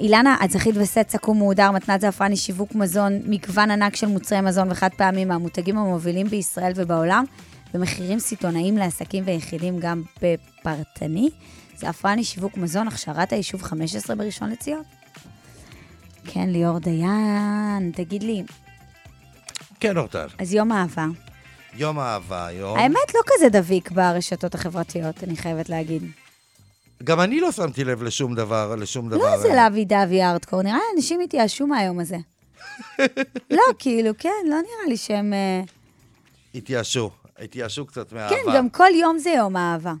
[0.00, 4.70] אילנה, את זכית בסט סכו"ם מהודר, מתנת זעפרני, שיווק מזון, מגוון ענק של מוצרי מזון
[4.70, 7.24] וחד פעמים מהמותגים המובילים בישראל ובעולם,
[7.74, 11.28] במחירים סיטונאיים לעסקים ויחידים גם בפרטני.
[11.76, 14.82] זעפרני, שיווק מזון, הכשרת היישוב 15 בראשון לציון.
[16.24, 18.42] כן, ליאור דיין, תגיד לי,
[19.80, 20.26] כן, אורטל.
[20.38, 21.06] אז יום אהבה.
[21.76, 22.78] יום אהבה, יום...
[22.78, 26.02] האמת, לא כזה דביק ברשתות החברתיות, אני חייבת להגיד.
[27.04, 29.18] גם אני לא שמתי לב לשום דבר, לשום דבר.
[29.18, 32.16] לא איזה לאבי דבי ארטקור, נראה לי אנשים התייאשו מהיום הזה.
[33.50, 35.32] לא, כאילו, כן, לא נראה לי שהם...
[35.32, 35.62] אה,
[36.54, 38.36] התייאשו, התייאשו קצת מאהבה.
[38.36, 39.92] כן, גם כל יום זה יום אהבה.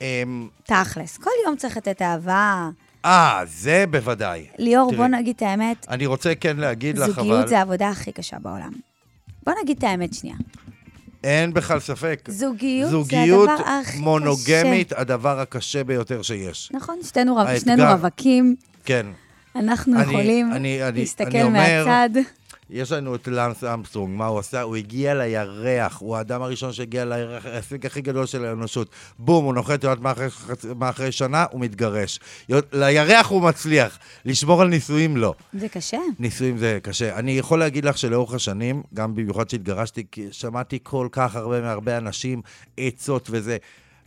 [0.00, 2.68] אמ, תכלס, כל יום צריך לתת אהבה.
[3.06, 4.46] אה, זה בוודאי.
[4.58, 7.12] ליאור, תראי, בוא נגיד את האמת, אני רוצה כן להגיד לך, אבל...
[7.14, 8.72] זוגיות זה העבודה הכי קשה בעולם.
[9.46, 10.36] בוא נגיד את האמת שנייה.
[11.24, 12.20] אין בכלל ספק.
[12.28, 15.00] זוגיות, זוגיות זה הדבר הכי מונוגמית, קשה.
[15.00, 16.70] הדבר הקשה ביותר שיש.
[16.74, 19.06] נכון, שתינו, רב, האתגר- שנינו רווקים, כן.
[19.56, 22.20] אנחנו אני- יכולים אני- אני- להסתכל אני אומר- מהצד.
[22.70, 24.62] יש לנו את לנס אמסטרונג, מה הוא עשה?
[24.62, 28.88] הוא הגיע לירח, הוא האדם הראשון שהגיע לירח, ההישג הכי גדול של האנושות.
[29.18, 30.28] בום, הוא נוחת, יודעת מה אחרי,
[30.76, 31.44] מה אחרי שנה?
[31.50, 32.20] הוא מתגרש.
[32.72, 35.34] לירח הוא מצליח, לשמור על נישואים לא.
[35.52, 35.98] זה קשה.
[36.18, 37.18] נישואים זה קשה.
[37.18, 42.42] אני יכול להגיד לך שלאורך השנים, גם במיוחד שהתגרשתי, שמעתי כל כך הרבה מהרבה אנשים,
[42.76, 43.56] עצות וזה.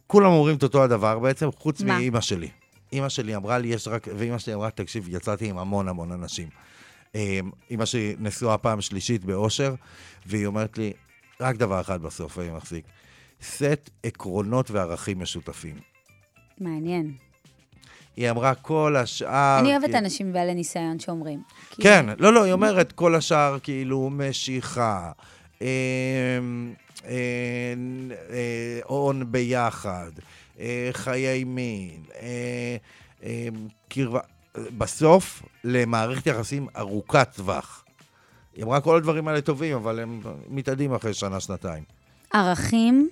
[0.07, 1.81] כולם אומרים את אותו הדבר בעצם, חוץ?
[1.81, 2.47] מאימא שלי.
[2.93, 4.07] אימא שלי אמרה לי, יש רק...
[4.17, 6.47] ואימא שלי אמרה, תקשיב, יצאתי עם המון המון אנשים.
[7.15, 9.75] אמ, אימא שלי נשואה פעם שלישית באושר,
[10.25, 10.93] והיא אומרת לי,
[11.41, 12.85] רק דבר אחד בסוף, אני מחזיק.
[13.41, 15.75] סט עקרונות וערכים משותפים.
[16.57, 17.13] מעניין.
[18.17, 19.59] היא אמרה, כל השאר...
[19.59, 21.41] אני אוהבת כאילו- אנשים בעלי ניסיון שאומרים.
[21.69, 25.11] כאילו, כן, לא, לא, היא אומרת, כל השאר כאילו משיכה,
[25.61, 25.67] אמ,
[27.05, 27.13] אה,
[28.29, 30.11] אה, הון ביחד,
[30.59, 32.77] אה, חיי מין, אה,
[33.23, 33.47] אה,
[33.89, 34.19] קרבה,
[34.57, 37.85] בסוף למערכת יחסים ארוכת טווח.
[38.55, 40.19] היא אמרה, כל הדברים האלה טובים, אבל הם
[40.49, 41.83] מתאדים אחרי שנה-שנתיים.
[42.33, 43.09] ערכים,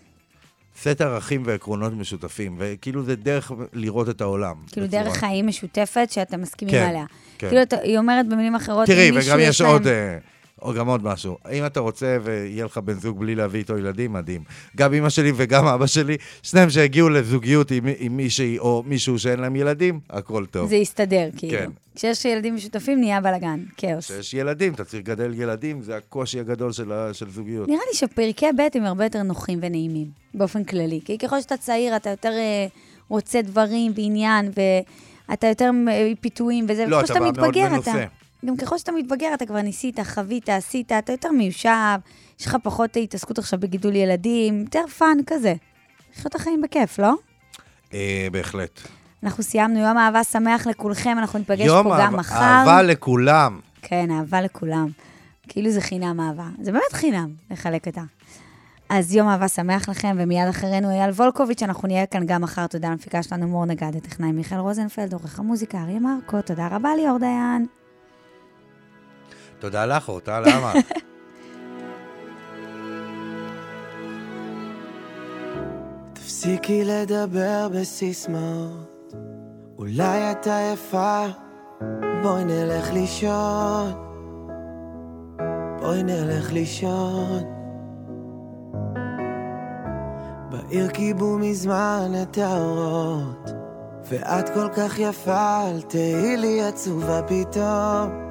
[0.81, 4.55] סט ערכים ועקרונות משותפים, וכאילו זה דרך לראות את העולם.
[4.71, 7.05] כאילו בצורה- דרך חיים משותפת שאתם מסכימים כן, עליה.
[7.37, 7.47] כן.
[7.49, 10.17] כאילו, היא אומרת במילים אחרות, תראי, וגם יש להם- עוד, אה,
[10.61, 11.37] או גם עוד משהו.
[11.51, 14.41] אם אתה רוצה ויהיה לך בן זוג בלי להביא איתו ילדים, מדהים.
[14.77, 19.39] גם אמא שלי וגם אבא שלי, שניהם שהגיעו לזוגיות עם, עם מישהי או מישהו שאין
[19.39, 20.69] להם ילדים, הכל טוב.
[20.69, 21.57] זה יסתדר, כאילו.
[21.57, 21.69] כן.
[21.95, 24.05] כשיש ילדים משותפים, נהיה בלאגן, כאוס.
[24.11, 27.67] כשיש ילדים, אתה צריך לגדל ילדים, זה הקושי הגדול של, ה- של זוגיות.
[27.67, 30.99] נראה לי שפרקי ב' הם הרבה יותר נוחים ונעימים, באופן כללי.
[31.05, 32.67] כי ככל שאתה צעיר, אתה יותר אה,
[33.09, 34.51] רוצה דברים ועניין,
[35.29, 38.05] ואתה יותר אה, פיתויים וזה, לא, וככל אתה שאתה בא מאוד מתבגר, מנוסה.
[38.45, 41.97] גם ככל שאתה מתבגר, אתה כבר ניסית, חווית, עשית, אתה יותר מיושב,
[42.39, 45.53] יש לך פחות התעסקות עכשיו בגידול ילדים, יותר fun כזה.
[46.11, 47.13] לחיות את החיים בכיף, לא?
[47.93, 48.81] אה, בהחלט.
[49.23, 52.35] אנחנו סיימנו יום אהבה שמח לכולכם, אנחנו ניפגש יום פה גם מחר.
[52.35, 53.59] אהבה לכולם.
[53.81, 54.87] כן, אהבה לכולם.
[55.47, 56.49] כאילו זה חינם אהבה.
[56.61, 58.01] זה באמת חינם לחלק אותה.
[58.89, 62.67] אז יום אהבה שמח לכם, ומיד אחרינו אייל וולקוביץ', אנחנו נהיה כאן גם מחר.
[62.67, 67.17] תודה למפיקה שלנו מור נגד, הטכנאי מיכאל רוזנפלד, עורך המוזיקה אריה מרקו, תודה רבה ליאור
[67.17, 67.65] דיין.
[69.59, 70.73] תודה לך, אורטל, למה?
[76.13, 79.13] תפסיקי לדבר בסיסמאות,
[79.77, 81.25] אולי את עייפה,
[82.23, 83.93] בואי נלך לישון,
[85.79, 87.43] בואי נלך לישון.
[90.49, 93.51] בעיר כיבו מזמן את האורות,
[94.09, 98.26] ואת כל כך יפה, אל תהיי לי עצובה פתאום.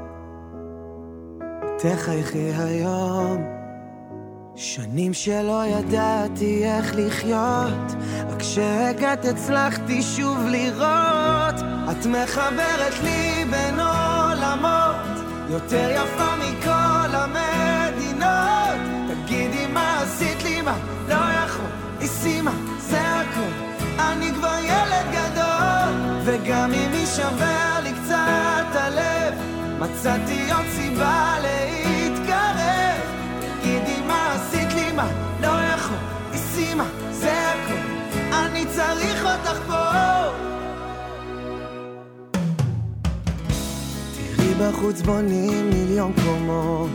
[1.79, 3.45] תחייכי היום.
[4.55, 7.93] שנים שלא ידעתי איך לחיות,
[8.31, 11.55] רק כשהגעת הצלחתי שוב לראות.
[11.91, 14.97] את מחברת לי בין עולמות,
[15.51, 18.27] יותר יפה מכל המדינות.
[19.09, 20.77] תגידי מה עשית לי, מה
[21.09, 23.77] לא יכול, ניסי מה זה הכל.
[23.99, 27.76] אני כבר ילד גדול, וגם אם קצת הלב,
[29.79, 33.01] מצאתי עוד סיבה להתקרב.
[33.41, 35.09] תגידי מה עשית לי, מה
[35.41, 35.97] לא יכול,
[36.31, 37.75] ניסי מה זה הכל.
[38.33, 39.83] אני צריך אותך פה.
[44.37, 46.91] תראי בחוץ בונים מיליון קומות,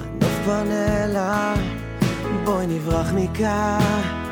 [0.00, 1.56] הנוף כבר נעלם,
[2.44, 4.22] בואי נברח מכאן.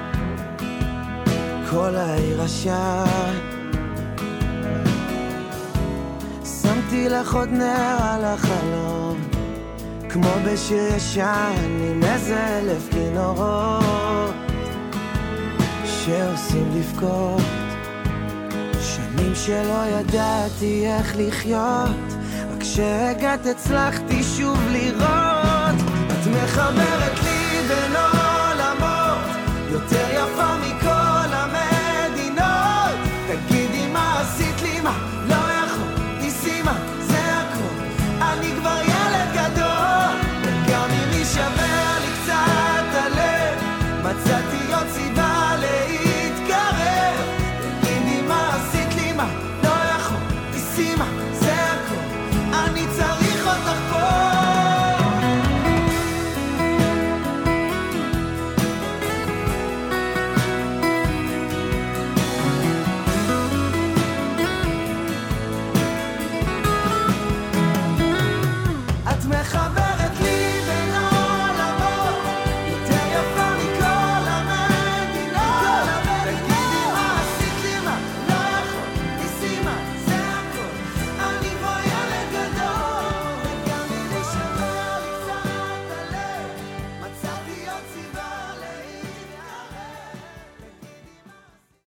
[1.70, 3.59] כל העיר עשן.
[6.90, 9.20] שמתי לך עוד נר על החלום,
[10.08, 11.54] כמו בשיר ישן
[11.92, 14.34] עם איזה אלף כינורות
[15.84, 17.42] שעושים לבכות.
[18.80, 22.14] שנים שלא ידעתי איך לחיות,
[22.52, 25.80] רק כשהגעת הצלחתי שוב לראות.
[26.06, 29.36] את מחברת לי בין עולמות,
[29.70, 30.99] יותר יפה מכל